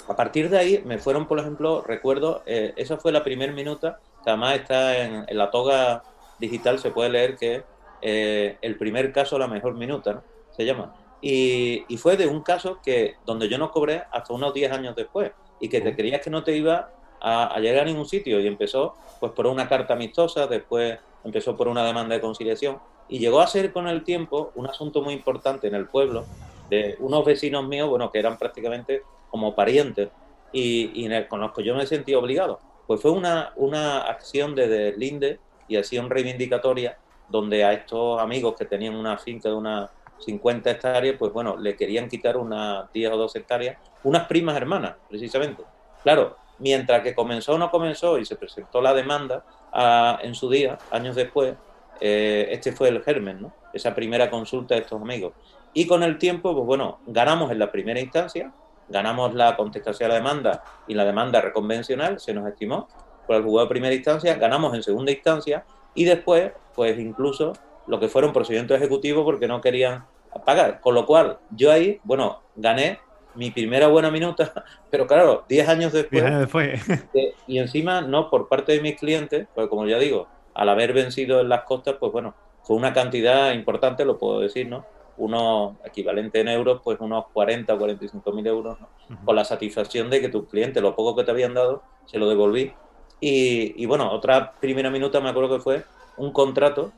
a 0.07 0.15
partir 0.15 0.49
de 0.49 0.57
ahí 0.57 0.81
me 0.83 0.97
fueron, 0.97 1.27
por 1.27 1.39
ejemplo, 1.39 1.83
recuerdo, 1.83 2.41
eh, 2.47 2.73
esa 2.75 2.97
fue 2.97 3.11
la 3.11 3.23
primera 3.23 3.53
minuta, 3.53 3.99
que 4.23 4.31
además 4.31 4.55
está 4.55 4.97
en, 4.97 5.25
la 5.29 5.51
toga 5.51 6.01
digital, 6.39 6.79
se 6.79 6.89
puede 6.89 7.11
leer 7.11 7.37
que 7.37 7.63
eh, 8.01 8.57
el 8.61 8.77
primer 8.77 9.13
caso, 9.13 9.37
la 9.37 9.47
mejor 9.47 9.75
minuta, 9.75 10.13
¿no? 10.13 10.23
Se 10.49 10.65
llama. 10.65 10.95
Y, 11.21 11.85
fue 11.97 12.15
de 12.15 12.27
un 12.27 12.41
caso 12.41 12.79
que 12.83 13.15
donde 13.25 13.49
yo 13.49 13.57
no 13.57 13.71
cobré 13.71 14.03
hasta 14.11 14.33
unos 14.33 14.53
10 14.53 14.71
años 14.71 14.95
después 14.95 15.31
y 15.59 15.69
que 15.69 15.81
te 15.81 15.95
creías 15.95 16.21
que 16.21 16.29
no 16.29 16.43
te 16.43 16.55
iba 16.55 16.91
a, 17.19 17.59
llegar 17.59 17.83
a 17.83 17.85
ningún 17.85 18.05
sitio 18.05 18.39
y 18.39 18.47
empezó 18.47 18.95
pues 19.19 19.31
por 19.31 19.47
una 19.47 19.67
carta 19.67 19.95
amistosa, 19.95 20.45
después 20.45 20.99
empezó 21.23 21.57
por 21.57 21.67
una 21.67 21.83
demanda 21.83 22.13
de 22.13 22.21
conciliación 22.21 22.79
y 23.09 23.19
llegó 23.19 23.41
a 23.41 23.47
ser 23.47 23.73
con 23.73 23.87
el 23.87 24.03
tiempo 24.03 24.51
un 24.55 24.67
asunto 24.67 25.01
muy 25.01 25.13
importante 25.13 25.67
en 25.67 25.75
el 25.75 25.87
pueblo 25.87 26.25
de 26.69 26.97
unos 26.99 27.25
vecinos 27.25 27.67
míos, 27.67 27.89
bueno, 27.89 28.11
que 28.11 28.19
eran 28.19 28.37
prácticamente 28.37 29.01
como 29.31 29.55
parientes 29.55 30.09
y, 30.51 30.91
y 30.93 31.23
con 31.27 31.39
los 31.41 31.51
que 31.53 31.63
yo 31.63 31.75
me 31.75 31.87
sentí 31.87 32.13
obligado. 32.13 32.59
Pues 32.85 33.01
fue 33.01 33.11
una, 33.11 33.53
una 33.55 34.01
acción 34.01 34.53
de 34.53 34.67
deslinde 34.67 35.39
y 35.67 35.77
acción 35.77 36.09
reivindicatoria 36.09 36.97
donde 37.29 37.63
a 37.63 37.73
estos 37.73 38.21
amigos 38.21 38.55
que 38.57 38.65
tenían 38.65 38.95
una 38.95 39.17
finca 39.17 39.49
de 39.49 39.55
unas 39.55 39.89
50 40.19 40.71
hectáreas, 40.71 41.15
pues 41.17 41.31
bueno, 41.31 41.57
le 41.57 41.75
querían 41.75 42.09
quitar 42.09 42.37
unas 42.37 42.91
10 42.93 43.11
o 43.11 43.17
12 43.17 43.39
hectáreas, 43.39 43.77
unas 44.03 44.27
primas 44.27 44.57
hermanas, 44.57 44.95
precisamente. 45.09 45.63
Claro, 46.03 46.37
mientras 46.59 47.01
que 47.01 47.13
comenzó 47.13 47.53
o 47.53 47.57
no 47.57 47.69
comenzó 47.69 48.17
y 48.17 48.25
se 48.25 48.35
presentó 48.35 48.81
la 48.81 48.93
demanda 48.93 49.43
en 50.21 50.33
su 50.35 50.49
día, 50.49 50.77
años 50.91 51.15
después, 51.15 51.55
eh, 51.99 52.47
este 52.51 52.71
fue 52.71 52.89
el 52.89 53.03
germen, 53.03 53.41
¿no? 53.41 53.53
Esa 53.73 53.93
primera 53.93 54.29
consulta 54.29 54.75
de 54.75 54.81
estos 54.81 55.01
amigos. 55.01 55.33
Y 55.73 55.85
con 55.87 56.03
el 56.03 56.17
tiempo, 56.17 56.53
pues 56.53 56.65
bueno, 56.65 56.99
ganamos 57.05 57.51
en 57.51 57.59
la 57.59 57.71
primera 57.71 57.99
instancia, 57.99 58.51
ganamos 58.89 59.33
la 59.33 59.55
contestación 59.55 60.09
a 60.09 60.13
la 60.13 60.19
demanda 60.19 60.63
y 60.87 60.93
la 60.93 61.05
demanda 61.05 61.41
reconvencional, 61.41 62.19
se 62.19 62.33
nos 62.33 62.47
estimó 62.47 62.87
por 63.25 63.35
el 63.35 63.43
juzgado 63.43 63.65
de 63.65 63.69
primera 63.69 63.93
instancia, 63.93 64.35
ganamos 64.35 64.73
en 64.73 64.81
segunda 64.81 65.11
instancia 65.11 65.65
y 65.93 66.05
después, 66.05 66.51
pues 66.73 66.97
incluso 66.97 67.53
lo 67.87 67.99
que 67.99 68.07
fueron 68.07 68.33
procedimientos 68.33 68.77
ejecutivos 68.77 69.23
porque 69.23 69.47
no 69.47 69.61
querían 69.61 70.05
pagar. 70.45 70.81
Con 70.81 70.95
lo 70.95 71.05
cual, 71.05 71.39
yo 71.51 71.71
ahí, 71.71 71.99
bueno, 72.03 72.41
gané 72.55 72.99
mi 73.35 73.51
primera 73.51 73.87
buena 73.87 74.11
minuta, 74.11 74.53
pero 74.91 75.07
claro, 75.07 75.45
10 75.47 75.69
años 75.69 75.93
después. 75.93 76.23
Años 76.23 76.41
después. 76.41 76.81
y 77.47 77.59
encima, 77.59 78.01
no 78.01 78.29
por 78.29 78.47
parte 78.47 78.73
de 78.73 78.81
mis 78.81 78.97
clientes, 78.97 79.47
porque 79.53 79.69
como 79.69 79.85
ya 79.87 79.99
digo, 79.99 80.27
al 80.53 80.69
haber 80.69 80.93
vencido 80.93 81.41
en 81.41 81.49
las 81.49 81.63
costas, 81.63 81.95
pues 81.99 82.11
bueno, 82.11 82.35
fue 82.63 82.75
una 82.75 82.93
cantidad 82.93 83.53
importante, 83.53 84.05
lo 84.05 84.17
puedo 84.17 84.39
decir, 84.39 84.67
¿no? 84.67 84.85
unos 85.17 85.73
equivalente 85.83 86.39
en 86.39 86.47
euros, 86.47 86.81
pues 86.83 86.99
unos 86.99 87.25
40 87.33 87.73
o 87.73 87.77
45 87.77 88.31
mil 88.31 88.47
euros, 88.47 88.77
¿no? 88.79 88.87
con 89.25 89.35
la 89.35 89.43
satisfacción 89.43 90.09
de 90.09 90.21
que 90.21 90.29
tu 90.29 90.45
cliente, 90.47 90.79
lo 90.79 90.95
poco 90.95 91.15
que 91.15 91.23
te 91.23 91.31
habían 91.31 91.53
dado, 91.53 91.83
se 92.05 92.19
lo 92.19 92.29
devolví. 92.29 92.73
Y, 93.19 93.83
bueno, 93.87 94.11
otra 94.11 94.53
primera 94.59 94.91
minuta 94.91 95.19
me 95.19 95.29
acuerdo 95.29 95.57
que 95.57 95.63
fue 95.63 95.83
un 96.17 96.31
contrato, 96.31 96.91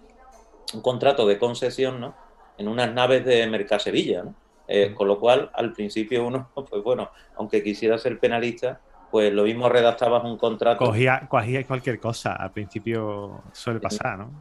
un 0.73 0.81
contrato 0.81 1.27
de 1.27 1.37
concesión, 1.37 1.99
¿no? 1.99 2.15
En 2.57 2.67
unas 2.67 2.93
naves 2.93 3.25
de 3.25 3.47
Mercasevilla, 3.47 4.23
¿no? 4.23 4.35
Eh, 4.67 4.93
con 4.93 5.07
lo 5.07 5.19
cual, 5.19 5.49
al 5.53 5.73
principio 5.73 6.27
uno, 6.27 6.49
pues 6.69 6.83
bueno, 6.83 7.09
aunque 7.37 7.63
quisiera 7.63 7.97
ser 7.97 8.19
penalista, 8.19 8.79
pues 9.11 9.33
lo 9.33 9.43
mismo 9.43 9.67
redactabas 9.67 10.23
un 10.23 10.37
contrato. 10.37 10.85
Cogía, 10.85 11.27
cogía 11.27 11.65
cualquier 11.65 11.99
cosa, 11.99 12.33
al 12.33 12.51
principio 12.51 13.41
suele 13.51 13.79
pasar, 13.79 14.19
¿no? 14.19 14.31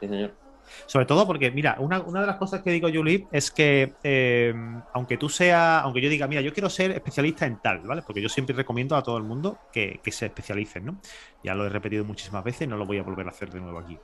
Sí, 0.00 0.08
señor. 0.08 0.32
Sobre 0.86 1.06
todo 1.06 1.26
porque, 1.26 1.50
mira, 1.50 1.76
una, 1.78 2.00
de 2.00 2.26
las 2.26 2.36
cosas 2.36 2.62
que 2.62 2.70
digo, 2.70 2.88
Julie, 2.92 3.26
es 3.32 3.50
que 3.50 3.94
eh, 4.02 4.54
aunque 4.92 5.16
tú 5.16 5.28
seas, 5.28 5.82
aunque 5.82 6.00
yo 6.00 6.08
diga, 6.08 6.26
mira, 6.26 6.40
yo 6.40 6.52
quiero 6.52 6.70
ser 6.70 6.90
especialista 6.92 7.46
en 7.46 7.60
tal, 7.60 7.80
¿vale? 7.80 8.02
Porque 8.02 8.22
yo 8.22 8.28
siempre 8.28 8.54
recomiendo 8.54 8.96
a 8.96 9.02
todo 9.02 9.16
el 9.16 9.24
mundo 9.24 9.58
que, 9.72 10.00
se 10.10 10.26
especialicen, 10.26 10.84
¿no? 10.84 11.00
Ya 11.44 11.54
lo 11.54 11.64
he 11.64 11.68
repetido 11.68 12.04
muchísimas 12.04 12.42
veces 12.42 12.68
no 12.68 12.76
lo 12.76 12.84
voy 12.84 12.98
a 12.98 13.02
volver 13.02 13.26
a 13.26 13.30
hacer 13.30 13.50
de 13.50 13.60
nuevo 13.60 13.78
aquí. 13.78 13.98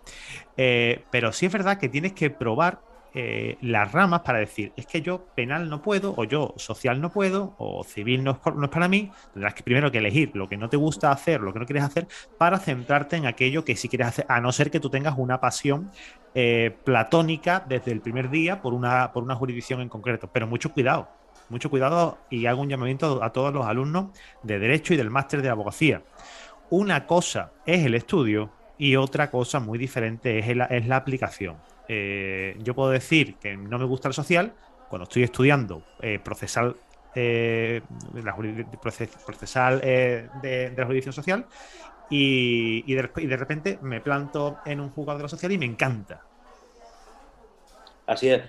Eh, 0.56 1.04
pero 1.10 1.32
sí 1.32 1.46
es 1.46 1.52
verdad 1.52 1.78
que 1.78 1.88
tienes 1.88 2.12
que 2.12 2.30
probar 2.30 2.80
eh, 3.18 3.56
las 3.62 3.92
ramas 3.92 4.20
para 4.20 4.40
decir, 4.40 4.74
es 4.76 4.84
que 4.84 5.00
yo 5.00 5.24
penal 5.34 5.70
no 5.70 5.80
puedo, 5.80 6.12
o 6.18 6.24
yo 6.24 6.52
social 6.58 7.00
no 7.00 7.10
puedo, 7.10 7.54
o 7.56 7.82
civil 7.82 8.22
no 8.22 8.32
es, 8.32 8.68
para 8.68 8.88
mí, 8.88 9.10
tendrás 9.32 9.54
que 9.54 9.62
primero 9.62 9.90
que 9.90 9.96
elegir 9.96 10.32
lo 10.34 10.50
que 10.50 10.58
no 10.58 10.68
te 10.68 10.76
gusta 10.76 11.10
hacer, 11.10 11.40
lo 11.40 11.50
que 11.54 11.58
no 11.58 11.64
quieres 11.64 11.82
hacer, 11.82 12.06
para 12.36 12.58
centrarte 12.58 13.16
en 13.16 13.24
aquello 13.24 13.64
que 13.64 13.74
sí 13.74 13.88
quieres 13.88 14.08
hacer, 14.08 14.26
a 14.28 14.38
no 14.42 14.52
ser 14.52 14.70
que 14.70 14.80
tú 14.80 14.90
tengas 14.90 15.14
una 15.16 15.40
pasión 15.40 15.90
eh, 16.34 16.76
platónica 16.84 17.64
desde 17.66 17.90
el 17.90 18.02
primer 18.02 18.28
día 18.28 18.60
por 18.60 18.74
una, 18.74 19.10
por 19.14 19.22
una 19.22 19.34
jurisdicción 19.34 19.80
en 19.80 19.88
concreto. 19.88 20.28
Pero 20.30 20.46
mucho 20.46 20.70
cuidado, 20.74 21.08
mucho 21.48 21.70
cuidado 21.70 22.18
y 22.28 22.44
hago 22.44 22.60
un 22.60 22.68
llamamiento 22.68 23.24
a 23.24 23.32
todos 23.32 23.50
los 23.50 23.64
alumnos 23.64 24.08
de 24.42 24.58
Derecho 24.58 24.92
y 24.92 24.98
del 24.98 25.08
máster 25.08 25.40
de 25.40 25.48
Abogacía. 25.48 26.02
Una 26.68 27.06
cosa 27.06 27.52
es 27.64 27.82
el 27.86 27.94
estudio 27.94 28.50
y 28.76 28.96
otra 28.96 29.30
cosa 29.30 29.58
muy 29.58 29.78
diferente 29.78 30.38
es, 30.38 30.48
es 30.68 30.86
la 30.86 30.96
aplicación. 30.96 31.56
Eh, 31.88 32.56
yo 32.62 32.74
puedo 32.74 32.90
decir 32.90 33.36
que 33.36 33.56
no 33.56 33.78
me 33.78 33.84
gusta 33.84 34.08
el 34.08 34.14
social 34.14 34.52
cuando 34.88 35.04
estoy 35.04 35.22
estudiando 35.22 35.82
eh, 36.00 36.18
procesal, 36.18 36.76
eh, 37.14 37.80
procesal 38.80 39.80
de, 39.80 40.72
la 40.76 40.84
jurisdicción 40.84 41.12
social 41.12 41.46
y, 42.10 42.92
de, 42.92 43.36
repente 43.36 43.78
me 43.82 44.00
planto 44.00 44.58
en 44.64 44.80
un 44.80 44.90
juzgado 44.90 45.18
de 45.18 45.22
la 45.24 45.28
social 45.28 45.52
y 45.52 45.58
me 45.58 45.66
encanta. 45.66 46.22
Así 48.06 48.30
es. 48.30 48.42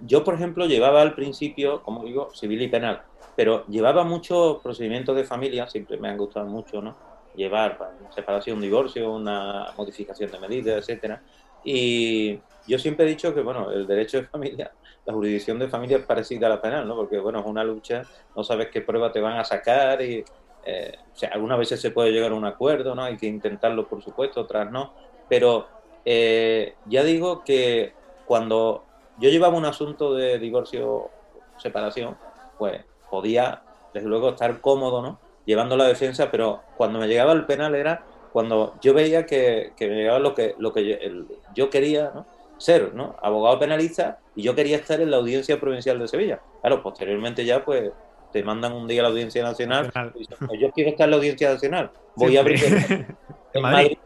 yo, 0.00 0.24
por 0.24 0.34
ejemplo, 0.34 0.66
llevaba 0.66 1.02
al 1.02 1.14
principio, 1.14 1.82
como 1.82 2.04
digo, 2.04 2.30
civil 2.34 2.62
y 2.62 2.68
penal, 2.68 3.02
pero 3.36 3.66
llevaba 3.66 4.04
muchos 4.04 4.60
procedimientos 4.62 5.14
de 5.16 5.24
familia, 5.24 5.68
siempre 5.68 5.96
me 5.98 6.08
han 6.08 6.16
gustado 6.16 6.46
mucho, 6.46 6.80
¿no? 6.80 6.96
Llevar 7.36 7.78
una 8.00 8.12
separación, 8.12 8.56
un 8.56 8.62
divorcio, 8.62 9.12
una 9.12 9.72
modificación 9.76 10.30
de 10.30 10.38
medidas, 10.38 10.78
etcétera. 10.78 11.20
Y 11.64 12.38
yo 12.66 12.78
siempre 12.78 13.06
he 13.06 13.08
dicho 13.08 13.34
que, 13.34 13.40
bueno, 13.40 13.70
el 13.70 13.86
derecho 13.86 14.18
de 14.18 14.26
familia, 14.26 14.72
la 15.04 15.12
jurisdicción 15.12 15.58
de 15.58 15.68
familia 15.68 15.98
es 15.98 16.06
parecida 16.06 16.46
a 16.46 16.50
la 16.50 16.62
penal, 16.62 16.86
¿no? 16.86 16.94
Porque, 16.96 17.18
bueno, 17.18 17.40
es 17.40 17.46
una 17.46 17.64
lucha, 17.64 18.02
no 18.36 18.44
sabes 18.44 18.68
qué 18.68 18.80
prueba 18.80 19.12
te 19.12 19.20
van 19.20 19.38
a 19.38 19.44
sacar 19.44 20.00
y, 20.02 20.24
eh, 20.66 20.96
algunas 21.30 21.58
veces 21.58 21.80
se 21.80 21.90
puede 21.90 22.10
llegar 22.10 22.32
a 22.32 22.34
un 22.34 22.44
acuerdo, 22.44 22.94
¿no? 22.94 23.04
Hay 23.04 23.16
que 23.16 23.26
intentarlo, 23.26 23.86
por 23.86 24.02
supuesto, 24.02 24.42
otras 24.42 24.70
no. 24.70 24.94
Pero 25.28 25.66
eh, 26.04 26.74
ya 26.86 27.02
digo 27.02 27.44
que 27.44 27.92
cuando 28.26 28.84
yo 29.18 29.30
llevaba 29.30 29.56
un 29.56 29.66
asunto 29.66 30.14
de 30.14 30.38
divorcio, 30.38 31.10
separación, 31.58 32.16
pues 32.58 32.82
podía, 33.10 33.62
desde 33.92 34.08
luego, 34.08 34.30
estar 34.30 34.60
cómodo, 34.60 35.02
¿no? 35.02 35.18
Llevando 35.44 35.76
la 35.76 35.84
defensa, 35.84 36.30
pero 36.30 36.62
cuando 36.76 36.98
me 36.98 37.06
llegaba 37.06 37.32
el 37.32 37.44
penal 37.44 37.74
era 37.74 38.04
cuando 38.34 38.74
yo 38.82 38.94
veía 38.94 39.26
que, 39.26 39.74
que 39.76 39.88
me 39.88 39.94
llegaba 39.94 40.18
lo 40.18 40.34
que, 40.34 40.56
lo 40.58 40.72
que 40.72 41.24
yo, 41.54 41.70
quería 41.70 42.12
ser, 42.58 42.92
¿no? 42.92 43.14
Abogado 43.22 43.60
penalista 43.60 44.18
y 44.34 44.42
yo 44.42 44.56
quería 44.56 44.76
estar 44.76 45.00
en 45.00 45.12
la 45.12 45.18
Audiencia 45.18 45.60
Provincial 45.60 46.00
de 46.00 46.08
Sevilla. 46.08 46.40
Claro, 46.60 46.82
posteriormente 46.82 47.44
ya 47.44 47.64
pues 47.64 47.92
te 48.32 48.42
mandan 48.42 48.72
un 48.72 48.88
día 48.88 49.02
a 49.02 49.04
la 49.04 49.10
Audiencia 49.10 49.40
Nacional 49.44 49.92
y 50.16 50.26
pues 50.26 50.60
yo 50.60 50.72
quiero 50.72 50.90
estar 50.90 51.04
en 51.04 51.10
la 51.12 51.16
Audiencia 51.18 51.52
Nacional, 51.52 51.92
voy 52.16 52.36
a 52.36 52.40
abrir 52.40 52.58
en 53.52 53.62
Madrid. 53.62 53.98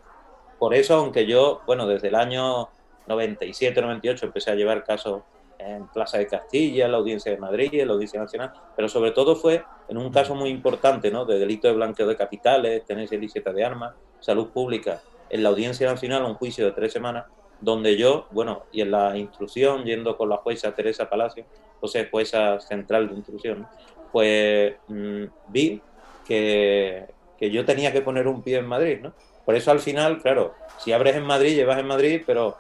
Por 0.58 0.74
eso, 0.74 0.96
aunque 0.96 1.24
yo, 1.24 1.62
bueno, 1.64 1.86
desde 1.86 2.08
el 2.08 2.14
año 2.14 2.68
97, 3.06 3.80
98 3.80 4.26
empecé 4.26 4.50
a 4.50 4.56
llevar 4.56 4.84
casos 4.84 5.22
en 5.58 5.86
Plaza 5.86 6.18
de 6.18 6.26
Castilla, 6.26 6.84
en 6.84 6.92
la 6.92 6.98
Audiencia 6.98 7.32
de 7.32 7.38
Madrid, 7.38 7.80
en 7.80 7.88
la 7.88 7.94
Audiencia 7.94 8.20
Nacional, 8.20 8.52
pero 8.76 8.90
sobre 8.90 9.12
todo 9.12 9.36
fue 9.36 9.64
en 9.88 9.96
un 9.96 10.12
caso 10.12 10.34
muy 10.34 10.50
importante, 10.50 11.10
¿no? 11.10 11.24
De 11.24 11.38
delito 11.38 11.66
de 11.66 11.72
blanqueo 11.72 12.06
de 12.06 12.14
capitales, 12.14 12.84
tenencia 12.84 13.16
ilícita 13.16 13.54
de 13.54 13.64
armas, 13.64 13.94
salud 14.20 14.48
pública, 14.48 15.00
en 15.30 15.42
la 15.42 15.50
Audiencia 15.50 15.86
Nacional, 15.86 16.24
un 16.24 16.34
juicio 16.34 16.64
de 16.64 16.72
tres 16.72 16.92
semanas, 16.92 17.26
donde 17.60 17.96
yo, 17.96 18.26
bueno, 18.30 18.64
y 18.72 18.80
en 18.80 18.90
la 18.90 19.16
instrucción, 19.16 19.84
yendo 19.84 20.16
con 20.16 20.28
la 20.28 20.36
jueza 20.38 20.74
Teresa 20.74 21.08
Palacio, 21.08 21.44
o 21.80 21.88
sea, 21.88 22.08
jueza 22.10 22.60
central 22.60 23.08
de 23.08 23.14
instrucción, 23.14 23.66
pues 24.12 24.74
mm, 24.88 25.24
vi 25.48 25.80
que, 26.26 27.06
que 27.38 27.50
yo 27.50 27.64
tenía 27.64 27.92
que 27.92 28.00
poner 28.00 28.26
un 28.26 28.42
pie 28.42 28.58
en 28.58 28.66
Madrid, 28.66 28.98
¿no? 29.02 29.12
Por 29.44 29.54
eso 29.54 29.70
al 29.70 29.80
final, 29.80 30.20
claro, 30.20 30.54
si 30.78 30.92
abres 30.92 31.16
en 31.16 31.24
Madrid, 31.24 31.54
llevas 31.54 31.78
en 31.78 31.86
Madrid, 31.86 32.22
pero 32.26 32.56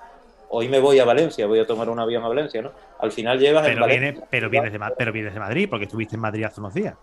hoy 0.50 0.68
me 0.68 0.80
voy 0.80 0.98
a 0.98 1.04
Valencia, 1.04 1.46
voy 1.46 1.58
a 1.60 1.66
tomar 1.66 1.88
un 1.90 1.98
avión 1.98 2.24
a 2.24 2.28
Valencia, 2.28 2.62
¿no? 2.62 2.72
Al 2.98 3.12
final 3.12 3.38
llevas 3.38 3.62
pero 3.66 3.86
en 3.86 4.26
pero, 4.30 4.48
vienes 4.50 4.72
de, 4.72 4.78
pero 4.96 5.12
vienes 5.12 5.34
de 5.34 5.40
Madrid, 5.40 5.68
porque 5.68 5.84
estuviste 5.84 6.16
en 6.16 6.22
Madrid 6.22 6.44
hace 6.44 6.60
unos 6.60 6.74
días. 6.74 6.94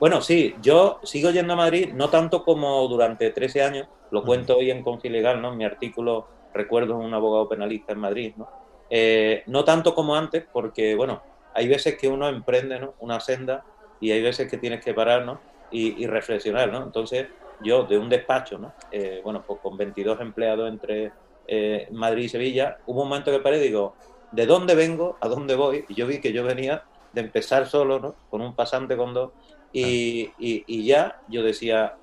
Bueno, 0.00 0.20
sí, 0.20 0.54
yo 0.60 0.98
sigo 1.02 1.30
yendo 1.30 1.52
a 1.52 1.56
Madrid, 1.56 1.92
no 1.94 2.08
tanto 2.08 2.44
como 2.44 2.86
durante 2.88 3.30
13 3.30 3.62
años, 3.62 3.88
lo 4.10 4.24
cuento 4.24 4.56
hoy 4.56 4.70
en 4.70 4.84
Legal, 5.04 5.40
¿no? 5.40 5.52
En 5.52 5.58
mi 5.58 5.64
artículo 5.64 6.26
Recuerdo 6.54 6.98
un 6.98 7.14
abogado 7.14 7.48
penalista 7.48 7.92
en 7.92 7.98
Madrid, 7.98 8.32
¿no? 8.36 8.48
Eh, 8.90 9.42
no 9.46 9.64
tanto 9.64 9.94
como 9.94 10.14
antes, 10.14 10.44
porque, 10.52 10.94
bueno, 10.94 11.22
hay 11.54 11.66
veces 11.66 11.96
que 11.96 12.08
uno 12.08 12.28
emprende 12.28 12.78
¿no? 12.78 12.94
una 13.00 13.20
senda 13.20 13.64
y 14.00 14.10
hay 14.10 14.20
veces 14.22 14.50
que 14.50 14.58
tienes 14.58 14.84
que 14.84 14.92
parar, 14.92 15.24
¿no? 15.24 15.40
Y, 15.70 16.06
reflexionar, 16.06 16.70
¿no? 16.70 16.82
Entonces, 16.82 17.28
yo 17.62 17.84
de 17.84 17.96
un 17.96 18.10
despacho, 18.10 18.58
¿no? 18.58 18.74
Eh, 18.90 19.22
bueno, 19.24 19.42
pues 19.46 19.58
con 19.60 19.78
22 19.78 20.20
empleados 20.20 20.68
entre 20.68 21.12
eh, 21.48 21.88
Madrid 21.92 22.24
y 22.24 22.28
Sevilla, 22.28 22.76
hubo 22.84 23.02
un 23.02 23.08
momento 23.08 23.30
que 23.30 23.38
paré 23.38 23.56
y 23.56 23.68
digo, 23.68 23.94
¿de 24.32 24.44
dónde 24.44 24.74
vengo? 24.74 25.16
¿A 25.20 25.28
dónde 25.28 25.54
voy? 25.54 25.86
Y 25.88 25.94
yo 25.94 26.06
vi 26.06 26.20
que 26.20 26.34
yo 26.34 26.44
venía 26.44 26.84
de 27.14 27.22
empezar 27.22 27.66
solo, 27.66 28.00
¿no? 28.00 28.14
Con 28.28 28.42
un 28.42 28.54
pasante 28.54 28.98
con 28.98 29.14
dos. 29.14 29.30
Y, 29.72 30.32
y, 30.38 30.84
ya 30.84 31.20
yo 31.28 31.42
decía, 31.42 31.96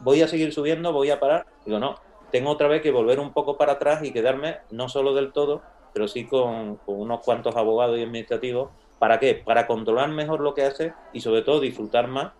voy 0.00 0.22
a 0.22 0.28
seguir 0.28 0.52
subiendo, 0.52 0.92
voy 0.92 1.10
a 1.10 1.20
parar. 1.20 1.46
Digo, 1.64 1.78
no, 1.78 1.96
tengo 2.30 2.50
otra 2.50 2.68
vez 2.68 2.82
que 2.82 2.90
volver 2.90 3.20
un 3.20 3.32
poco 3.32 3.56
para 3.56 3.72
atrás 3.72 4.02
y 4.04 4.12
quedarme, 4.12 4.58
no 4.70 4.88
solo 4.88 5.14
del 5.14 5.32
todo, 5.32 5.62
pero 5.92 6.08
sí 6.08 6.26
con, 6.26 6.76
con 6.76 7.00
unos 7.00 7.20
cuantos 7.20 7.56
abogados 7.56 7.98
y 7.98 8.02
administrativos. 8.02 8.70
¿Para 8.98 9.18
qué? 9.18 9.34
Para 9.34 9.66
controlar 9.66 10.10
mejor 10.10 10.40
lo 10.40 10.54
que 10.54 10.64
haces 10.64 10.92
y 11.12 11.20
sobre 11.20 11.42
todo 11.42 11.60
disfrutar 11.60 12.08
más 12.08 12.32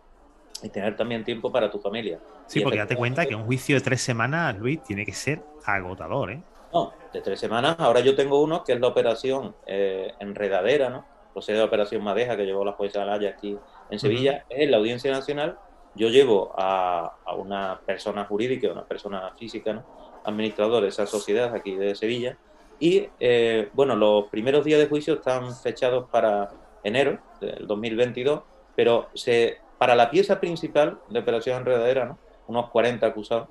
y 0.62 0.68
tener 0.68 0.96
también 0.96 1.24
tiempo 1.24 1.52
para 1.52 1.70
tu 1.70 1.78
familia. 1.78 2.18
Sí, 2.46 2.60
porque 2.60 2.78
date 2.78 2.96
cuenta 2.96 3.26
que 3.26 3.34
un 3.34 3.44
juicio 3.44 3.76
de 3.76 3.82
tres 3.82 4.00
semanas, 4.00 4.56
Luis, 4.58 4.82
tiene 4.82 5.04
que 5.04 5.12
ser 5.12 5.42
agotador, 5.64 6.30
¿eh? 6.30 6.42
No, 6.72 6.92
de 7.12 7.20
tres 7.20 7.38
semanas. 7.38 7.76
Ahora 7.78 8.00
yo 8.00 8.16
tengo 8.16 8.42
uno 8.42 8.64
que 8.64 8.72
es 8.72 8.80
la 8.80 8.88
operación 8.88 9.54
eh, 9.66 10.12
enredadera, 10.18 10.90
¿no? 10.90 11.04
Procede 11.32 11.58
de 11.58 11.64
operación 11.64 12.02
Madeja 12.02 12.36
que 12.36 12.44
llevó 12.44 12.64
la 12.64 12.72
jueza 12.72 13.02
Alaya 13.02 13.30
aquí 13.30 13.56
en 13.90 13.98
Sevilla. 13.98 14.44
Es 14.48 14.60
en 14.60 14.70
la 14.70 14.78
Audiencia 14.78 15.10
Nacional. 15.10 15.58
Yo 15.94 16.08
llevo 16.08 16.52
a, 16.56 17.16
una 17.36 17.80
persona 17.86 18.24
jurídica, 18.24 18.72
una 18.72 18.84
persona 18.84 19.32
física, 19.38 19.72
¿no? 19.72 19.84
Administrador 20.24 20.82
de 20.82 20.88
esa 20.88 21.06
sociedad 21.06 21.54
aquí 21.54 21.74
de 21.76 21.94
Sevilla. 21.94 22.36
Y 22.80 23.08
eh, 23.20 23.68
bueno, 23.72 23.94
los 23.94 24.26
primeros 24.26 24.64
días 24.64 24.80
de 24.80 24.88
juicio 24.88 25.14
están 25.14 25.54
fechados 25.54 26.08
para 26.10 26.50
enero 26.82 27.18
del 27.40 27.66
2022, 27.66 28.40
pero 28.74 29.08
se, 29.14 29.58
para 29.78 29.94
la 29.94 30.10
pieza 30.10 30.40
principal 30.40 30.98
de 31.08 31.20
operación 31.20 31.58
enredadera, 31.58 32.06
¿no? 32.06 32.18
unos 32.46 32.70
40 32.70 33.06
acusados 33.06 33.48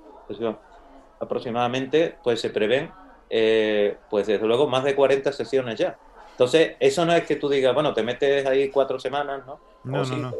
aproximadamente, 1.19 2.15
pues 2.23 2.41
se 2.41 2.49
prevén 2.49 2.91
eh, 3.29 3.97
pues 4.09 4.27
desde 4.27 4.45
luego 4.45 4.67
más 4.67 4.83
de 4.83 4.95
40 4.95 5.31
sesiones 5.31 5.79
ya. 5.79 5.97
Entonces, 6.31 6.75
eso 6.79 7.05
no 7.05 7.13
es 7.13 7.23
que 7.23 7.35
tú 7.35 7.49
digas, 7.49 7.73
bueno, 7.73 7.93
te 7.93 8.03
metes 8.03 8.45
ahí 8.45 8.69
cuatro 8.69 8.99
semanas, 8.99 9.45
¿no? 9.45 9.59
No, 9.83 10.03
no, 10.03 10.33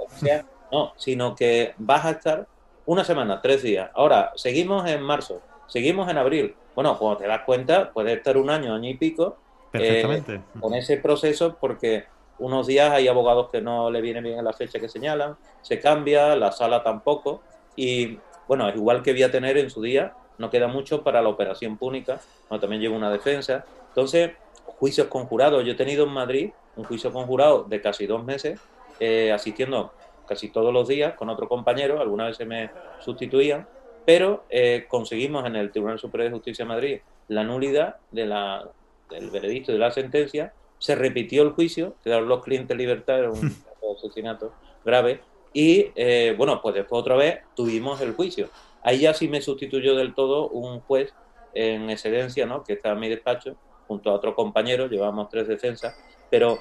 no. 0.72 0.94
sino 0.98 1.36
que 1.36 1.74
vas 1.78 2.06
a 2.06 2.12
estar 2.12 2.48
una 2.86 3.04
semana, 3.04 3.42
tres 3.42 3.64
días. 3.64 3.90
Ahora, 3.94 4.32
seguimos 4.36 4.90
en 4.90 5.02
marzo, 5.02 5.42
seguimos 5.68 6.10
en 6.10 6.18
abril. 6.18 6.56
Bueno, 6.76 6.98
cuando 6.98 7.20
te 7.20 7.28
das 7.28 7.42
cuenta, 7.46 7.92
puede 7.92 8.14
estar 8.14 8.38
un 8.38 8.50
año, 8.50 8.74
año 8.74 8.90
y 8.90 8.96
pico. 8.96 9.38
Perfectamente. 9.72 10.36
Eh, 10.36 10.42
con 10.60 10.74
ese 10.74 10.98
proceso, 10.98 11.58
porque 11.60 12.06
unos 12.40 12.68
días 12.68 12.92
hay 12.92 13.08
abogados 13.08 13.50
que 13.52 13.62
no 13.62 13.90
le 13.90 14.02
vienen 14.02 14.24
bien 14.24 14.40
a 14.40 14.42
la 14.42 14.54
fecha 14.54 14.80
que 14.80 14.90
señalan, 14.90 15.36
se 15.62 15.80
cambia, 15.80 16.36
la 16.36 16.52
sala 16.52 16.84
tampoco. 16.84 17.42
Y 17.76 18.18
bueno, 18.48 18.68
es 18.68 18.76
igual 18.76 19.02
que 19.02 19.14
voy 19.14 19.24
a 19.24 19.32
tener 19.32 19.58
en 19.58 19.70
su 19.70 19.82
día 19.82 20.14
no 20.38 20.50
queda 20.50 20.68
mucho 20.68 21.04
para 21.04 21.22
la 21.22 21.30
operación 21.30 21.78
púnica, 21.78 22.20
no, 22.50 22.60
también 22.60 22.82
llevo 22.82 22.96
una 22.96 23.12
defensa. 23.12 23.66
Entonces, 23.90 24.32
juicios 24.66 25.08
conjurados. 25.08 25.64
Yo 25.64 25.74
he 25.74 25.76
tenido 25.76 26.06
en 26.06 26.12
Madrid 26.12 26.52
un 26.76 26.84
juicio 26.84 27.12
conjurado 27.12 27.64
de 27.64 27.82
casi 27.82 28.08
dos 28.08 28.24
meses, 28.24 28.60
eh, 29.00 29.32
asistiendo 29.32 29.94
casi 30.28 30.50
todos 30.50 30.74
los 30.74 30.88
días 30.88 31.16
con 31.16 31.30
otro 31.30 31.48
compañero, 31.48 32.00
algunas 32.00 32.30
veces 32.30 32.48
me 32.48 32.70
sustituían, 33.00 33.68
pero 34.06 34.46
eh, 34.50 34.86
conseguimos 34.88 35.46
en 35.46 35.56
el 35.56 35.72
Tribunal 35.72 36.00
Superior 36.00 36.30
de 36.30 36.36
Justicia 36.36 36.66
de 36.66 36.70
Madrid 36.70 37.00
la 37.28 37.44
nulidad 37.44 37.98
de 38.12 38.26
la, 38.26 38.70
del 39.10 39.30
veredicto 39.30 39.72
de 39.72 39.80
la 39.80 39.92
sentencia, 39.92 40.54
se 40.78 40.96
repitió 40.96 41.44
el 41.44 41.52
juicio, 41.52 41.96
quedaron 42.04 42.28
los 42.28 42.44
clientes 42.44 42.76
libertad, 42.76 43.20
era 43.20 43.32
un 43.32 43.56
asesinato 43.98 44.54
grave, 44.84 45.22
y 45.54 45.92
eh, 45.96 46.34
bueno, 46.38 46.62
pues 46.62 46.76
después 46.76 47.00
otra 47.00 47.16
vez 47.16 47.40
tuvimos 47.56 48.02
el 48.02 48.14
juicio. 48.14 48.50
Ahí 48.82 49.00
ya 49.00 49.14
sí 49.14 49.28
me 49.28 49.42
sustituyó 49.42 49.96
del 49.96 50.14
todo 50.14 50.50
un 50.50 50.82
juez 50.82 51.14
en 51.54 51.90
excedencia, 51.90 52.46
¿no? 52.46 52.64
que 52.64 52.74
está 52.74 52.92
en 52.92 53.00
mi 53.00 53.10
despacho, 53.10 53.56
junto 53.88 54.10
a 54.10 54.14
otro 54.14 54.36
compañero, 54.36 54.88
llevamos 54.88 55.30
tres 55.30 55.48
defensas, 55.48 55.96
pero 56.30 56.60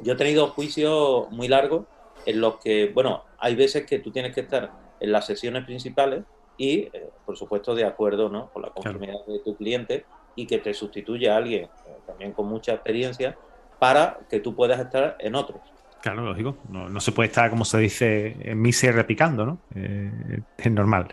yo 0.00 0.14
he 0.14 0.16
tenido 0.16 0.48
juicios 0.48 1.30
muy 1.30 1.48
largos 1.48 1.86
en 2.26 2.40
los 2.40 2.56
que, 2.56 2.90
bueno, 2.94 3.24
hay 3.38 3.54
veces 3.54 3.84
que 3.86 3.98
tú 3.98 4.10
tienes 4.10 4.34
que 4.34 4.40
estar 4.40 4.70
en 5.00 5.12
las 5.12 5.26
sesiones 5.26 5.64
principales 5.64 6.24
y, 6.56 6.88
eh, 6.92 7.10
por 7.26 7.36
supuesto, 7.36 7.74
de 7.74 7.84
acuerdo 7.84 8.28
¿no? 8.28 8.50
con 8.50 8.62
la 8.62 8.70
conformidad 8.70 9.24
de 9.26 9.40
tu 9.40 9.56
cliente 9.56 10.04
y 10.36 10.46
que 10.46 10.58
te 10.58 10.72
sustituya 10.74 11.34
a 11.34 11.38
alguien 11.38 11.64
eh, 11.64 11.98
también 12.06 12.32
con 12.32 12.46
mucha 12.46 12.72
experiencia 12.72 13.36
para 13.78 14.20
que 14.30 14.40
tú 14.40 14.54
puedas 14.54 14.78
estar 14.80 15.16
en 15.18 15.34
otros. 15.34 15.60
Claro, 16.02 16.22
lógico. 16.24 16.56
No, 16.68 17.00
se 17.00 17.12
puede 17.12 17.28
estar, 17.28 17.48
como 17.48 17.64
se 17.64 17.78
dice, 17.78 18.36
en 18.40 18.60
mise 18.60 18.90
repicando, 18.90 19.46
¿no? 19.46 19.58
Eh, 19.74 20.40
es 20.58 20.72
normal. 20.72 21.08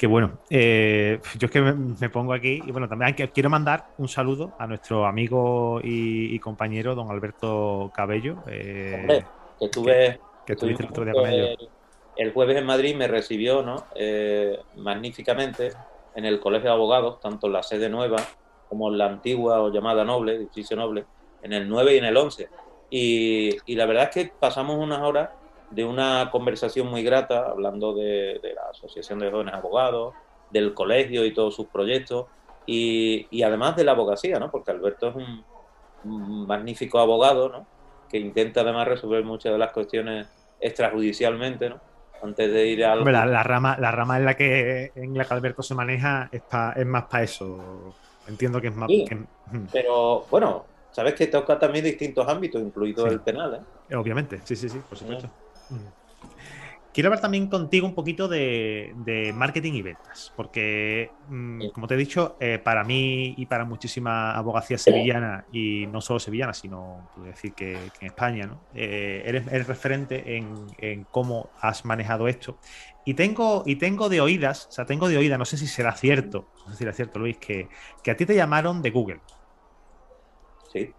Que 0.00 0.06
bueno, 0.06 0.38
eh, 0.48 1.20
yo 1.38 1.44
es 1.44 1.52
que 1.52 1.60
me, 1.60 2.08
pongo 2.08 2.32
aquí 2.32 2.62
y 2.64 2.72
bueno, 2.72 2.88
también 2.88 3.12
quiero 3.34 3.50
mandar 3.50 3.88
un 3.98 4.08
saludo 4.08 4.54
a 4.58 4.66
nuestro 4.66 5.04
amigo 5.04 5.78
y, 5.84 6.38
compañero 6.38 6.94
don 6.94 7.10
Alberto 7.10 7.92
Cabello. 7.94 8.38
Eh, 8.46 8.96
Hombre, 8.98 9.26
que 9.58 9.64
estuve, 9.66 10.20
que, 10.46 10.52
estuviste 10.54 10.84
el 10.84 10.88
otro 10.88 11.04
día 11.04 11.12
con 11.12 11.28
ellos. 11.28 11.68
El, 12.16 12.32
jueves 12.32 12.56
en 12.56 12.64
Madrid 12.64 12.96
me 12.96 13.08
recibió, 13.08 13.62
¿no? 13.62 13.84
magníficamente 14.78 15.72
en 16.14 16.24
el 16.24 16.40
Colegio 16.40 16.70
de 16.70 16.76
Abogados, 16.76 17.20
tanto 17.20 17.48
en 17.48 17.52
la 17.52 17.62
sede 17.62 17.90
nueva 17.90 18.16
como 18.70 18.88
en 18.88 18.96
la 18.96 19.04
antigua 19.04 19.60
o 19.60 19.70
llamada 19.70 20.02
Noble, 20.02 20.36
edificio 20.36 20.78
Noble, 20.78 21.04
en 21.42 21.52
el 21.52 21.68
9 21.68 21.96
y 21.96 21.98
en 21.98 22.04
el 22.06 22.16
11 22.16 22.48
y, 22.90 23.74
la 23.76 23.86
verdad 23.86 24.04
es 24.04 24.10
que 24.10 24.32
pasamos 24.38 24.76
unas 24.76 25.00
horas 25.00 25.30
de 25.70 25.84
una 25.84 26.28
conversación 26.30 26.88
muy 26.88 27.02
grata, 27.02 27.46
hablando 27.46 27.94
de, 27.94 28.40
la 28.42 28.70
Asociación 28.70 29.20
de 29.20 29.30
Jóvenes 29.30 29.54
Abogados, 29.54 30.14
del 30.50 30.74
colegio 30.74 31.24
y 31.24 31.32
todos 31.32 31.54
sus 31.54 31.66
proyectos, 31.66 32.26
y, 32.66 33.42
además 33.42 33.76
de 33.76 33.84
la 33.84 33.92
abogacía, 33.92 34.38
¿no? 34.38 34.50
Porque 34.50 34.70
Alberto 34.70 35.08
es 35.08 35.16
un, 35.16 35.44
magnífico 36.46 36.98
abogado, 36.98 37.48
¿no? 37.48 37.66
Que 38.08 38.18
intenta 38.18 38.62
además 38.62 38.88
resolver 38.88 39.24
muchas 39.24 39.52
de 39.52 39.58
las 39.58 39.72
cuestiones 39.72 40.26
extrajudicialmente, 40.60 41.70
¿no? 41.70 41.80
Antes 42.22 42.52
de 42.52 42.66
ir 42.66 42.84
a 42.84 42.96
La, 42.96 43.24
la, 43.24 43.42
rama, 43.42 43.76
la 43.78 43.90
rama 43.90 44.18
en 44.18 44.24
la 44.26 44.34
que 44.34 44.92
en 44.94 45.16
la 45.16 45.24
que 45.24 45.34
Alberto 45.34 45.62
se 45.62 45.74
maneja 45.74 46.28
es, 46.30 46.42
es 46.76 46.86
más 46.86 47.04
para 47.04 47.24
eso. 47.24 47.94
Entiendo 48.28 48.60
que 48.60 48.68
es 48.68 48.76
más. 48.76 48.90
Pero 49.72 50.26
bueno, 50.30 50.64
sabes 50.90 51.14
que 51.14 51.26
toca 51.28 51.58
también 51.58 51.84
distintos 51.84 52.28
ámbitos, 52.28 52.60
incluido 52.60 53.06
el 53.06 53.20
penal. 53.20 53.64
¿eh? 53.88 53.96
Obviamente, 53.96 54.40
sí, 54.44 54.54
sí, 54.54 54.68
sí, 54.68 54.80
por 54.88 54.98
supuesto. 54.98 55.26
Mm. 55.26 55.49
quiero 56.92 57.08
hablar 57.08 57.20
también 57.20 57.48
contigo 57.48 57.86
un 57.86 57.94
poquito 57.94 58.28
de, 58.28 59.32
marketing 59.34 59.74
y 59.74 59.82
ventas, 59.82 60.32
porque, 60.36 61.10
mm, 61.28 61.68
como 61.72 61.86
te 61.86 61.94
he 61.94 61.96
dicho, 61.96 62.36
eh, 62.40 62.58
para 62.58 62.84
mí 62.84 63.34
y 63.36 63.46
para 63.46 63.64
muchísima 63.64 64.32
abogacía 64.32 64.78
sevillana, 64.78 65.44
y 65.52 65.86
no 65.86 66.00
solo 66.00 66.20
sevillana, 66.20 66.52
sino, 66.54 67.08
puedo 67.14 67.28
decir 67.28 67.52
que, 67.54 67.72
en 67.72 68.06
España, 68.06 68.46
¿no? 68.46 68.60
Eh, 68.74 69.22
eres, 69.24 69.66
referente 69.66 70.36
en, 70.36 71.04
cómo 71.10 71.50
has 71.60 71.84
manejado 71.84 72.28
esto. 72.28 72.58
Y 73.04 73.14
tengo, 73.14 73.62
y 73.66 73.76
tengo 73.76 74.08
de 74.08 74.20
oídas, 74.20 74.66
o 74.66 74.72
sea, 74.72 74.84
tengo 74.84 75.08
de 75.08 75.16
oídas, 75.16 75.38
no 75.38 75.44
sé 75.44 75.56
si 75.56 75.66
será 75.66 75.92
cierto, 75.92 76.48
no 76.58 76.64
sé 76.66 76.72
si 76.72 76.78
será 76.78 76.92
cierto, 76.92 77.18
Luis, 77.18 77.38
que, 77.38 77.68
que 78.02 78.10
a 78.10 78.16
ti 78.16 78.26
te 78.26 78.34
llamaron 78.34 78.82
de 78.82 78.90
Google. 78.90 79.20
Sí. 80.72 80.92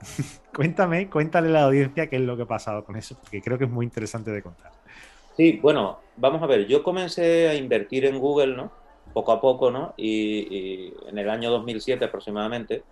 Cuéntame, 0.54 1.10
cuéntale 1.10 1.48
a 1.48 1.52
la 1.52 1.64
audiencia 1.64 2.08
qué 2.08 2.16
es 2.16 2.22
lo 2.22 2.36
que 2.36 2.44
ha 2.44 2.46
pasado 2.46 2.84
con 2.84 2.96
eso, 2.96 3.16
porque 3.20 3.42
creo 3.42 3.58
que 3.58 3.64
es 3.64 3.70
muy 3.70 3.84
interesante 3.84 4.30
de 4.30 4.42
contar. 4.42 4.72
Sí, 5.36 5.58
bueno, 5.60 5.98
vamos 6.16 6.42
a 6.42 6.46
ver, 6.46 6.66
yo 6.66 6.82
comencé 6.82 7.48
a 7.48 7.54
invertir 7.54 8.06
en 8.06 8.18
Google, 8.18 8.56
¿no? 8.56 8.72
Poco 9.12 9.32
a 9.32 9.40
poco, 9.40 9.70
¿no? 9.70 9.92
Y, 9.96 10.92
en 11.06 11.18
el 11.18 11.28
año 11.28 11.50
2007 11.50 12.06
aproximadamente. 12.06 12.82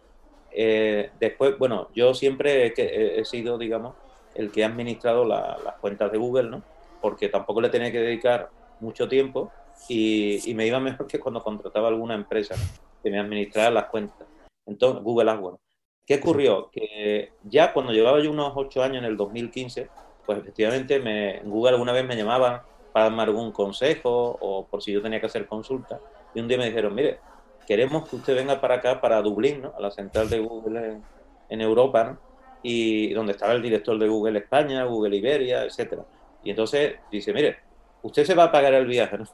Eh, 0.52 1.10
después, 1.18 1.58
bueno, 1.58 1.88
yo 1.94 2.14
siempre 2.14 2.72
he, 2.76 3.24
sido, 3.24 3.56
digamos, 3.56 3.94
el 4.34 4.52
que 4.52 4.62
ha 4.62 4.68
administrado 4.68 5.24
las 5.24 5.74
cuentas 5.80 6.12
de 6.12 6.18
Google, 6.18 6.50
¿no? 6.50 6.62
Porque 7.00 7.28
tampoco 7.28 7.60
le 7.60 7.70
tenía 7.70 7.90
que 7.90 8.00
dedicar 8.00 8.50
mucho 8.80 9.08
tiempo 9.08 9.50
y, 9.88 10.52
me 10.54 10.66
iba 10.66 10.78
mejor 10.80 11.06
que 11.06 11.18
cuando 11.18 11.42
contrataba 11.42 11.88
alguna 11.88 12.14
empresa 12.14 12.54
que 13.02 13.10
me 13.10 13.18
administrara 13.18 13.70
las 13.70 13.86
cuentas. 13.86 14.28
Entonces, 14.66 15.02
Google 15.02 15.30
AdWords. 15.30 15.63
¿Qué 16.06 16.16
ocurrió? 16.16 16.70
Que 16.70 17.32
ya 17.44 17.72
cuando 17.72 17.92
llevaba 17.92 18.20
yo 18.20 18.30
unos 18.30 18.52
ocho 18.54 18.82
años 18.82 18.98
en 18.98 19.04
el 19.04 19.16
2015, 19.16 19.88
pues 20.26 20.38
efectivamente 20.38 20.98
me, 21.00 21.38
en 21.38 21.50
Google 21.50 21.72
alguna 21.72 21.92
vez 21.92 22.04
me 22.06 22.16
llamaban 22.16 22.60
para 22.92 23.06
darme 23.06 23.22
algún 23.22 23.52
consejo 23.52 24.36
o 24.40 24.66
por 24.66 24.82
si 24.82 24.92
yo 24.92 25.00
tenía 25.00 25.18
que 25.18 25.26
hacer 25.26 25.46
consulta. 25.46 25.98
Y 26.34 26.40
un 26.40 26.48
día 26.48 26.58
me 26.58 26.66
dijeron, 26.66 26.94
mire, 26.94 27.18
queremos 27.66 28.08
que 28.08 28.16
usted 28.16 28.34
venga 28.34 28.60
para 28.60 28.76
acá, 28.76 29.00
para 29.00 29.22
Dublín, 29.22 29.62
¿no? 29.62 29.72
a 29.76 29.80
la 29.80 29.90
central 29.90 30.28
de 30.28 30.40
Google 30.40 31.00
en, 31.48 31.60
Europa, 31.60 32.04
¿no? 32.04 32.18
y 32.62 33.12
donde 33.14 33.32
estaba 33.32 33.52
el 33.52 33.62
director 33.62 33.98
de 33.98 34.08
Google 34.08 34.38
España, 34.40 34.84
Google 34.84 35.16
Iberia, 35.16 35.64
etcétera. 35.64 36.04
Y 36.42 36.50
entonces 36.50 36.96
dice, 37.10 37.32
mire, 37.32 37.56
usted 38.02 38.24
se 38.24 38.34
va 38.34 38.44
a 38.44 38.52
pagar 38.52 38.74
el 38.74 38.86
viaje. 38.86 39.18
¿no? 39.18 39.24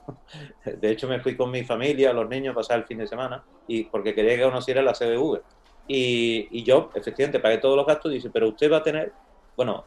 De 0.64 0.90
hecho, 0.90 1.08
me 1.08 1.20
fui 1.20 1.36
con 1.36 1.50
mi 1.50 1.64
familia, 1.64 2.12
los 2.12 2.28
niños, 2.28 2.52
a 2.52 2.56
pasar 2.56 2.78
el 2.78 2.84
fin 2.84 2.98
de 2.98 3.06
semana, 3.06 3.42
y 3.66 3.84
porque 3.84 4.14
quería 4.14 4.36
que 4.36 4.44
conociera 4.44 4.82
la 4.82 4.94
sede 4.94 5.10
de 5.10 5.16
Google. 5.16 5.42
Y, 5.92 6.46
y, 6.52 6.62
yo, 6.62 6.90
efectivamente, 6.94 7.40
pagué 7.40 7.58
todos 7.58 7.76
los 7.76 7.84
gastos. 7.84 8.12
Dice, 8.12 8.30
pero 8.30 8.48
usted 8.48 8.70
va 8.70 8.76
a 8.76 8.82
tener, 8.84 9.12
bueno, 9.56 9.84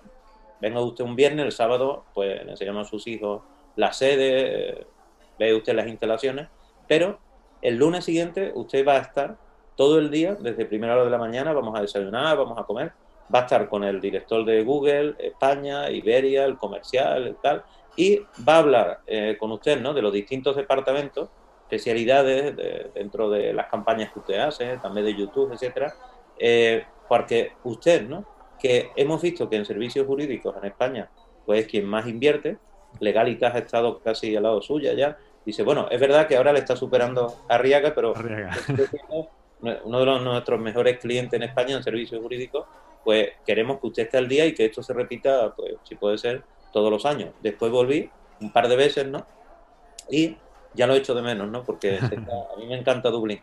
venga 0.60 0.82
usted 0.82 1.06
un 1.06 1.16
viernes, 1.16 1.45
el 1.45 1.54
sábado, 1.54 2.04
pues 2.14 2.43
le 2.43 2.51
enseñamos 2.51 2.88
a 2.88 2.89
sus 2.89 3.08
hijos 3.08 3.41
la 3.78 3.93
sede, 3.93 4.86
ve 5.39 5.56
usted 5.56 5.74
las 5.74 5.88
instalaciones, 5.88 6.49
pero 6.89 7.20
el 7.62 7.78
lunes 7.78 8.04
siguiente 8.04 8.51
usted 8.54 8.86
va 8.86 8.95
a 8.95 8.99
estar 8.99 9.38
todo 9.78 9.97
el 9.97 10.12
día, 10.12 10.36
desde 10.36 10.66
primera 10.66 10.93
hora 10.93 11.06
de 11.06 11.10
la 11.10 11.18
mañana, 11.18 11.54
vamos 11.54 11.80
a 11.80 11.82
desayunar, 11.82 12.38
vamos 12.38 12.60
a 12.60 12.64
comer, 12.64 12.91
va 13.34 13.39
a 13.39 13.41
estar 13.43 13.70
con 13.70 13.86
el 13.86 14.01
director 14.01 14.43
de 14.43 14.62
Google, 14.62 15.16
España, 15.20 15.89
Iberia, 15.89 16.43
el 16.43 16.58
comercial, 16.58 17.28
el 17.28 17.36
tal, 17.38 17.64
y 17.95 18.20
va 18.47 18.56
a 18.56 18.58
hablar 18.58 18.99
eh, 19.08 19.38
con 19.39 19.54
usted 19.54 19.80
¿no? 19.80 19.93
de 19.93 20.01
los 20.01 20.12
distintos 20.12 20.58
departamentos, 20.58 21.30
especialidades 21.64 22.55
dentro 22.93 23.30
de 23.30 23.53
las 23.53 23.68
campañas 23.68 24.11
que 24.11 24.20
usted 24.20 24.39
hace, 24.39 24.78
también 24.78 25.05
de 25.05 25.16
YouTube, 25.16 25.51
etcétera, 25.53 25.93
eh, 26.38 26.86
porque 27.07 27.53
usted, 27.64 28.07
¿no? 28.07 28.26
que 28.59 28.91
hemos 28.95 29.22
visto 29.22 29.49
que 29.49 29.57
en 29.57 29.66
servicios 29.66 30.07
jurídicos 30.07 30.55
en 30.57 30.66
España, 30.66 31.09
pues 31.45 31.68
quien 31.68 31.86
más 31.86 32.07
invierte, 32.07 32.57
Legalitas 32.99 33.53
ha 33.55 33.57
estado 33.57 33.99
casi 33.99 34.36
al 34.36 34.43
lado 34.43 34.61
suya 34.61 34.93
ya, 34.93 35.18
dice, 35.45 35.64
bueno, 35.64 35.88
es 35.89 35.99
verdad 35.99 36.28
que 36.28 36.38
ahora 36.38 36.53
le 36.53 36.59
está 36.59 36.76
superando 36.76 37.36
a 37.49 37.55
Arriaga, 37.55 37.93
pero 37.93 38.14
uno 39.84 39.99
de 39.99 40.20
nuestros 40.22 40.59
mejores 40.59 40.99
clientes 40.99 41.34
en 41.34 41.43
España 41.43 41.76
en 41.76 41.84
servicios 41.84 42.22
jurídicos, 42.22 42.66
pues 43.03 43.32
queremos 43.45 43.80
que 43.82 43.88
usted 43.88 44.03
esté 44.03 44.18
al 44.18 44.30
día 44.30 44.45
y 44.45 44.53
que 44.53 44.66
esto 44.66 44.82
se 44.82 44.93
repita, 44.93 45.53
pues 45.55 45.76
si 45.84 45.95
puede 45.95 46.18
ser, 46.18 46.43
todos 46.72 46.89
los 46.89 47.05
años. 47.05 47.32
Después 47.41 47.72
volví 47.72 48.09
un 48.39 48.51
par 48.51 48.68
de 48.68 48.76
veces, 48.76 49.05
¿no? 49.05 49.26
Y 50.09 50.38
ya 50.74 50.88
lo 50.88 50.93
he 50.93 50.97
hecho 50.97 51.13
de 51.13 51.21
menos, 51.21 51.49
¿no? 51.49 51.63
Porque 51.63 51.97
a 52.01 52.59
mí 52.59 52.65
me 52.67 52.78
encanta 52.78 53.09
Dublín. 53.09 53.41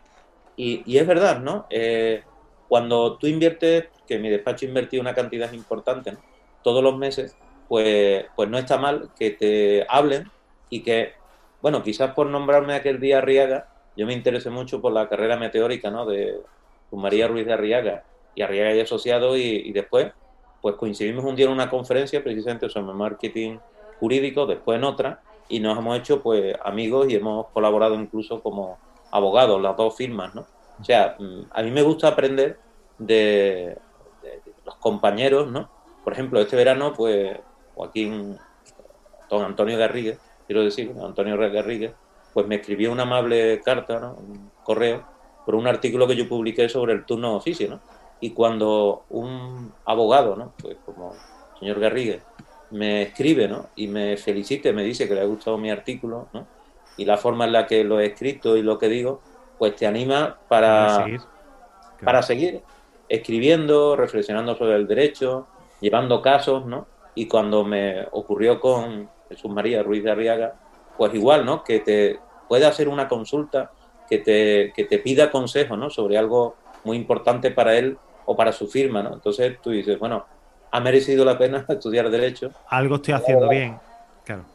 Y, 0.55 0.83
y 0.85 0.97
es 0.97 1.07
verdad, 1.07 1.39
¿no? 1.39 1.65
Eh, 1.69 2.23
cuando 2.67 3.17
tú 3.17 3.27
inviertes, 3.27 3.85
que 4.07 4.19
mi 4.19 4.29
despacho 4.29 4.65
invertido 4.65 5.01
una 5.01 5.13
cantidad 5.13 5.51
importante 5.51 6.15
todos 6.63 6.83
los 6.83 6.97
meses, 6.97 7.35
pues, 7.67 8.25
pues 8.35 8.49
no 8.49 8.57
está 8.57 8.77
mal 8.77 9.09
que 9.17 9.31
te 9.31 9.85
hablen 9.89 10.29
y 10.69 10.81
que, 10.81 11.13
bueno, 11.61 11.83
quizás 11.83 12.13
por 12.13 12.27
nombrarme 12.27 12.73
aquel 12.73 12.99
día 12.99 13.19
Arriaga, 13.19 13.69
yo 13.95 14.05
me 14.05 14.13
interesé 14.13 14.49
mucho 14.49 14.81
por 14.81 14.93
la 14.93 15.07
carrera 15.07 15.37
meteórica 15.37 15.89
¿no? 15.89 16.05
de 16.05 16.39
María 16.91 17.27
Ruiz 17.27 17.45
de 17.45 17.53
Arriaga 17.53 18.03
y 18.35 18.41
Arriaga 18.41 18.73
y 18.75 18.79
Asociado 18.79 19.37
y, 19.37 19.71
después 19.71 20.11
pues 20.61 20.75
coincidimos 20.75 21.25
un 21.25 21.35
día 21.35 21.47
en 21.47 21.51
una 21.51 21.69
conferencia 21.69 22.23
precisamente 22.23 22.69
sobre 22.69 22.93
marketing 22.93 23.57
jurídico, 23.99 24.45
después 24.45 24.77
en 24.77 24.83
otra, 24.83 25.21
y 25.51 25.59
nos 25.59 25.77
hemos 25.77 25.99
hecho 25.99 26.21
pues 26.21 26.55
amigos 26.63 27.09
y 27.09 27.15
hemos 27.15 27.47
colaborado 27.47 27.95
incluso 27.95 28.41
como 28.41 28.77
abogados, 29.11 29.61
las 29.61 29.75
dos 29.75 29.95
firmas, 29.95 30.33
¿no? 30.33 30.45
O 30.79 30.83
sea, 30.83 31.17
mm, 31.19 31.41
a 31.51 31.61
mí 31.61 31.71
me 31.71 31.81
gusta 31.81 32.07
aprender 32.07 32.57
de, 32.97 33.77
los 34.65 34.75
compañeros, 34.75 35.51
¿no? 35.51 35.69
Por 36.03 36.13
ejemplo, 36.13 36.39
este 36.39 36.55
verano, 36.55 36.93
pues 36.93 37.37
Joaquín, 37.75 38.37
don 39.29 39.43
Antonio 39.43 39.77
Garrigues, 39.77 40.19
quiero 40.47 40.63
decir, 40.63 40.95
Antonio 41.03 41.37
Garrigues, 41.37 41.91
pues 42.33 42.47
me 42.47 42.55
escribió 42.55 42.91
una 42.91 43.03
amable 43.03 43.59
carta, 43.61 43.99
¿no? 43.99 44.13
un 44.13 44.51
correo, 44.63 45.03
por 45.45 45.55
un 45.55 45.67
artículo 45.67 46.07
que 46.07 46.15
yo 46.15 46.29
publiqué 46.29 46.69
sobre 46.69 46.93
el 46.93 47.05
turno 47.05 47.31
de 47.31 47.35
oficio, 47.37 47.69
¿no? 47.69 47.79
Y 48.21 48.31
cuando 48.31 49.03
un 49.09 49.73
abogado, 49.83 50.35
¿no? 50.37 50.53
Pues 50.61 50.77
como 50.85 51.13
el 51.13 51.59
señor 51.59 51.79
Garrigues, 51.79 52.21
me 52.71 53.03
escribe, 53.03 53.47
¿no? 53.47 53.69
Y 53.75 53.87
me 53.87 54.17
felicite, 54.17 54.73
me 54.73 54.83
dice 54.83 55.07
que 55.07 55.15
le 55.15 55.21
ha 55.21 55.25
gustado 55.25 55.57
mi 55.57 55.69
artículo, 55.69 56.27
¿no? 56.33 56.47
Y 56.97 57.05
la 57.05 57.17
forma 57.17 57.45
en 57.45 57.53
la 57.53 57.67
que 57.67 57.83
lo 57.83 57.99
he 57.99 58.07
escrito 58.07 58.57
y 58.57 58.63
lo 58.63 58.77
que 58.77 58.87
digo, 58.89 59.21
pues 59.57 59.75
te 59.75 59.85
anima 59.85 60.37
para, 60.47 61.05
para 62.03 62.21
seguir, 62.21 62.61
escribiendo, 63.07 63.95
reflexionando 63.95 64.55
sobre 64.55 64.75
el 64.75 64.87
derecho, 64.87 65.47
llevando 65.79 66.21
casos, 66.21 66.65
¿no? 66.65 66.87
Y 67.13 67.27
cuando 67.27 67.63
me 67.63 68.07
ocurrió 68.11 68.59
con 68.59 69.09
Jesús 69.29 69.51
María 69.51 69.83
Ruiz 69.83 70.03
de 70.03 70.11
Arriaga, 70.11 70.55
pues 70.97 71.13
igual, 71.13 71.45
¿no? 71.45 71.63
Que 71.63 71.79
te 71.79 72.19
puede 72.47 72.65
hacer 72.65 72.87
una 72.87 73.07
consulta, 73.07 73.71
que 74.09 74.17
te, 74.17 74.73
que 74.75 74.85
te 74.85 74.99
pida 74.99 75.31
consejo, 75.31 75.77
¿no? 75.77 75.89
Sobre 75.89 76.17
algo 76.17 76.55
muy 76.83 76.97
importante 76.97 77.51
para 77.51 77.77
él 77.77 77.97
o 78.25 78.35
para 78.35 78.51
su 78.51 78.67
firma, 78.67 79.01
¿no? 79.01 79.13
Entonces 79.13 79.57
tú 79.61 79.71
dices, 79.71 79.97
bueno, 79.99 80.25
ha 80.71 80.79
merecido 80.79 81.25
la 81.25 81.37
pena 81.37 81.65
estudiar 81.67 82.09
derecho. 82.09 82.51
Algo 82.69 82.95
estoy 82.95 83.13
haciendo 83.13 83.49
bien, 83.49 83.77
claro. 84.25 84.45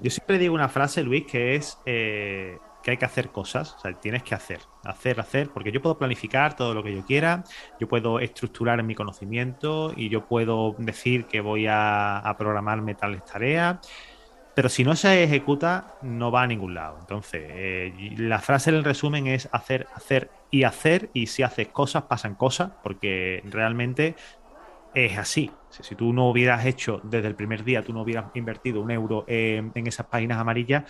Yo 0.00 0.10
siempre 0.10 0.38
digo 0.38 0.54
una 0.54 0.68
frase, 0.68 1.02
Luis, 1.02 1.26
que 1.26 1.54
es 1.54 1.78
eh, 1.86 2.58
que 2.82 2.92
hay 2.92 2.96
que 2.96 3.04
hacer 3.04 3.30
cosas, 3.30 3.74
o 3.74 3.80
sea, 3.80 3.92
tienes 3.94 4.22
que 4.22 4.34
hacer, 4.34 4.60
hacer, 4.84 5.20
hacer, 5.20 5.48
porque 5.50 5.70
yo 5.70 5.80
puedo 5.82 5.98
planificar 5.98 6.56
todo 6.56 6.74
lo 6.74 6.82
que 6.82 6.94
yo 6.94 7.04
quiera, 7.04 7.44
yo 7.78 7.88
puedo 7.88 8.20
estructurar 8.20 8.82
mi 8.82 8.94
conocimiento 8.94 9.92
y 9.96 10.08
yo 10.08 10.26
puedo 10.26 10.74
decir 10.78 11.26
que 11.26 11.40
voy 11.40 11.66
a, 11.68 12.34
programarme 12.38 12.94
tales 12.94 13.24
tareas, 13.24 13.78
pero 14.54 14.68
si 14.68 14.84
no 14.84 14.96
se 14.96 15.22
ejecuta, 15.22 15.94
no 16.02 16.30
va 16.30 16.42
a 16.42 16.46
ningún 16.46 16.74
lado. 16.74 16.96
Entonces, 17.00 17.42
eh, 17.44 18.14
la 18.16 18.38
frase 18.38 18.72
del 18.72 18.84
resumen 18.84 19.26
es 19.26 19.48
hacer, 19.52 19.86
hacer 19.94 20.30
y 20.50 20.62
hacer, 20.62 21.10
y 21.12 21.26
si 21.26 21.42
haces 21.42 21.68
cosas, 21.68 22.04
pasan 22.04 22.34
cosas, 22.34 22.70
porque 22.82 23.42
realmente 23.44 24.14
es 24.96 25.18
así. 25.18 25.50
Si 25.68 25.94
tú 25.94 26.12
no 26.12 26.30
hubieras 26.30 26.64
hecho 26.64 27.00
desde 27.04 27.28
el 27.28 27.34
primer 27.34 27.62
día, 27.64 27.82
tú 27.82 27.92
no 27.92 28.00
hubieras 28.00 28.26
invertido 28.34 28.80
un 28.80 28.90
euro 28.90 29.24
en 29.28 29.86
esas 29.86 30.06
páginas 30.06 30.38
amarillas, 30.38 30.84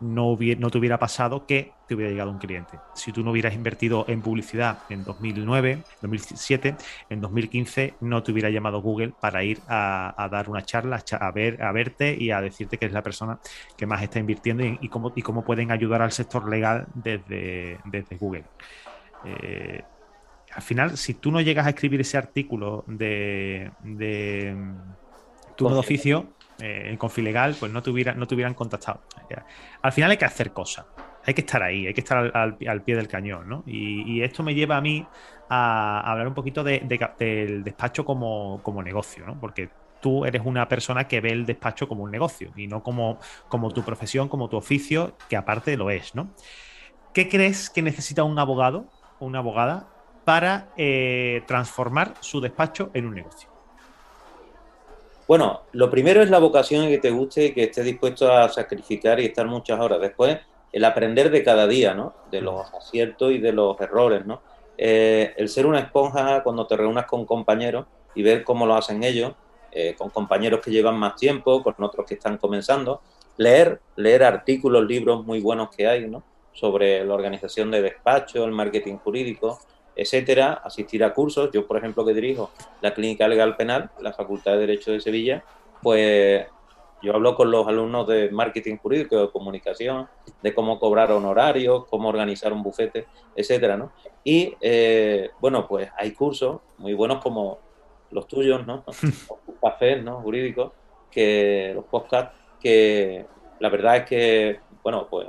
no, 0.00 0.38
no 0.58 0.70
te 0.70 0.78
hubiera 0.78 0.98
pasado 0.98 1.44
que 1.44 1.72
te 1.88 1.96
hubiera 1.96 2.12
llegado 2.12 2.30
un 2.30 2.38
cliente. 2.38 2.78
Si 2.94 3.12
tú 3.12 3.24
no 3.24 3.32
hubieras 3.32 3.54
invertido 3.54 4.04
en 4.08 4.22
publicidad 4.22 4.78
en 4.90 5.02
2009, 5.02 5.82
2007, 6.02 6.76
en 7.10 7.20
2015 7.20 7.94
no 8.00 8.22
te 8.22 8.30
hubiera 8.30 8.50
llamado 8.50 8.80
Google 8.80 9.12
para 9.20 9.42
ir 9.42 9.60
a, 9.66 10.28
dar 10.30 10.48
una 10.48 10.62
charla, 10.62 11.02
a, 11.18 11.30
ver, 11.32 11.60
a 11.60 11.72
verte 11.72 12.16
y 12.16 12.30
a 12.30 12.40
decirte 12.40 12.78
que 12.78 12.86
es 12.86 12.92
la 12.92 13.02
persona 13.02 13.40
que 13.76 13.86
más 13.86 14.02
está 14.02 14.20
invirtiendo 14.20 14.64
y, 14.64 14.88
cómo, 14.88 15.12
y 15.16 15.22
cómo 15.22 15.44
pueden 15.44 15.72
ayudar 15.72 16.02
al 16.02 16.12
sector 16.12 16.48
legal 16.48 16.86
desde, 16.94 17.78
desde 17.86 18.16
Google. 18.16 18.44
Eh, 19.24 19.82
al 20.58 20.62
final, 20.62 20.96
si 20.96 21.14
tú 21.14 21.30
no 21.30 21.40
llegas 21.40 21.68
a 21.68 21.70
escribir 21.70 22.00
ese 22.00 22.18
artículo 22.18 22.82
de, 22.88 23.70
de 23.84 24.56
turno 25.54 25.74
de 25.74 25.78
oficio, 25.78 26.30
eh, 26.58 26.86
en 26.86 26.96
Confilegal, 26.96 27.54
pues 27.60 27.70
no 27.70 27.80
te, 27.80 27.92
no 27.92 28.26
te 28.26 28.34
hubieran 28.34 28.54
contactado. 28.54 29.00
Al 29.82 29.92
final 29.92 30.10
hay 30.10 30.16
que 30.16 30.24
hacer 30.24 30.52
cosas, 30.52 30.84
hay 31.24 31.32
que 31.32 31.42
estar 31.42 31.62
ahí, 31.62 31.86
hay 31.86 31.94
que 31.94 32.00
estar 32.00 32.36
al, 32.36 32.82
pie 32.82 32.96
del 32.96 33.06
cañón, 33.06 33.48
¿no? 33.48 33.62
Y, 33.66 34.20
esto 34.20 34.42
me 34.42 34.52
lleva 34.52 34.78
a 34.78 34.80
mí 34.80 35.06
a, 35.48 36.00
hablar 36.00 36.26
un 36.26 36.34
poquito 36.34 36.64
del 36.64 37.62
despacho 37.62 38.04
como, 38.04 38.82
negocio, 38.82 39.24
¿no? 39.26 39.38
Porque 39.38 39.70
tú 40.02 40.24
eres 40.24 40.42
una 40.44 40.66
persona 40.66 41.06
que 41.06 41.20
ve 41.20 41.30
el 41.30 41.46
despacho 41.46 41.86
como 41.86 42.02
un 42.02 42.10
negocio 42.10 42.50
y 42.56 42.66
no 42.66 42.82
como, 42.82 43.20
como 43.48 43.70
tu 43.70 43.84
profesión, 43.84 44.28
como 44.28 44.48
tu 44.48 44.56
oficio, 44.56 45.16
que 45.28 45.36
aparte 45.36 45.76
lo 45.76 45.88
es, 45.88 46.16
¿no? 46.16 46.30
¿Qué 47.14 47.28
crees 47.28 47.70
que 47.70 47.80
necesita 47.80 48.24
un 48.24 48.40
abogado 48.40 48.86
o 49.20 49.26
una 49.26 49.38
abogada 49.38 49.86
para 50.28 50.68
eh, 50.76 51.42
transformar 51.46 52.12
su 52.20 52.38
despacho 52.38 52.90
en 52.92 53.06
un 53.06 53.14
negocio? 53.14 53.48
Bueno, 55.26 55.62
lo 55.72 55.88
primero 55.88 56.20
es 56.20 56.28
la 56.28 56.38
vocación 56.38 56.86
que 56.88 56.98
te 56.98 57.10
guste 57.10 57.46
y 57.46 57.54
que 57.54 57.62
estés 57.62 57.86
dispuesto 57.86 58.30
a 58.30 58.46
sacrificar 58.50 59.18
y 59.20 59.24
estar 59.24 59.46
muchas 59.46 59.80
horas. 59.80 59.98
Después, 60.02 60.36
el 60.70 60.84
aprender 60.84 61.30
de 61.30 61.42
cada 61.42 61.66
día, 61.66 61.94
¿no? 61.94 62.12
De 62.30 62.42
los 62.42 62.62
aciertos 62.74 63.32
y 63.32 63.38
de 63.38 63.52
los 63.52 63.80
errores, 63.80 64.26
¿no? 64.26 64.42
Eh, 64.76 65.32
el 65.38 65.48
ser 65.48 65.64
una 65.64 65.78
esponja 65.78 66.42
cuando 66.42 66.66
te 66.66 66.76
reúnas 66.76 67.06
con 67.06 67.24
compañeros 67.24 67.86
y 68.14 68.22
ver 68.22 68.44
cómo 68.44 68.66
lo 68.66 68.74
hacen 68.74 69.02
ellos, 69.04 69.32
eh, 69.72 69.94
con 69.96 70.10
compañeros 70.10 70.60
que 70.62 70.70
llevan 70.70 70.98
más 70.98 71.16
tiempo, 71.16 71.62
con 71.62 71.74
otros 71.78 72.04
que 72.06 72.16
están 72.16 72.36
comenzando, 72.36 73.00
leer, 73.38 73.80
leer 73.96 74.24
artículos, 74.24 74.84
libros 74.84 75.24
muy 75.24 75.40
buenos 75.40 75.74
que 75.74 75.88
hay, 75.88 76.06
¿no? 76.06 76.22
Sobre 76.52 77.02
la 77.02 77.14
organización 77.14 77.70
de 77.70 77.80
despacho, 77.80 78.44
el 78.44 78.52
marketing 78.52 78.98
jurídico, 78.98 79.58
etcétera, 79.98 80.54
asistir 80.64 81.02
a 81.02 81.12
cursos. 81.12 81.50
Yo, 81.52 81.66
por 81.66 81.76
ejemplo, 81.76 82.04
que 82.06 82.14
dirijo 82.14 82.50
la 82.80 82.94
Clínica 82.94 83.26
Legal 83.26 83.56
Penal, 83.56 83.90
la 84.00 84.12
Facultad 84.12 84.52
de 84.52 84.58
Derecho 84.58 84.92
de 84.92 85.00
Sevilla, 85.00 85.44
pues 85.82 86.46
yo 87.02 87.14
hablo 87.14 87.34
con 87.34 87.50
los 87.50 87.66
alumnos 87.66 88.06
de 88.06 88.30
marketing 88.30 88.76
jurídico, 88.76 89.20
de 89.20 89.30
comunicación, 89.30 90.08
de 90.42 90.54
cómo 90.54 90.78
cobrar 90.78 91.12
honorarios, 91.12 91.86
cómo 91.86 92.08
organizar 92.08 92.52
un 92.52 92.62
bufete, 92.62 93.06
etcétera, 93.36 93.76
¿no? 93.76 93.92
Y, 94.24 94.54
eh, 94.60 95.30
bueno, 95.40 95.66
pues 95.66 95.90
hay 95.96 96.12
cursos 96.12 96.60
muy 96.78 96.94
buenos 96.94 97.22
como 97.22 97.58
los 98.10 98.26
tuyos, 98.26 98.66
¿no? 98.66 98.84
Cafés, 99.62 100.02
¿no? 100.02 100.20
Jurídicos, 100.22 100.72
que 101.10 101.72
los 101.74 101.84
podcasts, 101.84 102.36
que 102.60 103.26
la 103.60 103.68
verdad 103.68 103.96
es 103.98 104.04
que, 104.04 104.60
bueno, 104.82 105.08
pues 105.08 105.28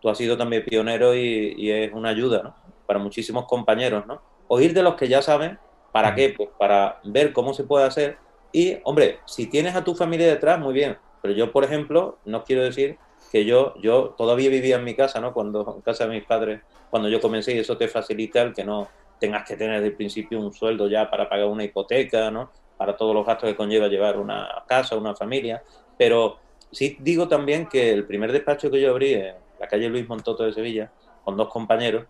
tú 0.00 0.08
has 0.08 0.18
sido 0.18 0.36
también 0.36 0.64
pionero 0.64 1.14
y, 1.14 1.54
y 1.56 1.70
es 1.70 1.92
una 1.92 2.10
ayuda, 2.10 2.42
¿no? 2.42 2.61
Para 2.86 2.98
muchísimos 2.98 3.46
compañeros, 3.46 4.06
¿no? 4.06 4.20
Oír 4.48 4.74
de 4.74 4.82
los 4.82 4.94
que 4.94 5.08
ya 5.08 5.22
saben, 5.22 5.58
¿para 5.92 6.14
qué? 6.14 6.34
Pues 6.36 6.50
para 6.58 7.00
ver 7.04 7.32
cómo 7.32 7.54
se 7.54 7.64
puede 7.64 7.86
hacer 7.86 8.18
y, 8.52 8.78
hombre, 8.84 9.20
si 9.24 9.46
tienes 9.46 9.74
a 9.74 9.82
tu 9.82 9.94
familia 9.94 10.26
detrás, 10.26 10.58
muy 10.60 10.74
bien. 10.74 10.98
Pero 11.22 11.34
yo, 11.34 11.50
por 11.52 11.64
ejemplo, 11.64 12.18
no 12.24 12.44
quiero 12.44 12.62
decir 12.62 12.98
que 13.30 13.44
yo, 13.46 13.74
yo 13.80 14.14
todavía 14.18 14.50
vivía 14.50 14.76
en 14.76 14.84
mi 14.84 14.94
casa, 14.94 15.20
¿no? 15.20 15.32
Cuando, 15.32 15.76
en 15.76 15.80
casa 15.80 16.04
de 16.04 16.10
mis 16.10 16.24
padres, 16.24 16.60
cuando 16.90 17.08
yo 17.08 17.20
comencé, 17.20 17.54
y 17.54 17.58
eso 17.58 17.78
te 17.78 17.88
facilita 17.88 18.42
el 18.42 18.52
que 18.52 18.64
no 18.64 18.88
tengas 19.18 19.46
que 19.46 19.56
tener 19.56 19.76
desde 19.76 19.88
el 19.88 19.96
principio 19.96 20.38
un 20.38 20.52
sueldo 20.52 20.88
ya 20.88 21.08
para 21.08 21.28
pagar 21.28 21.46
una 21.46 21.64
hipoteca, 21.64 22.30
¿no? 22.30 22.50
Para 22.76 22.96
todos 22.96 23.14
los 23.14 23.24
gastos 23.24 23.48
que 23.48 23.56
conlleva 23.56 23.88
llevar 23.88 24.18
una 24.18 24.64
casa, 24.66 24.96
una 24.96 25.14
familia. 25.14 25.62
Pero 25.96 26.38
sí 26.70 26.98
digo 27.00 27.28
también 27.28 27.68
que 27.68 27.92
el 27.92 28.04
primer 28.04 28.32
despacho 28.32 28.70
que 28.70 28.80
yo 28.80 28.90
abrí 28.90 29.14
en 29.14 29.34
la 29.58 29.68
calle 29.68 29.88
Luis 29.88 30.06
Montoto 30.06 30.44
de 30.44 30.52
Sevilla, 30.52 30.92
con 31.24 31.36
dos 31.36 31.48
compañeros, 31.48 32.04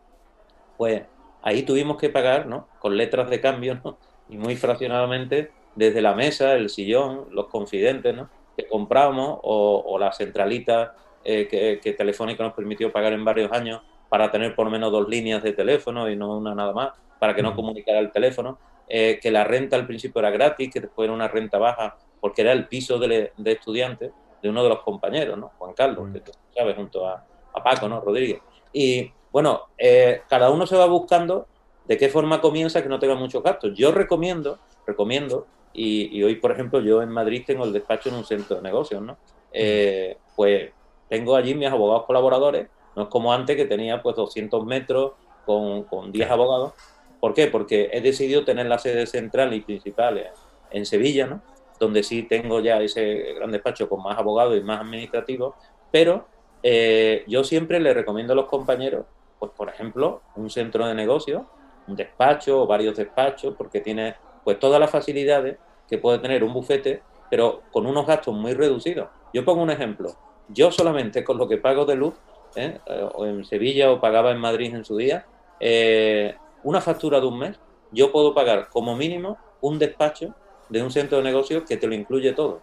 pues 0.83 1.03
ahí 1.43 1.62
tuvimos 1.62 1.97
que 1.97 2.09
pagar, 2.09 2.47
¿no? 2.47 2.66
Con 2.80 2.97
letras 2.97 3.30
de 3.30 3.41
cambio, 3.41 3.80
¿no? 3.85 3.99
Y 4.28 4.37
muy 4.37 4.57
fraccionadamente 4.57 5.53
desde 5.76 6.03
la 6.03 6.12
mesa, 6.12 6.55
el 6.55 6.70
sillón, 6.70 7.28
los 7.30 7.47
confidentes 7.47 8.16
¿no? 8.16 8.28
que 8.57 8.66
compramos 8.66 9.39
o, 9.45 9.97
la 10.01 10.11
centralita 10.11 10.97
eh, 11.22 11.78
que, 11.80 11.93
Telefónica 11.93 12.43
nos 12.43 12.55
permitió 12.55 12.91
pagar 12.91 13.12
en 13.12 13.24
varios 13.24 13.53
años 13.53 13.80
para 14.09 14.28
tener 14.33 14.57
por 14.57 14.64
lo 14.64 14.72
menos 14.72 14.91
dos 14.91 15.09
líneas 15.09 15.41
de 15.41 15.53
teléfono 15.53 16.11
y 16.11 16.16
no 16.16 16.37
una 16.37 16.53
nada 16.53 16.72
más, 16.72 16.91
para 17.20 17.33
que 17.33 17.45
no 17.45 17.55
comunicara 17.55 18.01
el 18.01 18.11
teléfono, 18.11 18.59
eh, 18.89 19.20
que 19.22 19.30
la 19.30 19.45
renta 19.45 19.76
al 19.76 19.87
principio 19.87 20.18
era 20.18 20.30
gratis, 20.30 20.68
que 20.68 20.80
después 20.80 21.07
era 21.07 21.14
una 21.14 21.28
renta 21.28 21.59
baja, 21.59 21.97
porque 22.20 22.43
era 22.43 22.51
el 22.51 22.66
piso 22.66 22.99
de, 22.99 23.30
estudiantes 23.45 24.11
de 24.43 24.49
uno 24.51 24.64
de 24.64 24.68
los 24.68 24.80
compañeros, 24.80 25.39
¿no? 25.39 25.53
Juan 25.59 25.74
Carlos, 25.74 26.09
que 26.12 26.18
tú 26.18 26.33
sabes, 26.53 26.74
junto 26.74 27.07
a, 27.07 27.24
Paco, 27.62 27.89
¿no? 27.89 28.01
Rodríguez. 28.01 28.41
Y 28.72 29.12
bueno, 29.33 29.62
eh, 29.78 30.22
cada 30.28 30.51
uno 30.51 30.66
se 30.66 30.76
va 30.76 30.87
buscando 30.87 31.47
de 31.87 31.97
qué 31.97 32.09
forma 32.09 32.41
comienza 32.41 32.83
que 32.83 32.89
no 32.89 32.99
tenga 32.99 33.14
muchos 33.14 33.43
gastos. 33.43 33.72
Yo 33.74 33.91
recomiendo, 33.91 34.59
recomiendo 34.87 35.47
y, 35.72 36.22
hoy, 36.22 36.37
por 36.37 36.53
ejemplo, 36.53 36.80
yo 36.80 37.03
en 37.03 37.09
Madrid 37.09 37.45
tengo 37.47 37.64
el 37.64 37.72
despacho 37.72 38.11
en 38.11 38.16
un 38.16 38.24
centro 38.24 38.57
de 38.57 38.62
negocios, 38.62 39.01
¿no? 39.03 39.16
Eh, 39.53 40.18
pues 40.37 40.70
tengo 41.09 41.35
allí 41.35 41.55
mis 41.55 41.68
abogados 41.68 42.05
colaboradores, 42.05 42.68
no 42.95 43.05
es 43.05 43.09
como 43.09 43.33
antes 43.33 43.57
que 43.57 43.64
tenía 43.64 44.03
pues 44.03 44.16
200 44.16 44.64
metros 44.66 45.12
con, 45.47 45.85
con 45.85 46.12
10 46.12 46.30
abogados. 46.30 46.74
¿Por 47.18 47.33
qué? 47.33 47.47
Porque 47.47 47.89
he 47.93 48.01
decidido 48.01 48.45
tener 48.45 48.66
la 48.66 48.78
sede 48.78 49.07
central 49.07 49.55
y 49.55 49.61
principal 49.61 50.30
en 50.70 50.85
Sevilla, 50.85 51.26
¿no? 51.26 51.43
Donde 51.80 52.03
sí 52.03 52.24
tengo 52.24 52.61
ya 52.61 52.80
ese 52.80 53.35
gran 53.35 53.51
despacho 53.51 53.89
con 53.89 54.03
más 54.03 54.18
abogados 54.18 54.57
y 54.57 54.61
más 54.61 54.80
administrativos, 54.80 55.55
pero 55.91 56.26
eh, 56.62 57.24
yo 57.26 57.45
siempre 57.45 57.80
le 57.80 57.93
recomiendo 57.93 58.33
a 58.35 58.37
los 58.37 58.47
compañeros, 58.47 59.07
pues 59.43 59.51
por 59.57 59.68
ejemplo, 59.68 60.22
un 60.36 60.51
centro 60.51 60.86
de 60.86 60.95
negocios, 60.95 61.43
un 61.88 61.97
despacho 61.97 62.62
o 62.62 62.66
varios 62.68 62.97
despachos, 62.97 63.57
porque 63.59 63.80
tiene 63.80 64.14
pues 64.45 64.57
todas 64.61 64.78
las 64.78 64.88
facilidades 64.88 65.59
que 65.88 65.99
puede 65.99 66.20
tener 66.20 66.45
un 66.45 66.53
bufete, 66.53 67.03
pero 67.28 67.62
con 67.72 67.84
unos 67.84 68.07
gastos 68.07 68.32
muy 68.36 68.55
reducidos. 68.55 69.09
Yo 69.34 69.45
pongo 69.45 69.61
un 69.61 69.70
ejemplo. 69.70 70.14
Yo 70.47 70.70
solamente 70.70 71.24
con 71.24 71.38
lo 71.38 71.49
que 71.49 71.59
pago 71.59 71.84
de 71.84 71.97
luz, 71.97 72.14
¿eh? 72.55 72.78
Eh, 72.86 73.09
o 73.14 73.26
en 73.26 73.45
Sevilla 73.45 73.90
o 73.90 74.01
pagaba 74.01 74.30
en 74.30 74.38
Madrid 74.38 74.72
en 74.72 74.84
su 74.84 74.97
día, 74.97 75.26
eh, 75.59 76.36
una 76.62 76.80
factura 76.80 77.18
de 77.18 77.26
un 77.26 77.40
mes, 77.40 77.59
yo 77.90 78.12
puedo 78.12 78.34
pagar 78.34 78.68
como 78.68 78.95
mínimo 78.95 79.38
un 79.61 79.76
despacho 79.76 80.36
de 80.68 80.84
un 80.84 80.93
centro 80.93 81.18
de 81.18 81.24
negocios 81.24 81.64
que 81.66 81.76
te 81.76 81.88
lo 81.88 81.95
incluye 81.97 82.32
todo. 82.32 82.61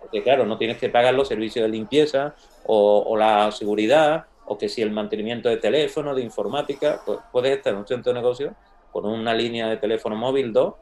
Porque 0.00 0.24
claro, 0.24 0.44
no 0.44 0.58
tienes 0.58 0.78
que 0.78 0.88
pagar 0.88 1.14
los 1.14 1.28
servicios 1.28 1.62
de 1.62 1.68
limpieza 1.68 2.34
o, 2.66 3.04
o, 3.06 3.16
la 3.16 3.52
seguridad, 3.52 4.26
o 4.52 4.58
que 4.58 4.68
si 4.68 4.82
el 4.82 4.90
mantenimiento 4.90 5.48
de 5.48 5.58
teléfono, 5.58 6.12
de 6.12 6.22
informática, 6.22 7.00
pues 7.06 7.20
puedes 7.30 7.56
estar 7.56 7.72
en 7.72 7.78
un 7.78 7.86
centro 7.86 8.12
de 8.12 8.18
negocios 8.18 8.52
con 8.90 9.06
una 9.06 9.32
línea 9.32 9.68
de 9.68 9.76
teléfono 9.76 10.16
móvil 10.16 10.52
2 10.52 10.74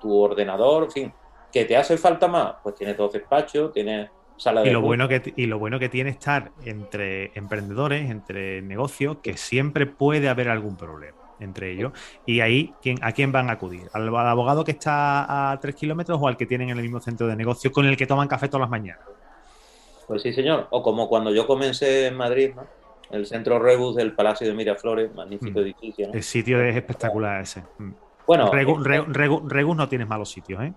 tu 0.00 0.16
ordenador, 0.16 0.84
en 0.84 0.90
fin, 0.90 1.12
que 1.52 1.64
te 1.64 1.76
hace 1.76 1.96
falta 1.96 2.26
más, 2.26 2.56
pues 2.64 2.74
tienes 2.74 2.96
dos 2.96 3.12
despachos, 3.12 3.72
tienes 3.72 4.10
sala 4.36 4.62
de... 4.62 4.70
Y 4.70 4.72
lo, 4.72 4.80
bueno 4.80 5.06
que, 5.06 5.32
y 5.36 5.46
lo 5.46 5.60
bueno 5.60 5.78
que 5.78 5.88
tiene 5.88 6.10
estar 6.10 6.50
entre 6.64 7.30
emprendedores, 7.36 8.10
entre 8.10 8.60
negocios, 8.62 9.18
que 9.22 9.36
siempre 9.36 9.86
puede 9.86 10.28
haber 10.28 10.48
algún 10.48 10.76
problema 10.76 11.18
entre 11.38 11.70
ellos. 11.70 11.92
Y 12.26 12.40
ahí, 12.40 12.74
¿quién, 12.82 12.98
¿a 13.02 13.12
quién 13.12 13.30
van 13.30 13.50
a 13.50 13.52
acudir? 13.54 13.88
¿Al, 13.92 14.08
abogado 14.08 14.64
que 14.64 14.72
está 14.72 15.52
a 15.52 15.60
tres 15.60 15.76
kilómetros 15.76 16.18
o 16.20 16.26
al 16.26 16.36
que 16.36 16.46
tienen 16.46 16.70
en 16.70 16.78
el 16.78 16.82
mismo 16.82 17.00
centro 17.00 17.28
de 17.28 17.36
negocio 17.36 17.70
con 17.70 17.86
el 17.86 17.96
que 17.96 18.06
toman 18.06 18.26
café 18.26 18.48
todas 18.48 18.62
las 18.62 18.70
mañanas? 18.70 19.04
Pues 20.06 20.22
sí, 20.22 20.32
señor. 20.32 20.68
O 20.70 20.82
como 20.82 21.08
cuando 21.08 21.32
yo 21.32 21.46
comencé 21.46 22.06
en 22.06 22.16
Madrid, 22.16 22.52
¿no? 22.54 22.66
El 23.10 23.26
centro 23.26 23.58
Rebus 23.58 23.96
del 23.96 24.12
Palacio 24.12 24.46
de 24.46 24.54
Miraflores, 24.54 25.14
magnífico 25.14 25.58
mm. 25.58 25.62
edificio. 25.62 26.10
El 26.12 26.22
sitio 26.22 26.60
es 26.62 26.74
espectacular 26.74 27.42
ese. 27.42 27.62
Mm. 27.78 27.92
Bueno, 28.26 28.50
Regus, 28.50 29.76
no 29.76 29.88
tienes 29.88 30.08
malos 30.08 30.30
sitios, 30.30 30.62
¿eh? 30.62 30.72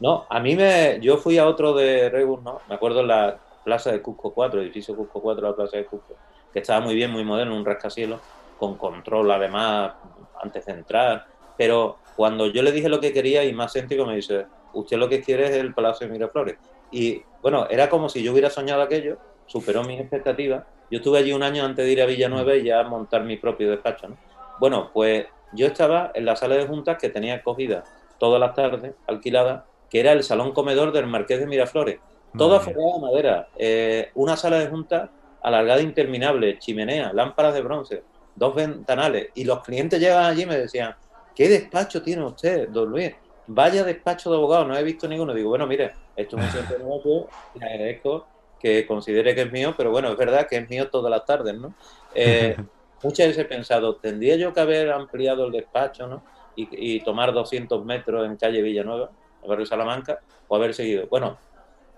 No, 0.00 0.26
a 0.28 0.40
mí 0.40 0.54
me. 0.54 0.98
Yo 1.00 1.16
fui 1.16 1.38
a 1.38 1.46
otro 1.46 1.72
de 1.72 2.10
Regus, 2.10 2.42
¿no? 2.42 2.60
Me 2.68 2.74
acuerdo 2.74 3.00
en 3.00 3.08
la 3.08 3.38
Plaza 3.64 3.92
de 3.92 4.02
Cusco 4.02 4.32
4, 4.32 4.62
edificio 4.62 4.94
Cusco 4.94 5.20
4, 5.20 5.48
la 5.48 5.56
Plaza 5.56 5.76
de 5.78 5.86
Cusco, 5.86 6.14
que 6.52 6.60
estaba 6.60 6.80
muy 6.80 6.94
bien, 6.94 7.10
muy 7.10 7.24
moderno, 7.24 7.56
un 7.56 7.64
rascacielos, 7.64 8.20
con 8.58 8.76
control 8.76 9.30
además, 9.30 9.94
antes 10.42 10.66
de 10.66 10.72
entrar. 10.72 11.26
Pero 11.56 11.98
cuando 12.16 12.46
yo 12.46 12.62
le 12.62 12.72
dije 12.72 12.88
lo 12.88 13.00
que 13.00 13.12
quería, 13.12 13.44
y 13.44 13.52
más 13.52 13.72
céntrico 13.72 14.06
me 14.06 14.16
dice, 14.16 14.46
usted 14.72 14.96
lo 14.96 15.08
que 15.08 15.22
quiere 15.22 15.46
es 15.46 15.52
el 15.52 15.74
Palacio 15.74 16.06
de 16.06 16.12
Miraflores. 16.12 16.56
Y 16.90 17.22
bueno, 17.42 17.66
era 17.70 17.88
como 17.88 18.08
si 18.08 18.22
yo 18.22 18.32
hubiera 18.32 18.50
soñado 18.50 18.82
aquello, 18.82 19.18
superó 19.46 19.82
mis 19.84 20.00
expectativas. 20.00 20.64
Yo 20.90 20.98
estuve 20.98 21.18
allí 21.18 21.32
un 21.32 21.42
año 21.42 21.64
antes 21.64 21.84
de 21.84 21.92
ir 21.92 22.02
a 22.02 22.06
Villanueva 22.06 22.54
y 22.56 22.64
ya 22.64 22.82
montar 22.82 23.24
mi 23.24 23.36
propio 23.36 23.70
despacho, 23.70 24.08
¿no? 24.08 24.16
Bueno, 24.58 24.90
pues 24.92 25.26
yo 25.52 25.66
estaba 25.66 26.12
en 26.14 26.24
la 26.24 26.36
sala 26.36 26.56
de 26.56 26.66
juntas 26.66 26.98
que 26.98 27.08
tenía 27.08 27.36
acogida 27.36 27.84
todas 28.18 28.38
las 28.38 28.54
tardes, 28.54 28.92
alquilada, 29.06 29.66
que 29.88 30.00
era 30.00 30.12
el 30.12 30.22
salón 30.22 30.52
comedor 30.52 30.92
del 30.92 31.06
Marqués 31.06 31.40
de 31.40 31.46
Miraflores. 31.46 31.98
Toda 32.36 32.60
forrada 32.60 32.94
de 32.94 33.00
madera, 33.00 33.48
eh, 33.56 34.10
una 34.14 34.36
sala 34.36 34.58
de 34.58 34.68
juntas 34.68 35.10
alargada 35.42 35.80
interminable, 35.80 36.58
chimenea, 36.58 37.12
lámparas 37.12 37.54
de 37.54 37.62
bronce, 37.62 38.02
dos 38.36 38.54
ventanales. 38.54 39.30
Y 39.34 39.44
los 39.44 39.62
clientes 39.62 39.98
llegaban 39.98 40.26
allí 40.26 40.42
y 40.42 40.46
me 40.46 40.58
decían, 40.58 40.94
¿qué 41.34 41.48
despacho 41.48 42.02
tiene 42.02 42.24
usted, 42.24 42.68
don 42.68 42.90
Luis? 42.90 43.12
Vaya 43.52 43.82
despacho 43.82 44.30
de 44.30 44.36
abogado, 44.36 44.64
no 44.64 44.76
he 44.76 44.84
visto 44.84 45.08
ninguno. 45.08 45.34
Digo, 45.34 45.48
bueno, 45.48 45.66
mire, 45.66 45.92
esto 46.14 46.38
es 46.38 46.54
un 46.54 46.78
negocio, 46.78 47.26
le 47.54 47.66
agradezco 47.66 48.24
que 48.60 48.86
considere 48.86 49.34
que 49.34 49.42
es 49.42 49.50
mío, 49.50 49.74
pero 49.76 49.90
bueno, 49.90 50.08
es 50.08 50.16
verdad 50.16 50.46
que 50.48 50.56
es 50.58 50.70
mío 50.70 50.88
todas 50.88 51.10
las 51.10 51.24
tardes, 51.24 51.56
¿no? 51.56 51.74
Eh, 52.14 52.56
muchas 53.02 53.26
veces 53.26 53.38
he 53.38 53.44
pensado, 53.46 53.96
¿tendría 53.96 54.36
yo 54.36 54.52
que 54.52 54.60
haber 54.60 54.92
ampliado 54.92 55.46
el 55.46 55.52
despacho 55.52 56.06
¿no? 56.06 56.22
y, 56.54 57.00
tomar 57.00 57.32
200 57.32 57.84
metros 57.84 58.24
en 58.24 58.36
calle 58.36 58.62
Villanueva, 58.62 59.10
en 59.42 59.48
barrio 59.48 59.66
Salamanca, 59.66 60.20
o 60.46 60.54
haber 60.54 60.72
seguido? 60.72 61.08
Bueno, 61.10 61.36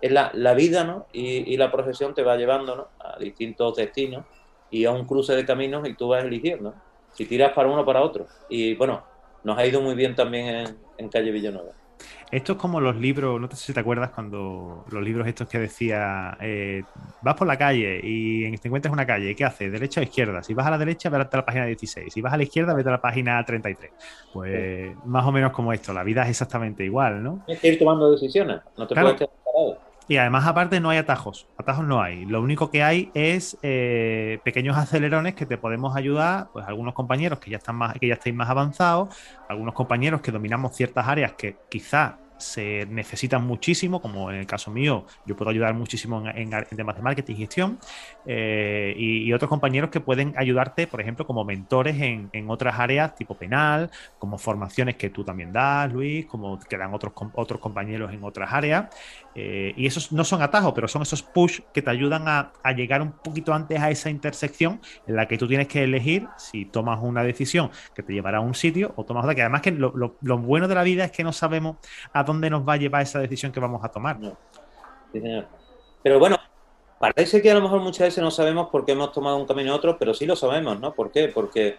es 0.01 0.11
la, 0.11 0.31
la 0.33 0.55
vida 0.55 0.85
¿no? 0.85 1.07
Y, 1.13 1.55
la 1.59 1.71
profesión 1.71 2.15
te 2.15 2.23
va 2.23 2.37
llevando 2.39 2.77
¿no? 2.77 2.89
a 2.99 3.19
distintos 3.19 3.77
destinos 3.77 4.25
y 4.71 4.87
a 4.87 4.91
un 4.91 5.05
cruce 5.05 5.37
de 5.37 5.45
caminos 5.45 5.87
y 5.87 5.93
tú 5.93 6.09
vas 6.09 6.25
eligiendo 6.25 6.73
si 7.13 7.27
tiras 7.27 7.53
para 7.53 7.69
uno 7.69 7.83
o 7.83 7.85
para 7.85 8.01
otro. 8.01 8.27
Y 8.49 8.75
bueno, 8.75 9.03
nos 9.45 9.59
ha 9.59 9.67
ido 9.67 9.81
muy 9.81 9.95
bien 9.95 10.15
también 10.15 10.47
en, 10.47 10.79
en 11.03 11.09
calle 11.09 11.31
Villanueva. 11.31 11.73
Esto 12.31 12.53
es 12.53 12.59
como 12.59 12.81
los 12.81 12.97
libros, 12.97 13.39
no 13.39 13.49
sé 13.51 13.57
si 13.57 13.73
te 13.75 13.81
acuerdas 13.81 14.11
cuando 14.11 14.87
los 14.91 15.03
libros 15.03 15.27
estos 15.29 15.47
que 15.47 15.59
decía, 15.59 16.37
eh, 16.41 16.83
vas 17.21 17.35
por 17.35 17.47
la 17.47 17.59
calle 17.59 18.01
y 18.03 18.57
te 18.57 18.69
encuentras 18.69 18.93
una 18.93 19.07
calle, 19.07 19.37
¿qué 19.37 19.45
haces? 19.45 19.71
¿Derecha 19.71 20.01
o 20.01 20.03
izquierda? 20.03 20.43
Si 20.43 20.55
vas 20.55 20.67
a 20.67 20.71
la 20.71 20.79
derecha, 20.79 21.11
vete 21.11 21.29
a 21.31 21.37
la 21.37 21.45
página 21.45 21.67
16. 21.67 22.13
Si 22.13 22.21
vas 22.23 22.33
a 22.33 22.39
la 22.39 22.45
izquierda, 22.45 22.73
vete 22.73 22.89
a 22.89 22.93
la 22.93 23.01
página 23.03 23.45
33. 23.45 23.93
Pues 24.33 24.97
más 25.05 25.27
o 25.27 25.33
menos 25.33 25.53
como 25.53 25.73
esto, 25.73 25.93
la 25.93 26.03
vida 26.03 26.23
es 26.23 26.31
exactamente 26.31 26.83
igual, 26.85 27.23
¿no? 27.23 27.43
Tienes 27.45 27.61
que 27.61 27.69
ir 27.69 27.79
tomando 27.79 28.11
decisiones, 28.11 28.63
no 28.79 28.87
te 28.87 28.95
puedes 28.95 29.15
quedar 29.15 29.31
parado. 29.45 29.79
Y 30.09 30.17
además, 30.17 30.47
aparte, 30.47 30.81
no 30.81 30.91
hay 30.91 30.99
atajos. 30.99 31.49
Atajos 31.57 31.85
no 31.85 32.03
hay. 32.03 32.25
Lo 32.25 32.41
único 32.43 32.71
que 32.71 32.83
hay 32.83 33.11
es 33.15 33.57
eh, 33.63 34.41
pequeños 34.45 34.77
acelerones 34.77 35.35
que 35.35 35.47
te 35.47 35.59
podemos 35.59 35.97
ayudar, 35.97 36.49
pues 36.53 36.67
algunos 36.67 36.95
compañeros 36.95 37.39
que 37.39 37.51
ya 37.51 37.59
están 37.59 37.77
más, 37.77 37.95
que 37.95 38.09
ya 38.09 38.15
estáis 38.15 38.35
más 38.35 38.51
avanzados, 38.51 39.15
algunos 39.49 39.75
compañeros 39.75 40.21
que 40.21 40.33
dominamos 40.33 40.75
ciertas 40.77 41.07
áreas 41.07 41.33
que 41.33 41.57
quizá 41.71 42.19
se 42.43 42.87
necesitan 42.87 43.47
muchísimo, 43.47 44.03
como 44.03 44.31
en 44.31 44.37
el 44.37 44.47
caso 44.47 44.71
mío, 44.71 45.07
yo 45.25 45.37
puedo 45.37 45.51
ayudar 45.51 45.75
muchísimo 45.75 46.23
en, 46.35 46.51
temas 46.77 46.97
de 46.97 47.03
marketing 47.03 47.35
y 47.35 47.37
gestión, 47.37 47.79
eh, 48.27 48.95
y, 48.97 49.33
otros 49.33 49.49
compañeros 49.49 49.91
que 49.91 50.01
pueden 50.01 50.35
ayudarte, 50.37 50.87
por 50.87 51.01
ejemplo, 51.01 51.27
como 51.27 51.45
mentores 51.45 51.97
en, 52.01 52.31
otras 52.49 52.79
áreas 52.79 53.15
tipo 53.15 53.35
penal, 53.35 53.91
como 54.19 54.37
formaciones 54.37 54.97
que 54.97 55.09
tú 55.11 55.25
también 55.25 55.53
das, 55.53 55.91
Luis, 55.93 56.27
como 56.27 56.59
que 56.59 56.77
dan 56.77 56.93
otros, 56.93 57.13
otros 57.35 57.61
compañeros 57.61 58.13
en 58.13 58.23
otras 58.25 58.53
áreas. 58.53 58.87
Eh, 59.35 59.73
y 59.77 59.87
esos 59.87 60.13
no 60.13 60.25
son 60.25 60.43
atajos, 60.43 60.73
pero 60.75 60.89
son 60.89 61.03
esos 61.03 61.23
push 61.23 61.61
que 61.73 61.81
te 61.81 61.91
ayudan 61.91 62.29
a, 62.29 62.53
llegar 62.77 63.01
un 63.01 63.13
poquito 63.13 63.55
antes 63.55 63.81
a 63.81 63.91
esa 63.91 64.11
intersección 64.11 64.81
en 65.07 65.17
la 65.17 65.27
que 65.27 65.39
tú 65.39 65.49
tienes 65.49 65.69
que 65.69 65.85
elegir 65.85 66.29
si 66.37 66.67
tomas 66.67 66.99
una 67.03 67.23
decisión 67.23 67.71
que 67.95 68.03
te 68.03 68.13
llevará 68.13 68.39
a 68.39 68.41
un 68.41 68.55
sitio 68.55 68.93
o 68.97 69.05
tomas 69.05 69.25
otra. 69.25 69.35
Que 69.35 69.43
además 69.43 69.63
que 69.63 69.73
lo, 69.73 70.19
bueno 70.39 70.69
de 70.69 70.75
la 70.75 70.83
vida 70.83 71.05
es 71.05 71.13
que 71.13 71.25
no 71.25 71.33
sabemos 71.33 71.77
a 72.13 72.25
dónde 72.25 72.51
nos 72.51 72.67
va 72.67 72.75
a 72.75 72.77
llevar 72.77 73.03
esa 73.03 73.21
decisión 73.21 73.53
que 73.53 73.61
vamos 73.61 73.83
a 73.85 73.89
tomar. 73.89 74.19
Pero 76.03 76.19
bueno, 76.19 76.37
parece 76.99 77.41
que 77.41 77.51
a 77.51 77.55
lo 77.55 77.63
mejor 77.63 77.81
muchas 77.81 78.09
veces 78.09 78.23
no 78.23 78.31
sabemos 78.31 78.69
por 78.69 78.85
qué 78.85 78.93
hemos 78.93 79.13
tomado 79.13 79.37
un 79.37 79.47
camino 79.47 79.73
u 79.73 79.77
otro, 79.77 79.97
pero 79.99 80.13
sí 80.15 80.27
lo 80.27 80.37
sabemos, 80.37 80.79
¿no? 80.81 80.93
¿Por 80.93 81.11
qué? 81.11 81.29
Porque, 81.29 81.77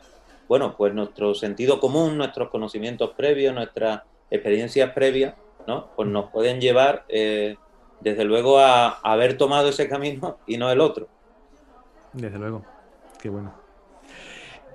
bueno, 0.48 0.76
pues 0.76 0.94
nuestro 0.94 1.36
sentido 1.36 1.80
común, 1.80 2.18
nuestros 2.18 2.50
conocimientos 2.50 3.12
previos, 3.12 3.54
nuestras 3.54 4.02
experiencias 4.30 4.92
previas, 4.92 5.36
¿no? 5.68 5.90
Pues 5.96 6.08
nos 6.10 6.30
pueden 6.32 6.60
llevar, 6.62 7.06
eh, 7.10 7.58
desde 8.00 8.24
luego, 8.24 8.60
a, 8.60 9.00
haber 9.04 9.38
tomado 9.38 9.70
ese 9.70 9.88
camino 9.88 10.38
y 10.48 10.58
no 10.58 10.72
el 10.72 10.82
otro. 10.82 11.08
Desde 12.14 12.38
luego. 12.38 12.64
Qué 13.22 13.30
bueno. 13.30 13.54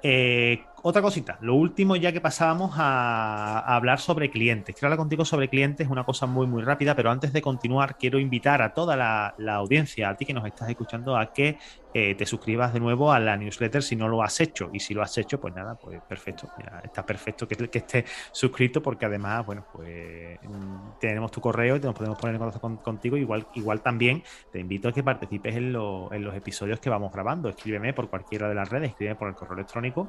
Eh, 0.03 0.65
otra 0.83 1.03
cosita, 1.03 1.39
lo 1.41 1.55
último 1.55 1.97
ya 1.97 2.13
que 2.13 2.21
pasábamos 2.21 2.75
a, 2.77 3.59
hablar 3.75 4.01
sobre 4.01 4.31
clientes. 4.31 4.75
Quiero 4.75 4.89
hablar 4.89 4.99
contigo 4.99 5.25
sobre 5.25 5.49
clientes, 5.49 5.87
es 5.87 5.91
una 5.91 6.05
cosa 6.05 6.27
muy 6.27 6.47
muy 6.47 6.63
rápida, 6.63 6.95
pero 6.95 7.11
antes 7.11 7.33
de 7.33 7.43
continuar 7.43 7.97
quiero 7.99 8.19
invitar 8.19 8.63
a 8.63 8.75
toda 8.75 8.97
la, 8.97 9.55
audiencia, 9.55 10.11
a 10.11 10.17
ti 10.17 10.25
que 10.25 10.35
nos 10.35 10.47
estás 10.47 10.69
escuchando, 10.69 11.17
a 11.17 11.33
que 11.33 11.59
eh, 11.95 12.15
te 12.15 12.27
suscribas 12.27 12.73
de 12.75 12.81
nuevo 12.81 13.13
a 13.13 13.19
la 13.19 13.37
newsletter 13.37 13.83
si 13.83 13.97
no 13.97 14.09
lo 14.09 14.23
has 14.23 14.41
hecho. 14.41 14.71
Y 14.73 14.81
si 14.81 14.95
lo 14.95 15.03
has 15.03 15.17
hecho, 15.19 15.41
pues 15.41 15.55
nada, 15.55 15.75
pues 15.75 16.01
perfecto, 16.03 16.49
está 16.85 17.05
perfecto 17.05 17.49
que, 17.49 17.57
que 17.57 17.79
estés 17.79 18.05
suscrito 18.31 18.83
porque 18.83 19.07
además, 19.07 19.45
bueno, 19.47 19.67
pues 19.73 20.39
mm, 20.43 20.99
tenemos 21.01 21.31
tu 21.31 21.41
correo 21.41 21.77
y 21.77 21.81
nos 21.81 21.95
podemos 21.95 22.19
poner 22.19 22.37
en 22.37 22.41
contacto 22.41 22.85
contigo. 22.85 23.17
Igual, 23.17 23.47
igual 23.55 23.81
también 23.81 24.23
te 24.53 24.61
invito 24.61 24.89
a 24.89 24.93
que 24.93 25.03
participes 25.03 25.57
en, 25.57 25.73
los 25.73 26.35
episodios 26.35 26.79
que 26.81 26.91
vamos 26.91 27.13
grabando. 27.13 27.49
Escríbeme 27.49 27.93
por 27.95 28.09
cualquiera 28.09 28.49
de 28.49 28.55
las 28.55 28.69
redes, 28.69 28.91
escríbeme 28.91 29.17
por 29.17 29.29
el 29.29 29.35
correo 29.35 29.55
electrónico 29.55 30.09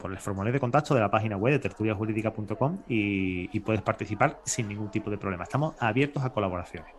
por 0.00 0.10
el 0.10 0.18
formulario 0.18 0.52
de 0.52 0.60
contacto 0.60 0.94
de 0.94 1.00
la 1.00 1.10
página 1.10 1.36
web 1.36 1.52
de 1.52 1.58
tertuliajurídica.com 1.60 2.78
y, 2.88 3.60
puedes 3.60 3.82
participar 3.82 4.40
sin 4.44 4.68
ningún 4.68 4.90
tipo 4.90 5.10
de 5.10 5.18
problema. 5.18 5.44
Estamos 5.44 5.74
abiertos 5.78 6.24
a 6.24 6.30
colaboraciones. 6.30 6.92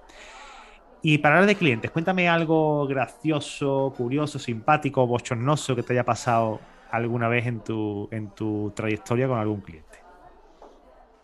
Y 1.01 1.17
para 1.17 1.35
hablar 1.35 1.47
de 1.47 1.55
clientes, 1.55 1.89
cuéntame 1.89 2.29
algo 2.29 2.85
gracioso, 2.85 3.93
curioso, 3.97 4.37
simpático, 4.37 5.07
bochornoso 5.07 5.75
que 5.75 5.81
te 5.81 5.93
haya 5.93 6.05
pasado 6.05 6.59
alguna 6.91 7.27
vez 7.27 7.47
en 7.47 7.61
tu, 7.61 8.07
en 8.11 8.29
tu 8.29 8.71
trayectoria 8.75 9.27
con 9.27 9.39
algún 9.39 9.61
cliente. 9.61 9.99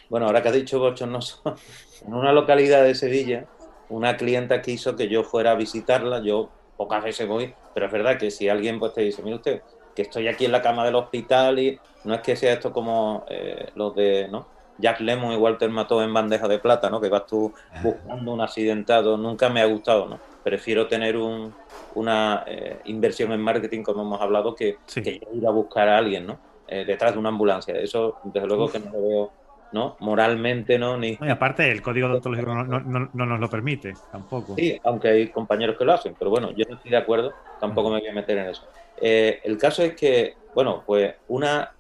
Bueno, 0.10 0.26
ahora 0.26 0.42
que 0.42 0.48
has 0.50 0.56
dicho 0.56 0.80
bochornoso, 0.80 1.42
en 2.06 2.14
una 2.14 2.34
localidad 2.34 2.84
de 2.84 2.96
Sevilla, 2.96 3.46
una 3.90 4.18
clienta 4.18 4.62
quiso 4.62 4.96
que 4.96 5.08
yo 5.08 5.24
fuera 5.24 5.52
a 5.52 5.56
visitarla, 5.56 6.22
yo 6.24 6.50
pocas 6.76 7.04
veces 7.04 7.28
voy, 7.28 7.54
pero 7.74 7.86
es 7.86 7.92
verdad 7.92 8.18
que 8.18 8.32
si 8.32 8.50
alguien 8.50 8.80
pues, 8.80 8.94
te 8.94 9.02
dice, 9.02 9.22
mire 9.22 9.36
usted, 9.36 9.62
que 9.98 10.04
estoy 10.04 10.28
aquí 10.28 10.46
en 10.46 10.52
la 10.52 10.62
cama 10.62 10.86
del 10.86 10.94
hospital 10.94 11.58
y 11.58 11.80
no 12.04 12.14
es 12.14 12.22
que 12.22 12.36
sea 12.36 12.54
esto 12.54 12.72
como 12.72 13.26
eh, 13.30 13.72
los 13.74 13.96
de, 13.96 14.28
¿no? 14.28 14.46
Jack 14.78 15.00
Lemmon 15.00 15.34
y 15.34 15.38
Walter 15.38 15.72
Mató 15.72 16.04
en 16.04 16.14
bandeja 16.14 16.48
de 16.48 16.60
plata, 16.60 16.88
¿no? 16.92 17.02
Que 17.02 17.10
vas 17.10 17.26
tú 17.26 17.52
buscando 17.82 18.32
un 18.32 18.40
accidentado. 18.42 19.18
Nunca 19.18 19.50
me 19.50 19.60
ha 19.60 19.66
gustado, 19.66 20.06
¿no? 20.06 20.20
Prefiero 20.44 20.86
tener 20.88 21.18
un, 21.18 21.52
una 21.96 22.44
eh, 22.46 22.80
inversión 22.86 23.32
en 23.32 23.42
marketing, 23.42 23.82
como 23.82 24.04
hemos 24.04 24.22
hablado, 24.22 24.54
que, 24.54 24.78
ir 25.04 25.48
a 25.48 25.50
buscar 25.50 25.90
a 25.90 25.98
alguien, 25.98 26.28
¿no? 26.28 26.38
Eh, 26.68 26.86
detrás 26.86 27.14
de 27.14 27.18
una 27.18 27.30
ambulancia. 27.30 27.74
Eso, 27.74 28.20
desde 28.24 28.48
luego, 28.48 28.70
que 28.70 28.78
no 28.78 28.92
lo 28.92 29.02
veo, 29.02 29.32
¿no? 29.72 29.98
Moralmente, 30.00 30.78
¿no? 30.80 30.98
Ni... 30.98 31.18
Y 31.20 31.30
aparte, 31.30 31.70
el 31.72 31.82
código 31.82 32.08
odontológico 32.08 32.54
no, 32.54 32.64
no, 32.64 33.10
no, 33.14 33.26
nos 33.26 33.40
lo 33.40 33.50
permite, 33.50 33.94
tampoco. 34.12 34.56
Sí, 34.56 34.80
aunque 34.84 35.10
hay 35.10 35.28
compañeros 35.30 35.78
que 35.78 35.86
lo 35.86 35.94
hacen, 35.94 36.16
pero 36.18 36.32
bueno, 36.32 36.52
yo 36.52 36.66
no 36.70 36.76
estoy 36.76 36.92
de 36.92 36.98
acuerdo, 36.98 37.34
tampoco 37.60 37.90
me 37.90 38.00
voy 38.00 38.08
a 38.08 38.14
meter 38.14 38.38
en 38.38 38.48
eso. 38.48 38.64
Eh, 39.00 39.42
el 39.44 39.58
caso 39.58 39.84
es 39.84 39.96
que, 39.96 40.36
bueno, 40.56 40.84
pues 40.86 41.16
una 41.28 41.72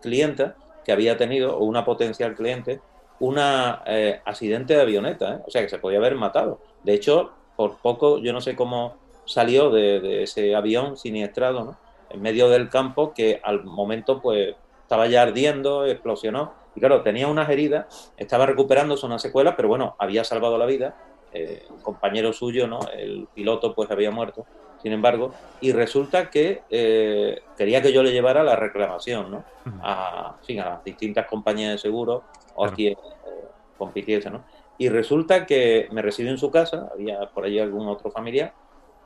clienta 0.00 0.56
que 0.84 0.92
había 0.92 1.16
tenido, 1.16 1.56
o 1.56 1.64
una 1.64 1.84
potencial 1.84 2.34
cliente, 2.34 2.80
un 3.20 3.38
eh, 3.38 4.20
accidente 4.24 4.74
de 4.74 4.82
avioneta, 4.82 5.34
¿eh? 5.34 5.38
o 5.46 5.50
sea 5.50 5.62
que 5.62 5.68
se 5.68 5.78
podía 5.78 5.98
haber 5.98 6.14
matado. 6.14 6.60
De 6.82 6.94
hecho, 6.94 7.32
por 7.56 7.78
poco, 7.78 8.18
yo 8.18 8.32
no 8.32 8.40
sé 8.40 8.56
cómo 8.56 8.96
salió 9.24 9.70
de, 9.70 10.22
ese 10.22 10.54
avión 10.54 10.96
siniestrado, 10.96 11.64
¿no? 11.64 11.78
En 12.10 12.20
medio 12.20 12.48
del 12.48 12.68
campo, 12.68 13.12
que 13.14 13.40
al 13.42 13.64
momento, 13.64 14.20
pues, 14.20 14.54
estaba 14.82 15.06
ya 15.06 15.22
ardiendo, 15.22 15.86
explosionó. 15.86 16.52
Y 16.74 16.80
claro, 16.80 17.02
tenía 17.02 17.28
unas 17.28 17.48
heridas, 17.48 18.12
estaba 18.16 18.46
recuperándose 18.46 19.06
una 19.06 19.18
secuela, 19.18 19.56
pero 19.56 19.68
bueno, 19.68 19.96
había 19.98 20.24
salvado 20.24 20.58
la 20.58 20.66
vida. 20.66 20.96
Eh, 21.36 21.66
compañero 21.82 22.32
suyo, 22.32 22.68
¿no? 22.68 22.78
El 22.96 23.26
piloto, 23.34 23.74
pues, 23.74 23.90
había 23.90 24.12
muerto 24.12 24.46
sin 24.84 24.92
embargo, 24.92 25.32
y 25.62 25.72
resulta 25.72 26.28
que 26.28 26.60
eh, 26.68 27.40
quería 27.56 27.80
que 27.80 27.90
yo 27.90 28.02
le 28.02 28.12
llevara 28.12 28.42
la 28.42 28.54
reclamación, 28.54 29.30
¿no? 29.30 29.44
A, 29.82 30.36
a 30.36 30.52
las 30.52 30.84
distintas 30.84 31.26
compañías 31.26 31.72
de 31.72 31.78
seguros 31.78 32.22
o 32.54 32.66
a 32.66 32.70
quien 32.70 32.92
eh, 32.92 33.44
compitiese, 33.78 34.28
¿no? 34.28 34.44
Y 34.76 34.90
resulta 34.90 35.46
que 35.46 35.88
me 35.90 36.02
recibió 36.02 36.30
en 36.30 36.36
su 36.36 36.50
casa, 36.50 36.90
había 36.92 37.18
por 37.30 37.46
allí 37.46 37.58
algún 37.58 37.88
otro 37.88 38.10
familiar, 38.10 38.52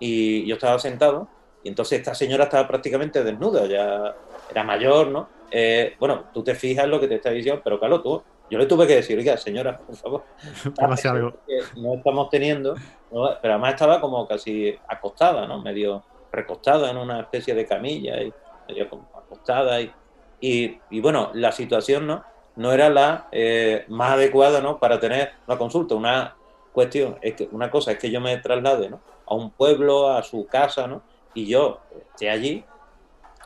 y 0.01 0.45
yo 0.47 0.55
estaba 0.57 0.81
sentado, 0.81 1.29
y 1.63 1.69
entonces 1.69 2.01
esta 2.01 2.13
señora 2.13 2.45
estaba 2.45 2.67
prácticamente 2.67 3.23
desnuda, 3.23 3.67
ya 3.67 4.17
era 4.51 4.65
mayor, 4.65 5.07
¿no? 5.07 5.29
Eh, 5.51 5.97
bueno, 5.99 6.25
tú 6.33 6.43
te 6.43 6.55
fijas 6.55 6.85
en 6.85 6.91
lo 6.91 7.01
que 7.01 7.09
te 7.09 7.17
está 7.17 7.31
diciendo, 7.31 7.61
pero 7.65 7.79
claro, 7.79 8.01
tú 8.03 8.23
yo 8.51 8.59
le 8.59 8.67
tuve 8.67 8.87
que 8.87 8.97
decir, 8.97 9.19
oiga, 9.19 9.37
señora, 9.37 9.79
por 9.79 9.97
favor, 9.97 10.25
no 11.77 11.95
estamos 11.95 12.31
teniendo, 12.31 12.75
pero 13.11 13.39
además 13.43 13.75
estaba 13.75 14.01
como 14.01 14.27
casi 14.27 14.75
acostada, 14.89 15.47
¿no? 15.47 15.61
Medio 15.61 16.03
recostada 16.33 16.91
en 16.91 16.97
una 16.97 17.21
especie 17.21 17.55
de 17.55 17.67
camilla, 17.67 18.23
y 18.23 18.33
medio 18.69 18.89
acostada, 19.15 19.81
y, 19.81 19.93
y, 20.41 21.01
bueno, 21.01 21.31
la 21.35 21.53
situación, 21.53 22.07
¿no? 22.07 22.25
No 22.57 22.73
era 22.73 22.89
la 22.89 23.29
eh, 23.33 23.85
más 23.89 24.13
adecuada, 24.13 24.61
¿no? 24.61 24.79
Para 24.79 24.99
tener 24.99 25.33
una 25.47 25.59
consulta, 25.59 25.95
una 25.95 26.35
cuestión, 26.73 27.19
es 27.21 27.35
que 27.35 27.49
una 27.53 27.71
cosa 27.71 27.93
es 27.93 27.99
que 27.99 28.11
yo 28.11 28.21
me 28.21 28.37
traslade, 28.39 28.89
¿no? 28.89 29.01
A 29.27 29.35
un 29.35 29.51
pueblo, 29.51 30.09
a 30.09 30.23
su 30.23 30.47
casa, 30.47 30.87
¿no? 30.87 31.03
Y 31.35 31.47
yo 31.47 31.81
esté 32.13 32.31
allí, 32.31 32.65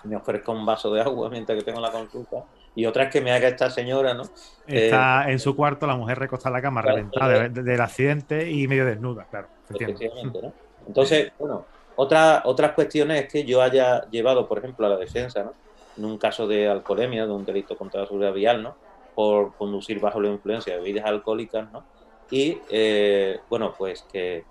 me 0.05 0.17
ofrezco 0.17 0.53
un 0.53 0.67
vaso 0.67 0.93
de 0.93 1.01
agua 1.01 1.29
mientras 1.29 1.59
que 1.59 1.65
tengo 1.65 1.81
la 1.81 1.91
consulta, 1.91 2.45
y 2.75 2.87
otra 2.87 3.05
es 3.05 3.11
que 3.11 3.21
me 3.21 3.33
haga 3.33 3.49
esta 3.49 3.71
señora, 3.71 4.15
¿no? 4.15 4.23
Está 4.67 5.29
eh, 5.29 5.33
en 5.33 5.39
su 5.39 5.55
cuarto, 5.55 5.87
la 5.87 5.97
mujer 5.97 6.19
recostada 6.19 6.51
en 6.51 6.55
la 6.55 6.63
cama, 6.63 6.83
reventada 6.83 7.49
del 7.49 7.81
accidente 7.81 8.51
y 8.51 8.67
medio 8.67 8.87
desnuda, 8.87 9.27
claro. 9.31 9.49
¿no? 9.71 10.53
Entonces, 10.87 11.33
bueno, 11.39 11.67
otra, 11.97 12.43
otras 12.45 12.73
cuestiones 12.73 13.23
es 13.23 13.33
que 13.33 13.45
yo 13.45 13.63
haya 13.63 14.09
llevado, 14.11 14.49
por 14.49 14.59
ejemplo, 14.59 14.87
a 14.87 14.91
la 14.91 14.97
defensa, 14.97 15.45
¿no? 15.45 15.55
En 15.97 16.05
un 16.07 16.17
caso 16.17 16.47
de 16.47 16.69
alcoholemia, 16.69 17.27
de 17.27 17.33
un 17.33 17.45
delito 17.45 17.77
contra 17.77 18.01
la 18.01 18.07
seguridad 18.07 18.33
vial, 18.33 18.63
¿no? 18.63 18.75
Por 19.15 19.55
conducir 19.55 20.01
bajo 20.01 20.21
la 20.21 20.29
influencia 20.29 20.73
de 20.73 20.81
bebidas 20.81 21.05
alcohólicas, 21.05 21.71
¿no? 21.71 21.85
Y, 22.31 22.59
eh, 22.71 23.41
bueno, 23.51 23.75
pues 23.77 24.07
que 24.11 24.45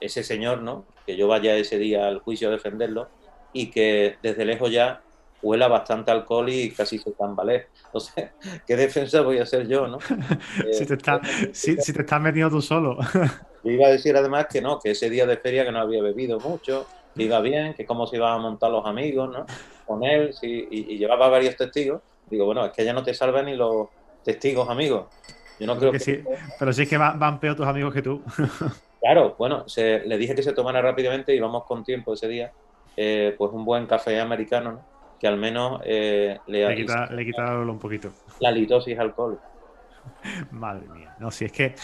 ese 0.00 0.22
señor, 0.22 0.62
¿no? 0.62 0.84
Que 1.04 1.16
yo 1.16 1.26
vaya 1.26 1.56
ese 1.56 1.78
día 1.78 2.06
al 2.06 2.20
juicio 2.20 2.48
a 2.48 2.52
defenderlo 2.52 3.08
y 3.54 3.70
que 3.70 4.16
desde 4.20 4.44
lejos 4.44 4.70
ya 4.70 5.00
huela 5.44 5.68
bastante 5.68 6.10
alcohol 6.10 6.48
y 6.48 6.70
casi 6.70 6.98
se 6.98 7.12
tambalea. 7.12 7.64
Entonces, 7.86 8.30
¿qué 8.66 8.76
defensa 8.76 9.20
voy 9.20 9.38
a 9.38 9.44
hacer 9.44 9.68
yo, 9.68 9.86
no? 9.86 9.98
si, 10.72 10.84
te 10.84 10.94
estás, 10.94 11.20
si, 11.52 11.76
te 11.76 12.02
estás 12.02 12.20
metiendo 12.20 12.50
tú 12.50 12.60
solo. 12.60 12.98
yo 13.62 13.70
iba 13.70 13.86
a 13.86 13.90
decir 13.90 14.16
además 14.16 14.46
que 14.50 14.60
no, 14.60 14.78
que 14.78 14.90
ese 14.90 15.08
día 15.08 15.26
de 15.26 15.36
feria 15.36 15.64
que 15.64 15.72
no 15.72 15.80
había 15.80 16.02
bebido 16.02 16.40
mucho, 16.40 16.86
que 17.14 17.22
iba 17.22 17.40
bien, 17.40 17.74
que 17.74 17.86
cómo 17.86 18.06
se 18.06 18.16
iban 18.16 18.32
a 18.32 18.38
montar 18.38 18.70
los 18.70 18.84
amigos, 18.84 19.30
¿no? 19.30 19.46
Con 19.86 20.02
él, 20.02 20.34
sí, 20.34 20.66
y, 20.70 20.98
llevaba 20.98 21.28
varios 21.28 21.56
testigos. 21.56 22.02
Digo, 22.28 22.46
bueno, 22.46 22.64
es 22.64 22.72
que 22.72 22.84
ya 22.84 22.92
no 22.92 23.02
te 23.02 23.12
salvan 23.14 23.46
ni 23.46 23.54
los 23.54 23.88
testigos 24.24 24.68
amigos. 24.68 25.06
Yo 25.60 25.66
no 25.66 25.78
creo 25.78 25.92
que, 25.92 26.00
sí, 26.00 26.20
pero 26.58 26.72
sí 26.72 26.82
es 26.82 26.88
que 26.88 26.96
van, 26.96 27.38
peor 27.38 27.54
tus 27.54 27.66
amigos 27.66 27.94
que 27.94 28.02
tú. 28.02 28.22
Claro, 29.00 29.36
bueno, 29.38 29.66
le 29.76 30.18
dije 30.18 30.34
que 30.34 30.42
se 30.42 30.54
tomara 30.54 30.80
rápidamente 30.80 31.34
y 31.34 31.38
vamos 31.38 31.64
con 31.64 31.84
tiempo 31.84 32.14
ese 32.14 32.26
día. 32.26 32.50
Eh, 32.96 33.34
pues 33.36 33.52
un 33.52 33.64
buen 33.64 33.86
café 33.86 34.20
americano, 34.20 34.80
que 35.18 35.26
al 35.26 35.36
menos 35.36 35.80
eh, 35.84 36.38
le, 36.46 36.68
le, 36.68 36.76
quita, 36.76 37.06
le 37.06 37.24
quita 37.24 37.58
un 37.58 37.78
poquito. 37.78 38.12
La 38.40 38.50
litosis 38.50 38.98
alcohol. 38.98 39.38
Madre 40.50 40.86
mía. 40.88 41.14
No, 41.18 41.30
si 41.30 41.44
es 41.44 41.52
que, 41.52 41.74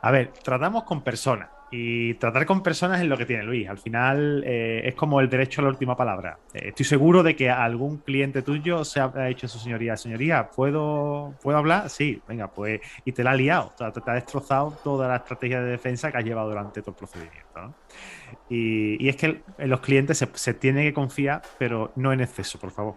a 0.00 0.10
ver, 0.10 0.32
tratamos 0.42 0.84
con 0.84 1.02
personas. 1.02 1.50
Y 1.70 2.14
tratar 2.14 2.46
con 2.46 2.62
personas 2.62 3.00
es 3.00 3.08
lo 3.08 3.16
que 3.16 3.26
tiene 3.26 3.42
Luis. 3.42 3.68
Al 3.68 3.78
final 3.78 4.44
eh, 4.46 4.82
es 4.84 4.94
como 4.94 5.20
el 5.20 5.28
derecho 5.28 5.60
a 5.60 5.64
la 5.64 5.70
última 5.70 5.96
palabra. 5.96 6.38
Eh, 6.54 6.68
estoy 6.68 6.86
seguro 6.86 7.22
de 7.22 7.34
que 7.34 7.50
algún 7.50 7.98
cliente 7.98 8.42
tuyo 8.42 8.84
se 8.84 9.00
ha 9.00 9.08
dicho 9.26 9.48
su 9.48 9.58
señoría, 9.58 9.96
señoría, 9.96 10.48
¿puedo, 10.48 11.34
¿puedo 11.42 11.58
hablar? 11.58 11.90
Sí, 11.90 12.22
venga, 12.28 12.48
pues. 12.48 12.80
Y 13.04 13.12
te 13.12 13.24
la 13.24 13.32
ha 13.32 13.34
liado. 13.34 13.72
te, 13.76 13.84
ha 13.84 14.14
destrozado 14.14 14.78
toda 14.84 15.08
la 15.08 15.16
estrategia 15.16 15.60
de 15.60 15.72
defensa 15.72 16.12
que 16.12 16.18
has 16.18 16.24
llevado 16.24 16.50
durante 16.50 16.82
todo 16.82 16.92
el 16.92 16.96
procedimiento. 16.96 17.74
Y, 18.48 19.08
es 19.08 19.16
que 19.16 19.42
los 19.58 19.80
clientes 19.80 20.18
se, 20.18 20.28
se 20.34 20.54
tiene 20.54 20.84
que 20.84 20.94
confiar, 20.94 21.42
pero 21.58 21.92
no 21.96 22.12
en 22.12 22.20
exceso, 22.20 22.60
por 22.60 22.70
favor. 22.70 22.94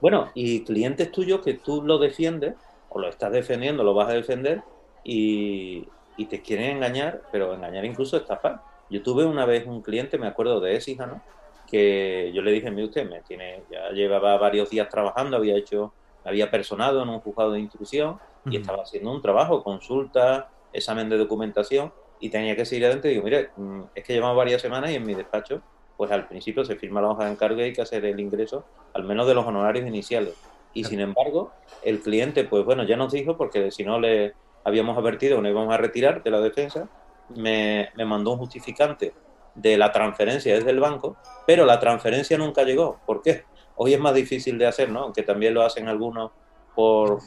Bueno, 0.00 0.30
y 0.34 0.60
clientes 0.64 1.10
tuyos 1.10 1.40
que 1.42 1.54
tú 1.54 1.82
lo 1.82 1.98
defiendes 1.98 2.54
o 2.88 2.98
lo 2.98 3.08
estás 3.08 3.32
defendiendo, 3.32 3.82
lo 3.84 3.94
vas 3.94 4.08
a 4.08 4.14
defender 4.14 4.62
y, 5.04 5.86
te 6.24 6.40
quieren 6.40 6.76
engañar, 6.76 7.22
pero 7.30 7.54
engañar 7.54 7.84
incluso 7.84 8.16
estafar. 8.16 8.62
Yo 8.88 9.02
tuve 9.02 9.24
una 9.24 9.44
vez 9.44 9.66
un 9.66 9.82
cliente, 9.82 10.18
me 10.18 10.26
acuerdo 10.26 10.60
de 10.60 10.74
Esija, 10.74 11.06
¿no? 11.06 11.20
Que 11.66 12.32
yo 12.34 12.42
le 12.42 12.52
dije, 12.52 12.70
mire 12.70 12.86
usted, 12.86 13.08
me 13.08 13.20
tiene, 13.20 13.62
ya 13.70 13.90
llevaba 13.90 14.36
varios 14.38 14.70
días 14.70 14.88
trabajando, 14.88 15.36
había 15.36 15.56
hecho, 15.56 15.92
había 16.24 16.50
personado 16.50 17.02
en 17.02 17.08
un 17.08 17.20
juzgado 17.20 17.52
de 17.52 17.60
instrucción 17.60 18.18
y 18.48 18.56
estaba 18.56 18.82
haciendo 18.82 19.12
un 19.12 19.20
trabajo, 19.20 19.62
consulta, 19.62 20.48
examen 20.72 21.08
de 21.08 21.18
documentación 21.18 21.92
y 22.20 22.30
tenía 22.30 22.56
que 22.56 22.64
seguir 22.64 22.84
adelante. 22.84 23.08
Y 23.08 23.14
digo, 23.14 23.24
mire, 23.24 23.50
mm, 23.56 23.82
es 23.94 24.04
que 24.04 24.12
llevamos 24.12 24.36
varias 24.36 24.62
semanas 24.62 24.90
y 24.90 24.94
en 24.94 25.04
mi 25.04 25.14
despacho, 25.14 25.60
pues 25.96 26.10
al 26.10 26.28
principio 26.28 26.64
se 26.64 26.76
firma 26.76 27.00
la 27.00 27.08
hoja 27.08 27.24
de 27.24 27.32
encargo 27.32 27.60
y 27.60 27.64
hay 27.64 27.72
que 27.72 27.82
hacer 27.82 28.04
el 28.04 28.20
ingreso, 28.20 28.64
al 28.94 29.04
menos 29.04 29.26
de 29.26 29.34
los 29.34 29.46
honorarios 29.46 29.86
iniciales. 29.86 30.34
Y 30.74 30.84
sin 30.84 31.00
embargo, 31.00 31.52
el 31.82 32.00
cliente, 32.00 32.44
pues 32.44 32.64
bueno, 32.64 32.84
ya 32.84 32.96
nos 32.96 33.12
dijo, 33.12 33.36
porque 33.36 33.70
si 33.70 33.82
no 33.82 33.98
le 33.98 34.34
habíamos 34.66 34.98
advertido 34.98 35.36
que 35.36 35.42
no 35.42 35.48
íbamos 35.48 35.72
a 35.72 35.76
retirar 35.76 36.24
de 36.24 36.30
la 36.30 36.40
defensa, 36.40 36.88
me, 37.36 37.88
mandó 38.04 38.32
un 38.32 38.38
justificante 38.38 39.14
de 39.54 39.78
la 39.78 39.92
transferencia 39.92 40.56
desde 40.56 40.70
el 40.70 40.80
banco, 40.80 41.16
pero 41.46 41.64
la 41.64 41.78
transferencia 41.78 42.36
nunca 42.36 42.64
llegó. 42.64 42.98
¿Por 43.06 43.22
qué? 43.22 43.44
Hoy 43.76 43.94
es 43.94 44.00
más 44.00 44.12
difícil 44.12 44.58
de 44.58 44.66
hacer, 44.66 44.90
¿no? 44.90 45.02
Aunque 45.02 45.22
también 45.22 45.54
lo 45.54 45.62
hacen 45.62 45.86
algunos 45.86 46.32
por 46.74 47.20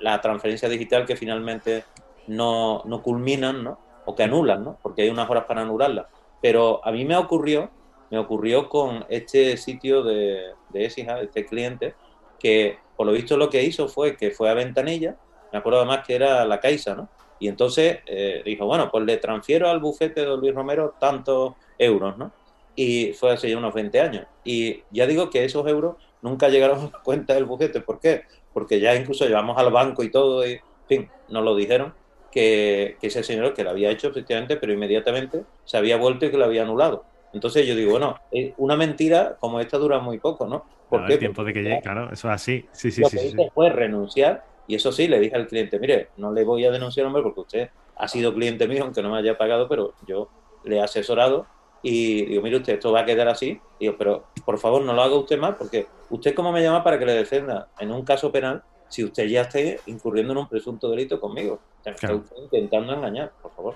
la 0.00 0.20
transferencia 0.20 0.68
digital 0.68 1.06
que 1.06 1.14
finalmente 1.14 1.84
no, 2.26 2.82
no 2.86 3.02
culminan, 3.04 3.62
¿no? 3.62 3.78
O 4.04 4.16
que 4.16 4.24
anulan, 4.24 4.64
¿no? 4.64 4.78
Porque 4.82 5.02
hay 5.02 5.10
unas 5.10 5.30
horas 5.30 5.44
para 5.44 5.62
anularla. 5.62 6.08
Pero 6.42 6.84
a 6.84 6.90
mí 6.90 7.04
me 7.04 7.16
ocurrió, 7.16 7.70
me 8.10 8.18
ocurrió 8.18 8.68
con 8.68 9.04
este 9.08 9.56
sitio 9.58 10.02
de, 10.02 10.54
de 10.70 10.84
Esija, 10.84 11.20
este 11.20 11.46
cliente, 11.46 11.94
que 12.40 12.78
por 12.96 13.06
lo 13.06 13.12
visto 13.12 13.36
lo 13.36 13.48
que 13.48 13.62
hizo 13.62 13.86
fue 13.86 14.16
que 14.16 14.32
fue 14.32 14.50
a 14.50 14.54
Ventanilla, 14.54 15.16
me 15.52 15.58
acuerdo 15.58 15.80
además 15.80 16.06
que 16.06 16.14
era 16.14 16.44
la 16.44 16.60
Caixa, 16.60 16.94
¿no? 16.94 17.08
Y 17.40 17.48
entonces 17.48 17.98
eh, 18.06 18.42
dijo, 18.44 18.66
bueno, 18.66 18.90
pues 18.90 19.04
le 19.04 19.16
transfiero 19.18 19.68
al 19.68 19.80
bufete 19.80 20.22
de 20.22 20.36
Luis 20.36 20.54
Romero 20.54 20.94
tantos 20.98 21.54
euros, 21.78 22.18
¿no? 22.18 22.32
Y 22.74 23.12
fue 23.12 23.32
hace 23.32 23.50
ya 23.50 23.58
unos 23.58 23.74
20 23.74 24.00
años. 24.00 24.26
Y 24.44 24.82
ya 24.90 25.06
digo 25.06 25.30
que 25.30 25.44
esos 25.44 25.66
euros 25.66 25.96
nunca 26.22 26.48
llegaron 26.48 26.78
a 26.80 26.84
la 26.84 27.02
cuenta 27.02 27.34
del 27.34 27.44
bufete. 27.44 27.80
¿Por 27.80 28.00
qué? 28.00 28.22
Porque 28.52 28.80
ya 28.80 28.94
incluso 28.94 29.26
llevamos 29.26 29.56
al 29.58 29.70
banco 29.70 30.02
y 30.02 30.10
todo, 30.10 30.46
y 30.46 30.52
en 30.52 30.60
fin, 30.88 31.10
nos 31.28 31.44
lo 31.44 31.54
dijeron, 31.54 31.94
que, 32.30 32.96
que 33.00 33.06
ese 33.06 33.22
señor 33.22 33.54
que 33.54 33.64
lo 33.64 33.70
había 33.70 33.90
hecho 33.90 34.08
efectivamente, 34.08 34.56
pero 34.56 34.72
inmediatamente 34.72 35.44
se 35.64 35.76
había 35.76 35.96
vuelto 35.96 36.26
y 36.26 36.30
que 36.30 36.36
lo 36.36 36.44
había 36.44 36.62
anulado. 36.62 37.04
Entonces 37.32 37.66
yo 37.66 37.74
digo, 37.74 37.92
bueno, 37.92 38.16
eh, 38.32 38.54
una 38.56 38.76
mentira 38.76 39.36
como 39.38 39.60
esta 39.60 39.78
dura 39.78 39.98
muy 39.98 40.18
poco, 40.18 40.46
¿no? 40.46 40.64
¿Por 40.88 41.06
qué? 41.06 41.14
El 41.14 41.18
tiempo 41.18 41.44
de 41.44 41.52
que 41.52 41.62
llegue, 41.62 41.80
claro, 41.82 42.10
eso 42.12 42.28
es 42.28 42.34
así. 42.34 42.66
Sí, 42.72 42.90
sí, 42.90 43.02
lo 43.02 43.08
sí. 43.08 43.18
que 43.18 43.26
hice 43.26 43.50
fue 43.54 43.70
renunciar 43.70 44.44
y 44.68 44.74
eso 44.74 44.92
sí, 44.92 45.08
le 45.08 45.18
dije 45.18 45.34
al 45.34 45.48
cliente, 45.48 45.80
mire, 45.80 46.10
no 46.18 46.30
le 46.30 46.44
voy 46.44 46.64
a 46.64 46.70
denunciar, 46.70 47.06
hombre, 47.06 47.22
porque 47.22 47.40
usted 47.40 47.70
ha 47.96 48.06
sido 48.06 48.32
cliente 48.32 48.68
mío, 48.68 48.84
aunque 48.84 49.02
no 49.02 49.10
me 49.10 49.18
haya 49.18 49.36
pagado, 49.36 49.68
pero 49.68 49.94
yo 50.06 50.28
le 50.64 50.76
he 50.76 50.80
asesorado 50.80 51.46
y 51.82 52.26
digo, 52.26 52.42
mire 52.42 52.58
usted, 52.58 52.74
esto 52.74 52.92
va 52.92 53.00
a 53.00 53.04
quedar 53.04 53.28
así. 53.28 53.60
Digo, 53.80 53.96
pero 53.98 54.26
por 54.44 54.58
favor 54.58 54.82
no 54.82 54.92
lo 54.92 55.02
haga 55.02 55.16
usted 55.16 55.38
más, 55.38 55.54
porque 55.56 55.86
usted 56.10 56.34
cómo 56.34 56.52
me 56.52 56.62
llama 56.62 56.84
para 56.84 56.98
que 56.98 57.06
le 57.06 57.14
defienda 57.14 57.68
en 57.78 57.90
un 57.90 58.04
caso 58.04 58.30
penal 58.30 58.62
si 58.88 59.04
usted 59.04 59.26
ya 59.26 59.42
esté 59.42 59.80
incurriendo 59.86 60.32
en 60.32 60.38
un 60.38 60.48
presunto 60.48 60.90
delito 60.90 61.20
conmigo. 61.20 61.60
está 61.84 62.14
usted 62.14 62.36
intentando 62.36 62.94
engañar, 62.94 63.32
por 63.42 63.54
favor. 63.54 63.74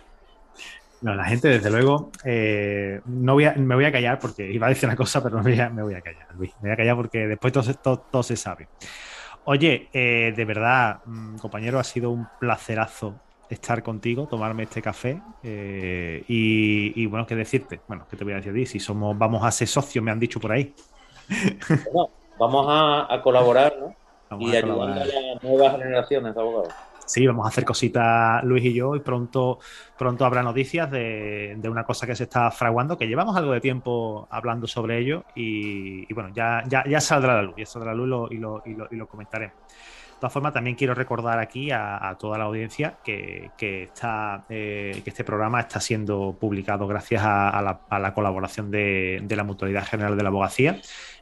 No, 1.02 1.14
la 1.16 1.24
gente, 1.24 1.48
desde 1.48 1.68
luego, 1.68 2.12
eh, 2.24 3.00
no 3.06 3.34
voy 3.34 3.44
a, 3.44 3.54
me 3.54 3.74
voy 3.74 3.84
a 3.84 3.92
callar 3.92 4.20
porque 4.20 4.48
iba 4.50 4.66
a 4.66 4.70
decir 4.70 4.88
una 4.88 4.96
cosa, 4.96 5.20
pero 5.22 5.36
no 5.36 5.42
me 5.42 5.82
voy 5.82 5.94
a, 5.94 6.00
callar, 6.00 6.28
Luis. 6.36 6.52
Me 6.60 6.68
voy 6.68 6.70
a 6.72 6.76
callar 6.76 6.96
porque 6.96 7.26
después 7.26 7.52
todo, 7.52 7.98
todo, 7.98 8.22
se 8.22 8.36
sabe. 8.36 8.68
Oye, 9.44 9.88
eh, 9.92 10.32
de 10.34 10.44
verdad, 10.44 11.00
mm, 11.04 11.36
compañero, 11.38 11.78
ha 11.78 11.84
sido 11.84 12.10
un 12.10 12.28
placerazo 12.38 13.14
estar 13.48 13.82
contigo, 13.82 14.26
tomarme 14.26 14.62
este 14.62 14.80
café 14.80 15.20
eh, 15.42 16.24
y, 16.26 17.06
bueno, 17.06 17.26
qué 17.26 17.34
decirte. 17.34 17.80
Bueno, 17.86 18.06
¿qué 18.08 18.16
te 18.16 18.24
voy 18.24 18.32
a 18.32 18.36
decir? 18.36 18.66
Si 18.66 18.78
somos, 18.78 19.16
vamos 19.18 19.44
a 19.44 19.50
ser 19.50 19.68
socios, 19.68 20.02
me 20.02 20.10
han 20.10 20.20
dicho 20.20 20.40
por 20.40 20.52
ahí. 20.52 20.74
vamos 22.38 22.66
a, 22.68 23.20
colaborar, 23.22 23.74
¿no? 23.78 24.40
y 24.40 24.54
a 24.54 24.58
ayudar 24.58 24.90
a 24.90 25.04
las 25.04 25.42
nuevas 25.42 25.72
generaciones 25.72 26.34
de 26.34 26.40
abogados. 26.40 26.74
Sí, 27.12 27.26
vamos 27.26 27.44
a 27.44 27.50
hacer 27.50 27.66
cositas 27.66 28.42
Luis 28.42 28.64
y 28.64 28.72
yo 28.72 28.96
y 28.96 29.00
pronto, 29.00 29.58
pronto 29.98 30.24
habrá 30.24 30.42
noticias 30.42 30.90
de, 30.90 31.60
una 31.64 31.84
cosa 31.84 32.06
que 32.06 32.16
se 32.16 32.22
está 32.22 32.50
fraguando, 32.50 32.96
que 32.96 33.06
llevamos 33.06 33.36
algo 33.36 33.52
de 33.52 33.60
tiempo 33.60 34.26
hablando 34.30 34.66
sobre 34.66 34.96
ello 34.96 35.22
y, 35.34 36.10
bueno, 36.14 36.30
ya, 36.34 36.64
ya, 36.66 37.00
saldrá 37.02 37.34
la 37.34 37.42
luz, 37.42 37.54
ya 37.58 37.66
saldrá 37.66 37.94
la 37.94 37.98
luz 37.98 38.30
y 38.30 38.38
lo, 38.38 38.62
y 38.64 38.74
lo, 38.74 38.88
y 38.90 38.96
lo 38.96 39.06
comentaré. 39.06 39.48
De 39.48 39.52
todas 40.18 40.32
formas, 40.32 40.54
también 40.54 40.74
quiero 40.74 40.94
recordar 40.94 41.38
aquí 41.38 41.70
a, 41.70 42.16
toda 42.18 42.38
la 42.38 42.44
audiencia 42.44 42.94
que, 43.04 43.50
está, 43.58 44.46
eh, 44.48 44.98
que 45.04 45.10
este 45.10 45.22
programa 45.22 45.60
está 45.60 45.80
siendo 45.80 46.34
publicado 46.40 46.86
gracias 46.86 47.22
a, 47.26 47.78
la, 47.90 48.14
colaboración 48.14 48.70
de, 48.70 49.20
de 49.22 49.36
la 49.36 49.44
Mutualidad 49.44 49.84
General 49.84 50.16
de 50.16 50.22
la 50.22 50.30
Abogacía 50.30 50.80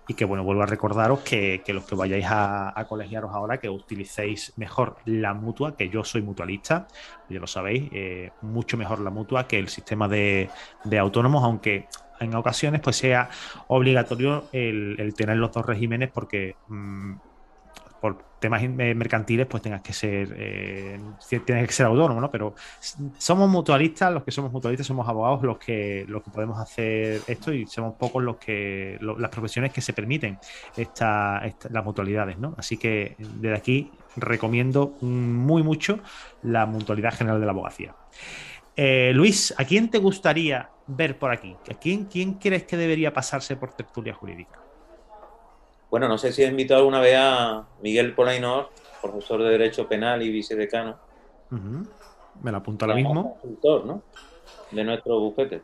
y 0.09 0.15
que, 0.15 0.25
bueno, 0.25 0.43
vuelvo 0.43 0.63
a 0.63 0.67
recordaros 0.67 1.21
que, 1.21 1.63
los 1.69 1.85
que 1.85 1.95
vayáis 1.95 2.27
a, 2.29 2.85
colegiaros 2.89 3.33
ahora, 3.33 3.59
que 3.59 3.69
utilicéis 3.69 4.53
mejor 4.57 4.97
la 5.05 5.35
mutua, 5.35 5.77
que 5.77 5.89
yo 5.89 6.03
soy 6.03 6.23
mutualista, 6.23 6.89
ya 7.29 7.39
lo 7.39 7.47
sabéis, 7.47 7.89
eh, 7.93 8.31
mucho 8.43 8.77
mejor 8.77 9.01
la 9.01 9.11
mutua 9.11 9.47
que 9.47 9.59
el 9.59 9.69
sistema 9.69 10.09
de, 10.09 10.51
autónomos, 10.99 11.45
aunque 11.45 11.87
en 12.19 12.35
ocasiones 12.35 12.81
pues 12.81 12.97
sea 12.97 13.31
obligatorio 13.69 14.49
el, 14.53 15.15
tener 15.17 15.37
los 15.37 15.53
dos 15.53 15.65
regímenes 15.65 16.11
porque 16.11 16.57
mm, 16.69 17.15
por 18.01 18.31
temas 18.41 18.63
mercantiles, 18.63 19.47
pues 19.47 19.63
tengas 19.63 19.83
que 19.83 19.93
ser, 19.93 20.35
eh, 20.37 20.99
tienes 21.45 21.67
que 21.67 21.73
ser 21.73 21.87
autónomo, 21.87 22.21
¿no? 22.21 22.31
Pero 22.31 22.55
somos 23.19 23.49
mutualistas, 23.49 24.13
los 24.13 24.25
que 24.25 24.31
somos 24.31 24.51
mutualistas 24.51 24.87
somos 24.87 25.07
abogados 25.07 25.43
los 25.43 25.59
que, 25.59 26.07
los 26.09 26.23
que 26.23 26.31
podemos 26.31 26.59
hacer 26.59 27.21
esto 27.27 27.53
y 27.53 27.67
somos 27.67 27.95
pocos 27.97 28.23
los 28.23 28.37
que, 28.37 28.99
las 29.01 29.31
profesiones 29.31 29.73
que 29.73 29.83
se 29.83 29.93
permiten 29.93 30.39
esta, 30.77 31.43
las 31.71 31.85
mutualidades, 31.85 32.39
¿no? 32.39 32.55
Así 32.57 32.79
que 32.79 33.17
desde 33.19 33.55
aquí 33.55 33.91
recomiendo 34.17 34.97
muy 35.03 35.63
mucho 35.63 36.01
la 36.43 36.65
mutualidad 36.67 37.15
general 37.15 37.41
de 37.41 37.47
la 37.47 37.53
abogacía. 37.53 37.95
Eh, 38.75 39.13
Luis, 39.15 39.55
¿a 39.59 39.65
quién 39.65 39.91
te 39.91 39.99
gustaría 39.99 40.71
ver 40.87 41.19
por 41.19 41.31
aquí? 41.31 41.55
¿A 41.71 41.75
quién, 41.75 42.07
quién 42.07 42.35
crees 42.35 42.65
que 42.65 42.79
debería 42.79 43.13
pasarse 43.13 43.57
por 43.57 43.75
tertulia 43.75 44.15
jurídica? 44.15 44.70
Bueno, 45.91 46.07
no 46.09 46.19
sé 46.19 46.33
si 46.33 46.43
he 46.43 46.47
invitado 46.47 46.81
alguna 46.81 47.01
vez 47.01 47.17
a 47.19 47.67
Miguel 47.83 48.15
Polainor, 48.15 48.71
profesor 49.03 49.43
de 49.43 49.51
Derecho 49.51 49.89
Penal 49.89 50.23
y 50.23 50.31
vicedecano. 50.31 50.97
Me 52.43 52.51
lo 52.53 52.59
apunto 52.59 52.85
ahora 52.85 52.95
mismo. 52.95 53.39
¿no? 53.65 54.03
De 54.71 54.85
nuestro 54.85 55.19
bufete. 55.19 55.63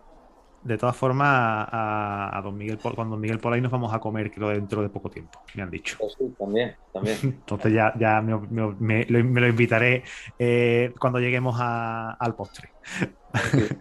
De 0.64 0.76
todas 0.76 0.96
formas, 0.96 1.28
a, 1.70 2.40
don 2.42 2.58
Miguel, 2.58 2.78
con 2.78 3.08
don 3.08 3.20
Miguel 3.20 3.38
Polay 3.38 3.60
nos 3.60 3.70
vamos 3.70 3.94
a 3.94 4.00
comer, 4.00 4.32
creo, 4.32 4.48
dentro 4.48 4.82
de 4.82 4.88
poco 4.88 5.08
tiempo, 5.08 5.40
me 5.54 5.62
han 5.62 5.70
dicho. 5.70 5.96
Pues 6.00 6.16
sí, 6.18 6.34
también, 6.36 6.74
también. 6.92 7.16
Entonces 7.22 7.72
ya, 7.72 7.94
ya 7.96 8.20
me, 8.20 9.04
lo, 9.04 9.48
invitaré 9.48 10.02
eh, 10.40 10.92
cuando 10.98 11.20
lleguemos 11.20 11.56
al 11.60 12.34
postre. 12.34 12.70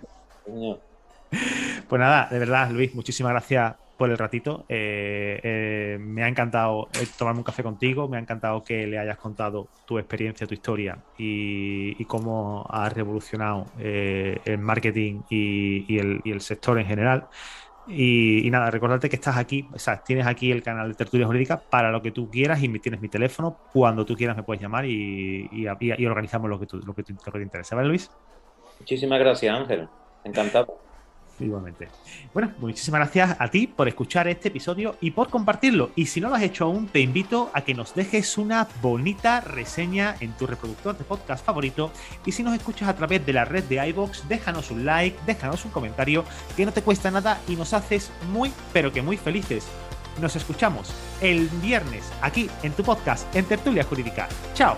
pues 1.90 2.00
nada, 2.00 2.28
de 2.30 2.38
verdad, 2.38 2.70
Luis, 2.70 2.94
muchísimas 2.94 3.32
gracias 3.32 3.76
por 3.98 4.10
el 4.10 4.18
ratito. 4.18 4.66
Eh, 4.68 5.40
eh, 5.44 5.98
me 6.00 6.24
ha 6.24 6.28
encantado 6.28 6.90
eh, 6.94 7.08
tomarme 7.18 7.40
un 7.40 7.44
café 7.44 7.64
contigo, 7.64 8.08
me 8.08 8.18
ha 8.18 8.20
encantado 8.20 8.64
que 8.64 8.86
le 8.88 8.98
hayas 8.98 9.18
contado 9.18 9.68
tu 9.86 9.98
experiencia, 9.98 10.46
tu 10.48 10.54
historia 10.54 10.98
y, 11.18 12.04
cómo 12.06 12.66
has 12.70 12.94
revolucionado 12.94 13.66
el 13.80 14.58
marketing 14.60 15.22
y, 15.30 15.98
el, 15.98 16.42
sector 16.42 16.80
en 16.80 16.86
general. 16.86 17.28
Y, 17.88 18.48
nada, 18.52 18.70
recordarte 18.70 19.10
que 19.10 19.16
estás 19.16 19.38
aquí, 19.38 19.68
o 19.74 19.80
sea, 19.80 20.04
tienes 20.04 20.28
aquí 20.28 20.52
el 20.52 20.62
canal 20.64 20.90
de 20.90 20.96
Tertulia 20.96 21.26
Jurídica 21.26 21.62
para 21.62 21.92
lo 21.92 22.02
que 22.02 22.12
tú 22.12 22.30
quieras 22.30 22.62
y 22.62 22.80
tienes 22.80 23.02
mi 23.02 23.10
teléfono. 23.10 23.58
Cuando 23.74 24.06
tú 24.06 24.16
quieras 24.16 24.36
me 24.36 24.44
puedes 24.44 24.62
llamar 24.62 24.86
y, 24.86 25.68
organizamos 26.06 26.50
lo 26.50 26.60
que, 26.60 26.66
tú, 26.66 26.80
te 26.80 27.42
interesa, 27.42 27.76
¿vale, 27.76 27.88
Luis? 27.88 28.12
Muchísimas 28.80 29.20
gracias, 29.20 29.56
Ángel. 29.56 29.88
Encantado. 30.24 30.86
Igualmente. 31.40 31.90
Bueno, 32.34 32.54
muchísimas 32.60 33.00
gracias 33.00 33.36
a 33.40 33.50
ti 33.50 33.68
por 33.68 33.88
escuchar 33.88 34.28
este 34.28 34.48
episodio 34.48 34.96
y 35.02 35.12
por 35.12 35.30
compartirlo. 35.30 35.92
Y 35.96 36.06
si 36.06 36.22
no 36.22 36.30
lo 36.30 36.36
has 36.36 36.44
hecho 36.44 36.66
aún, 36.66 36.88
te 36.88 37.02
invito 37.02 37.52
a 37.54 37.62
que 37.62 37.74
nos 37.74 37.94
dejes 37.94 38.38
una 38.38 38.68
bonita 38.82 39.42
reseña 39.42 40.16
en 40.22 40.32
tu 40.34 40.48
reproductor 40.48 40.98
de 40.98 41.04
podcast 41.04 41.46
favorito. 41.46 41.92
Y 42.26 42.32
si 42.32 42.42
nos 42.42 42.56
escuchas 42.56 42.88
a 42.88 42.96
través 42.96 43.26
de 43.26 43.34
la 43.34 43.44
red 43.44 43.66
de 43.66 43.86
iBox, 43.90 44.28
déjanos 44.30 44.72
un 44.72 44.86
like, 44.86 45.18
déjanos 45.26 45.66
un 45.66 45.72
comentario, 45.72 46.24
que 46.56 46.66
no 46.66 46.72
te 46.72 46.82
cuesta 46.82 47.12
nada 47.12 47.42
y 47.48 47.56
nos 47.56 47.74
haces 47.74 48.12
muy, 48.32 48.52
pero 48.72 48.94
que 48.94 49.02
muy 49.02 49.18
felices. 49.18 49.68
Nos 50.22 50.38
escuchamos 50.38 50.94
el 51.20 51.50
viernes 51.62 52.10
aquí 52.22 52.50
en 52.64 52.72
tu 52.72 52.84
podcast 52.84 53.34
en 53.36 53.44
Tertulia 53.44 53.84
Jurídica. 53.84 54.30
¡Chao! 54.54 54.78